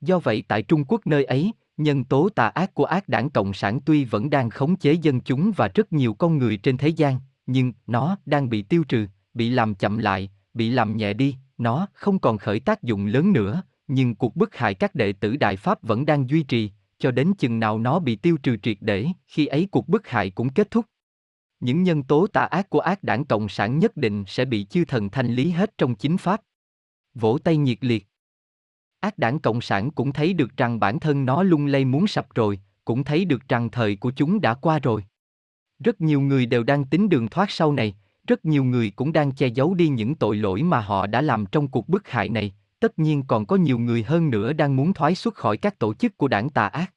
Do 0.00 0.18
vậy 0.18 0.44
tại 0.48 0.62
Trung 0.62 0.84
Quốc 0.84 1.06
nơi 1.06 1.24
ấy, 1.24 1.52
nhân 1.76 2.04
tố 2.04 2.28
tà 2.28 2.48
ác 2.48 2.74
của 2.74 2.84
ác 2.84 3.08
đảng 3.08 3.30
Cộng 3.30 3.52
sản 3.52 3.80
tuy 3.86 4.04
vẫn 4.04 4.30
đang 4.30 4.50
khống 4.50 4.76
chế 4.76 4.92
dân 4.92 5.20
chúng 5.20 5.52
và 5.56 5.68
rất 5.68 5.92
nhiều 5.92 6.14
con 6.14 6.38
người 6.38 6.56
trên 6.56 6.76
thế 6.76 6.88
gian, 6.88 7.18
nhưng 7.46 7.72
nó 7.86 8.16
đang 8.26 8.48
bị 8.48 8.62
tiêu 8.62 8.84
trừ, 8.88 9.06
bị 9.34 9.50
làm 9.50 9.74
chậm 9.74 9.98
lại, 9.98 10.30
bị 10.54 10.70
làm 10.70 10.96
nhẹ 10.96 11.12
đi, 11.12 11.36
nó 11.58 11.86
không 11.92 12.18
còn 12.18 12.38
khởi 12.38 12.60
tác 12.60 12.82
dụng 12.82 13.06
lớn 13.06 13.32
nữa, 13.32 13.62
nhưng 13.88 14.14
cuộc 14.14 14.36
bức 14.36 14.56
hại 14.56 14.74
các 14.74 14.94
đệ 14.94 15.12
tử 15.12 15.36
Đại 15.36 15.56
Pháp 15.56 15.82
vẫn 15.82 16.06
đang 16.06 16.30
duy 16.30 16.42
trì, 16.42 16.70
cho 16.98 17.10
đến 17.10 17.32
chừng 17.38 17.60
nào 17.60 17.78
nó 17.78 17.98
bị 17.98 18.16
tiêu 18.16 18.36
trừ 18.42 18.56
triệt 18.56 18.76
để, 18.80 19.06
khi 19.26 19.46
ấy 19.46 19.68
cuộc 19.70 19.88
bức 19.88 20.08
hại 20.08 20.30
cũng 20.30 20.48
kết 20.48 20.70
thúc. 20.70 20.86
Những 21.60 21.82
nhân 21.82 22.02
tố 22.02 22.26
tà 22.26 22.40
ác 22.40 22.70
của 22.70 22.80
ác 22.80 23.04
đảng 23.04 23.24
Cộng 23.24 23.48
sản 23.48 23.78
nhất 23.78 23.96
định 23.96 24.24
sẽ 24.26 24.44
bị 24.44 24.64
chư 24.64 24.84
thần 24.84 25.10
thanh 25.10 25.26
lý 25.26 25.50
hết 25.50 25.78
trong 25.78 25.94
chính 25.94 26.16
Pháp. 26.16 26.40
Vỗ 27.14 27.38
tay 27.44 27.56
nhiệt 27.56 27.78
liệt. 27.80 28.06
Ác 29.00 29.18
đảng 29.18 29.38
Cộng 29.38 29.60
sản 29.60 29.90
cũng 29.90 30.12
thấy 30.12 30.32
được 30.32 30.56
rằng 30.56 30.80
bản 30.80 31.00
thân 31.00 31.24
nó 31.24 31.42
lung 31.42 31.66
lay 31.66 31.84
muốn 31.84 32.06
sập 32.06 32.34
rồi, 32.34 32.60
cũng 32.84 33.04
thấy 33.04 33.24
được 33.24 33.48
rằng 33.48 33.70
thời 33.70 33.96
của 33.96 34.10
chúng 34.10 34.40
đã 34.40 34.54
qua 34.54 34.78
rồi. 34.78 35.04
Rất 35.84 36.00
nhiều 36.00 36.20
người 36.20 36.46
đều 36.46 36.62
đang 36.62 36.84
tính 36.84 37.08
đường 37.08 37.28
thoát 37.28 37.50
sau 37.50 37.72
này, 37.72 37.94
rất 38.26 38.44
nhiều 38.44 38.64
người 38.64 38.90
cũng 38.96 39.12
đang 39.12 39.32
che 39.32 39.46
giấu 39.46 39.74
đi 39.74 39.88
những 39.88 40.14
tội 40.14 40.36
lỗi 40.36 40.62
mà 40.62 40.80
họ 40.80 41.06
đã 41.06 41.20
làm 41.20 41.46
trong 41.46 41.68
cuộc 41.68 41.88
bức 41.88 42.08
hại 42.08 42.28
này, 42.28 42.54
tất 42.80 42.98
nhiên 42.98 43.22
còn 43.22 43.46
có 43.46 43.56
nhiều 43.56 43.78
người 43.78 44.02
hơn 44.02 44.30
nữa 44.30 44.52
đang 44.52 44.76
muốn 44.76 44.92
thoái 44.92 45.14
xuất 45.14 45.34
khỏi 45.34 45.56
các 45.56 45.78
tổ 45.78 45.94
chức 45.94 46.16
của 46.16 46.28
đảng 46.28 46.50
tà 46.50 46.66
ác. 46.66 46.92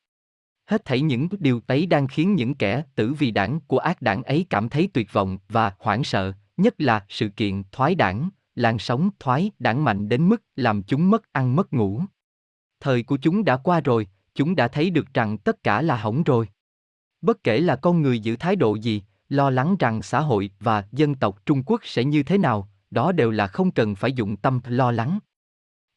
Hết 0.65 0.85
thảy 0.85 1.01
những 1.01 1.27
điều 1.39 1.61
ấy 1.67 1.85
đang 1.85 2.07
khiến 2.07 2.35
những 2.35 2.55
kẻ 2.55 2.83
tử 2.95 3.13
vì 3.13 3.31
đảng 3.31 3.59
của 3.67 3.77
ác 3.77 4.01
đảng 4.01 4.23
ấy 4.23 4.45
cảm 4.49 4.69
thấy 4.69 4.89
tuyệt 4.93 5.13
vọng 5.13 5.37
và 5.49 5.71
hoảng 5.79 6.03
sợ, 6.03 6.33
nhất 6.57 6.81
là 6.81 7.05
sự 7.09 7.29
kiện 7.29 7.63
thoái 7.71 7.95
đảng, 7.95 8.29
làn 8.55 8.79
sóng 8.79 9.09
thoái 9.19 9.51
đảng 9.59 9.83
mạnh 9.83 10.09
đến 10.09 10.29
mức 10.29 10.41
làm 10.55 10.83
chúng 10.83 11.09
mất 11.09 11.33
ăn 11.33 11.55
mất 11.55 11.73
ngủ. 11.73 12.01
Thời 12.79 13.03
của 13.03 13.17
chúng 13.17 13.45
đã 13.45 13.57
qua 13.57 13.79
rồi, 13.79 14.07
chúng 14.35 14.55
đã 14.55 14.67
thấy 14.67 14.89
được 14.89 15.13
rằng 15.13 15.37
tất 15.37 15.63
cả 15.63 15.81
là 15.81 15.97
hỏng 15.97 16.23
rồi. 16.23 16.47
Bất 17.21 17.43
kể 17.43 17.59
là 17.59 17.75
con 17.75 18.01
người 18.01 18.19
giữ 18.19 18.35
thái 18.35 18.55
độ 18.55 18.75
gì, 18.75 19.03
lo 19.29 19.49
lắng 19.49 19.75
rằng 19.79 20.01
xã 20.01 20.19
hội 20.19 20.51
và 20.59 20.87
dân 20.91 21.15
tộc 21.15 21.45
Trung 21.45 21.63
Quốc 21.65 21.81
sẽ 21.83 22.03
như 22.03 22.23
thế 22.23 22.37
nào, 22.37 22.69
đó 22.91 23.11
đều 23.11 23.31
là 23.31 23.47
không 23.47 23.71
cần 23.71 23.95
phải 23.95 24.13
dụng 24.13 24.37
tâm 24.37 24.59
lo 24.65 24.91
lắng. 24.91 25.19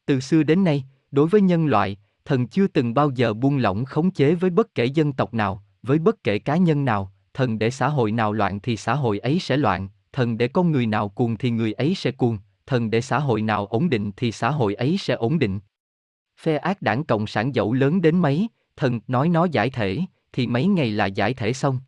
Từ 0.05 0.19
xưa 0.19 0.43
đến 0.43 0.63
nay, 0.63 0.85
đối 1.11 1.27
với 1.27 1.41
nhân 1.41 1.65
loại, 1.65 1.97
thần 2.27 2.47
chưa 2.47 2.67
từng 2.67 2.93
bao 2.93 3.09
giờ 3.09 3.33
buông 3.33 3.57
lỏng 3.57 3.85
khống 3.85 4.11
chế 4.11 4.35
với 4.35 4.49
bất 4.49 4.75
kể 4.75 4.85
dân 4.85 5.13
tộc 5.13 5.33
nào, 5.33 5.63
với 5.83 5.99
bất 5.99 6.23
kể 6.23 6.39
cá 6.39 6.57
nhân 6.57 6.85
nào, 6.85 7.11
thần 7.33 7.59
để 7.59 7.71
xã 7.71 7.87
hội 7.87 8.11
nào 8.11 8.33
loạn 8.33 8.59
thì 8.59 8.77
xã 8.77 8.95
hội 8.95 9.19
ấy 9.19 9.39
sẽ 9.39 9.57
loạn, 9.57 9.89
thần 10.13 10.37
để 10.37 10.47
con 10.47 10.71
người 10.71 10.85
nào 10.85 11.09
cuồng 11.09 11.37
thì 11.37 11.49
người 11.49 11.73
ấy 11.73 11.95
sẽ 11.95 12.11
cuồng, 12.11 12.37
thần 12.65 12.89
để 12.89 13.01
xã 13.01 13.19
hội 13.19 13.41
nào 13.41 13.65
ổn 13.65 13.89
định 13.89 14.11
thì 14.17 14.31
xã 14.31 14.51
hội 14.51 14.75
ấy 14.75 14.97
sẽ 14.97 15.13
ổn 15.13 15.39
định. 15.39 15.59
Phe 16.39 16.57
ác 16.57 16.81
đảng 16.81 17.03
Cộng 17.03 17.27
sản 17.27 17.55
dẫu 17.55 17.73
lớn 17.73 18.01
đến 18.01 18.19
mấy, 18.19 18.47
thần 18.75 18.99
nói 19.07 19.29
nó 19.29 19.45
giải 19.45 19.69
thể, 19.69 19.99
thì 20.33 20.47
mấy 20.47 20.67
ngày 20.67 20.91
là 20.91 21.05
giải 21.05 21.33
thể 21.33 21.53
xong. 21.53 21.79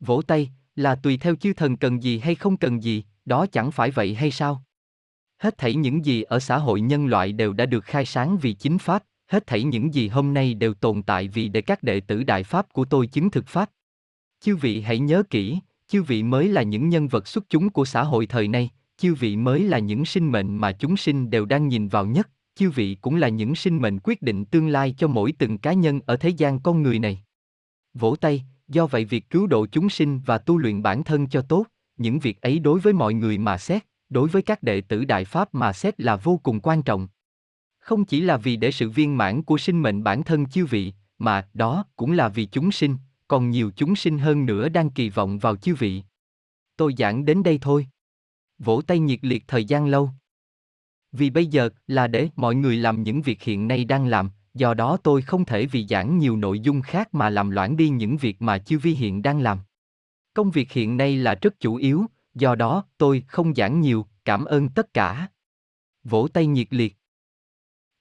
Vỗ 0.00 0.22
tay, 0.22 0.50
là 0.76 0.94
tùy 0.94 1.16
theo 1.16 1.36
chư 1.36 1.52
thần 1.52 1.76
cần 1.76 2.02
gì 2.02 2.18
hay 2.18 2.34
không 2.34 2.56
cần 2.56 2.82
gì, 2.82 3.04
đó 3.24 3.46
chẳng 3.52 3.70
phải 3.70 3.90
vậy 3.90 4.14
hay 4.14 4.30
sao? 4.30 4.62
Hết 5.38 5.58
thảy 5.58 5.74
những 5.74 6.04
gì 6.04 6.22
ở 6.22 6.40
xã 6.40 6.58
hội 6.58 6.80
nhân 6.80 7.06
loại 7.06 7.32
đều 7.32 7.52
đã 7.52 7.66
được 7.66 7.84
khai 7.84 8.06
sáng 8.06 8.38
vì 8.38 8.52
chính 8.52 8.78
Pháp, 8.78 9.04
hết 9.32 9.46
thảy 9.46 9.62
những 9.62 9.94
gì 9.94 10.08
hôm 10.08 10.34
nay 10.34 10.54
đều 10.54 10.74
tồn 10.74 11.02
tại 11.02 11.28
vì 11.28 11.48
để 11.48 11.60
các 11.60 11.82
đệ 11.82 12.00
tử 12.00 12.24
Đại 12.24 12.42
Pháp 12.42 12.72
của 12.72 12.84
tôi 12.84 13.06
chứng 13.06 13.30
thực 13.30 13.46
Pháp. 13.46 13.70
Chư 14.40 14.56
vị 14.56 14.80
hãy 14.80 14.98
nhớ 14.98 15.22
kỹ, 15.30 15.58
chư 15.88 16.02
vị 16.02 16.22
mới 16.22 16.48
là 16.48 16.62
những 16.62 16.88
nhân 16.88 17.08
vật 17.08 17.28
xuất 17.28 17.44
chúng 17.50 17.70
của 17.70 17.84
xã 17.84 18.02
hội 18.02 18.26
thời 18.26 18.48
nay, 18.48 18.70
chư 18.96 19.14
vị 19.14 19.36
mới 19.36 19.60
là 19.60 19.78
những 19.78 20.04
sinh 20.04 20.32
mệnh 20.32 20.56
mà 20.56 20.72
chúng 20.72 20.96
sinh 20.96 21.30
đều 21.30 21.44
đang 21.44 21.68
nhìn 21.68 21.88
vào 21.88 22.06
nhất, 22.06 22.30
chư 22.54 22.70
vị 22.70 22.96
cũng 23.00 23.16
là 23.16 23.28
những 23.28 23.54
sinh 23.54 23.76
mệnh 23.76 23.98
quyết 23.98 24.22
định 24.22 24.44
tương 24.44 24.68
lai 24.68 24.94
cho 24.98 25.08
mỗi 25.08 25.32
từng 25.32 25.58
cá 25.58 25.72
nhân 25.72 26.00
ở 26.06 26.16
thế 26.16 26.28
gian 26.28 26.60
con 26.60 26.82
người 26.82 26.98
này. 26.98 27.22
Vỗ 27.94 28.16
tay, 28.20 28.44
do 28.68 28.86
vậy 28.86 29.04
việc 29.04 29.30
cứu 29.30 29.46
độ 29.46 29.66
chúng 29.66 29.90
sinh 29.90 30.20
và 30.26 30.38
tu 30.38 30.58
luyện 30.58 30.82
bản 30.82 31.04
thân 31.04 31.28
cho 31.28 31.42
tốt, 31.42 31.66
những 31.96 32.18
việc 32.18 32.40
ấy 32.40 32.58
đối 32.58 32.80
với 32.80 32.92
mọi 32.92 33.14
người 33.14 33.38
mà 33.38 33.58
xét, 33.58 33.82
đối 34.08 34.28
với 34.28 34.42
các 34.42 34.62
đệ 34.62 34.80
tử 34.80 35.04
Đại 35.04 35.24
Pháp 35.24 35.54
mà 35.54 35.72
xét 35.72 36.00
là 36.00 36.16
vô 36.16 36.40
cùng 36.42 36.60
quan 36.60 36.82
trọng. 36.82 37.08
Không 37.82 38.04
chỉ 38.04 38.20
là 38.20 38.36
vì 38.36 38.56
để 38.56 38.70
sự 38.70 38.90
viên 38.90 39.16
mãn 39.16 39.42
của 39.42 39.58
sinh 39.58 39.82
mệnh 39.82 40.04
bản 40.04 40.22
thân 40.22 40.46
chư 40.46 40.66
vị, 40.66 40.92
mà 41.18 41.48
đó 41.54 41.84
cũng 41.96 42.12
là 42.12 42.28
vì 42.28 42.46
chúng 42.46 42.72
sinh, 42.72 42.96
còn 43.28 43.50
nhiều 43.50 43.70
chúng 43.76 43.96
sinh 43.96 44.18
hơn 44.18 44.46
nữa 44.46 44.68
đang 44.68 44.90
kỳ 44.90 45.08
vọng 45.08 45.38
vào 45.38 45.56
chư 45.56 45.74
vị. 45.74 46.02
Tôi 46.76 46.94
giảng 46.98 47.24
đến 47.24 47.42
đây 47.42 47.58
thôi. 47.62 47.86
Vỗ 48.58 48.82
tay 48.86 48.98
nhiệt 48.98 49.18
liệt 49.22 49.44
thời 49.48 49.64
gian 49.64 49.86
lâu. 49.86 50.10
Vì 51.12 51.30
bây 51.30 51.46
giờ 51.46 51.68
là 51.86 52.06
để 52.06 52.28
mọi 52.36 52.54
người 52.54 52.76
làm 52.76 53.02
những 53.02 53.22
việc 53.22 53.42
hiện 53.42 53.68
nay 53.68 53.84
đang 53.84 54.06
làm, 54.06 54.30
do 54.54 54.74
đó 54.74 54.96
tôi 54.96 55.22
không 55.22 55.44
thể 55.44 55.66
vì 55.66 55.86
giảng 55.86 56.18
nhiều 56.18 56.36
nội 56.36 56.60
dung 56.60 56.82
khác 56.82 57.14
mà 57.14 57.30
làm 57.30 57.50
loãng 57.50 57.76
đi 57.76 57.88
những 57.88 58.16
việc 58.16 58.42
mà 58.42 58.58
chư 58.58 58.78
vi 58.78 58.92
hiện 58.92 59.22
đang 59.22 59.40
làm. 59.40 59.58
Công 60.34 60.50
việc 60.50 60.72
hiện 60.72 60.96
nay 60.96 61.16
là 61.16 61.34
rất 61.34 61.60
chủ 61.60 61.74
yếu, 61.74 62.06
do 62.34 62.54
đó 62.54 62.84
tôi 62.98 63.24
không 63.28 63.54
giảng 63.54 63.80
nhiều, 63.80 64.06
cảm 64.24 64.44
ơn 64.44 64.68
tất 64.68 64.94
cả. 64.94 65.28
Vỗ 66.04 66.28
tay 66.32 66.46
nhiệt 66.46 66.66
liệt. 66.70 66.96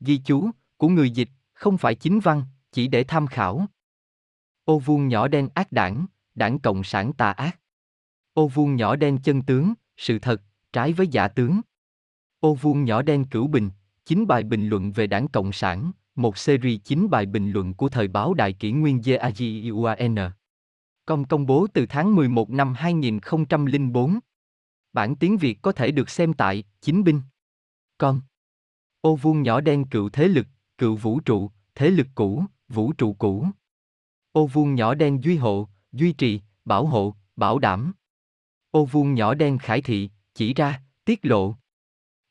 Ghi 0.02 0.18
chú, 0.26 0.50
của 0.78 0.88
người 0.88 1.10
dịch, 1.10 1.30
không 1.54 1.78
phải 1.78 1.96
chính 1.96 2.20
văn, 2.20 2.44
chỉ 2.72 2.88
để 2.88 3.04
tham 3.04 3.28
khảo. 3.28 3.66
Ô 4.66 4.80
vuông 4.80 5.08
nhỏ 5.08 5.28
đen 5.28 5.50
ác 5.54 5.72
đảng, 5.72 6.06
đảng 6.36 6.60
Cộng 6.60 6.84
sản 6.84 7.14
tà 7.14 7.32
ác. 7.32 7.60
Ô 8.34 8.48
vuông 8.48 8.76
nhỏ 8.76 8.96
đen 8.96 9.18
chân 9.24 9.42
tướng, 9.42 9.74
sự 9.98 10.20
thật, 10.20 10.42
trái 10.74 10.94
với 10.94 11.08
giả 11.08 11.28
tướng. 11.28 11.62
Ô 12.40 12.54
vuông 12.54 12.84
nhỏ 12.84 13.02
đen 13.02 13.26
cửu 13.26 13.48
bình, 13.48 13.70
chín 14.06 14.28
bài 14.28 14.44
bình 14.44 14.70
luận 14.70 14.92
về 14.92 15.08
đảng 15.08 15.28
Cộng 15.28 15.52
sản, 15.52 15.92
một 16.16 16.38
series 16.38 16.82
chín 16.84 17.10
bài 17.10 17.26
bình 17.26 17.52
luận 17.52 17.74
của 17.74 17.90
thời 17.90 18.08
báo 18.08 18.34
Đại 18.34 18.54
kỷ 18.54 18.72
nguyên 18.72 19.00
JAGIUAN. 19.00 20.32
Công 21.06 21.26
công 21.26 21.46
bố 21.46 21.68
từ 21.74 21.86
tháng 21.90 22.16
11 22.16 22.50
năm 22.50 22.74
2004. 22.74 24.20
Bản 24.94 25.16
tiếng 25.16 25.38
Việt 25.38 25.62
có 25.62 25.72
thể 25.72 25.92
được 25.92 26.10
xem 26.10 26.34
tại 26.34 26.64
Chính 26.82 27.04
binh. 27.04 27.22
Con. 27.98 28.22
Ô 29.02 29.16
vuông 29.16 29.42
nhỏ 29.42 29.62
đen 29.62 29.86
cựu 29.86 30.10
thế 30.10 30.28
lực, 30.28 30.48
cựu 30.78 30.96
vũ 30.96 31.20
trụ, 31.20 31.52
thế 31.76 31.90
lực 31.90 32.08
cũ, 32.16 32.44
vũ 32.70 32.94
trụ 32.94 33.14
cũ. 33.14 33.48
Ô 34.32 34.48
vuông 34.48 34.76
nhỏ 34.76 34.94
đen 34.94 35.24
duy 35.24 35.38
hộ, 35.38 35.68
duy 35.92 36.14
trì, 36.14 36.42
bảo 36.66 36.86
hộ, 36.86 37.16
bảo 37.36 37.60
đảm. 37.60 37.94
Ô 38.72 38.86
vuông 38.86 39.14
nhỏ 39.14 39.34
đen 39.34 39.58
khải 39.58 39.82
thị, 39.82 40.10
chỉ 40.34 40.54
ra, 40.54 40.82
tiết 41.06 41.26
lộ. 41.26 41.56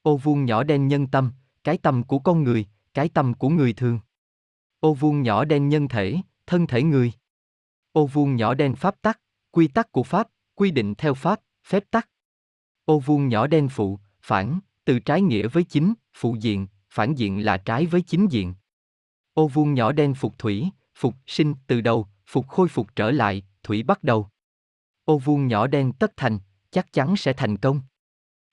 Ô 0.03 0.17
vuông 0.17 0.45
nhỏ 0.45 0.63
đen 0.63 0.89
nhân 0.89 1.07
tâm, 1.07 1.33
cái 1.65 1.79
tâm 1.79 2.03
của 2.03 2.19
con 2.19 2.43
người, 2.43 2.67
cái 2.95 3.09
tâm 3.09 3.35
của 3.35 3.49
người 3.49 3.73
thường. 3.73 4.01
Ô 4.81 4.95
vuông 4.95 5.23
nhỏ 5.23 5.45
đen 5.45 5.69
nhân 5.69 5.89
thể, 5.89 6.17
thân 6.47 6.67
thể 6.67 6.83
người. 6.83 7.13
Ô 7.93 8.07
vuông 8.07 8.37
nhỏ 8.37 8.55
đen 8.55 8.75
pháp 8.75 9.03
tắc, 9.03 9.21
quy 9.51 9.69
tắc 9.69 9.93
của 9.93 10.03
pháp, 10.03 10.29
quy 10.55 10.71
định 10.71 10.95
theo 10.95 11.15
pháp, 11.15 11.41
phép 11.65 11.85
tắc. 11.91 12.09
Ô 12.85 12.99
vuông 12.99 13.29
nhỏ 13.29 13.47
đen 13.47 13.69
phụ, 13.69 13.99
phản, 14.23 14.61
từ 14.85 14.99
trái 14.99 15.23
nghĩa 15.23 15.49
với 15.49 15.65
chính, 15.65 15.95
phụ 16.15 16.37
diện, 16.41 16.67
phản 16.91 17.15
diện 17.15 17.45
là 17.45 17.57
trái 17.57 17.87
với 17.87 18.03
chính 18.03 18.27
diện. 18.31 18.55
Ô 19.35 19.49
vuông 19.49 19.75
nhỏ 19.75 19.93
đen 19.93 20.15
phục 20.15 20.39
thủy, 20.39 20.71
phục 20.95 21.15
sinh 21.27 21.55
từ 21.67 21.81
đầu, 21.81 22.07
phục 22.27 22.49
khôi 22.49 22.69
phục 22.69 22.97
trở 22.97 23.11
lại, 23.11 23.43
thủy 23.63 23.83
bắt 23.83 24.03
đầu. 24.03 24.29
Ô 25.05 25.19
vuông 25.19 25.47
nhỏ 25.47 25.67
đen 25.67 25.93
tất 25.93 26.13
thành, 26.17 26.39
chắc 26.71 26.93
chắn 26.93 27.17
sẽ 27.17 27.33
thành 27.33 27.57
công. 27.57 27.81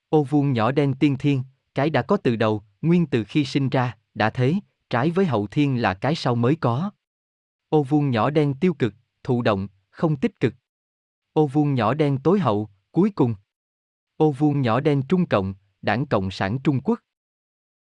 Ô 0.08 0.22
vuông 0.24 0.52
nhỏ 0.52 0.72
đen 0.72 0.94
tiên 0.94 1.16
thiên, 1.18 1.42
cái 1.74 1.90
đã 1.90 2.02
có 2.02 2.16
từ 2.16 2.36
đầu, 2.36 2.62
nguyên 2.82 3.06
từ 3.06 3.24
khi 3.24 3.44
sinh 3.44 3.68
ra, 3.68 3.96
đã 4.14 4.30
thế, 4.30 4.54
trái 4.90 5.10
với 5.10 5.26
hậu 5.26 5.46
thiên 5.46 5.82
là 5.82 5.94
cái 5.94 6.14
sau 6.14 6.34
mới 6.34 6.56
có. 6.56 6.90
Ô 7.68 7.82
vuông 7.82 8.10
nhỏ 8.10 8.30
đen 8.30 8.54
tiêu 8.54 8.74
cực, 8.74 8.94
thụ 9.22 9.42
động, 9.42 9.68
không 9.90 10.16
tích 10.16 10.40
cực. 10.40 10.54
Ô 11.32 11.46
vuông 11.46 11.74
nhỏ 11.74 11.94
đen 11.94 12.18
tối 12.18 12.40
hậu, 12.40 12.68
cuối 12.92 13.10
cùng. 13.10 13.34
Ô 14.16 14.30
vuông 14.30 14.60
nhỏ 14.60 14.80
đen 14.80 15.02
trung 15.08 15.26
cộng, 15.26 15.54
đảng 15.82 16.06
Cộng 16.06 16.30
sản 16.30 16.58
Trung 16.58 16.80
Quốc. 16.84 17.00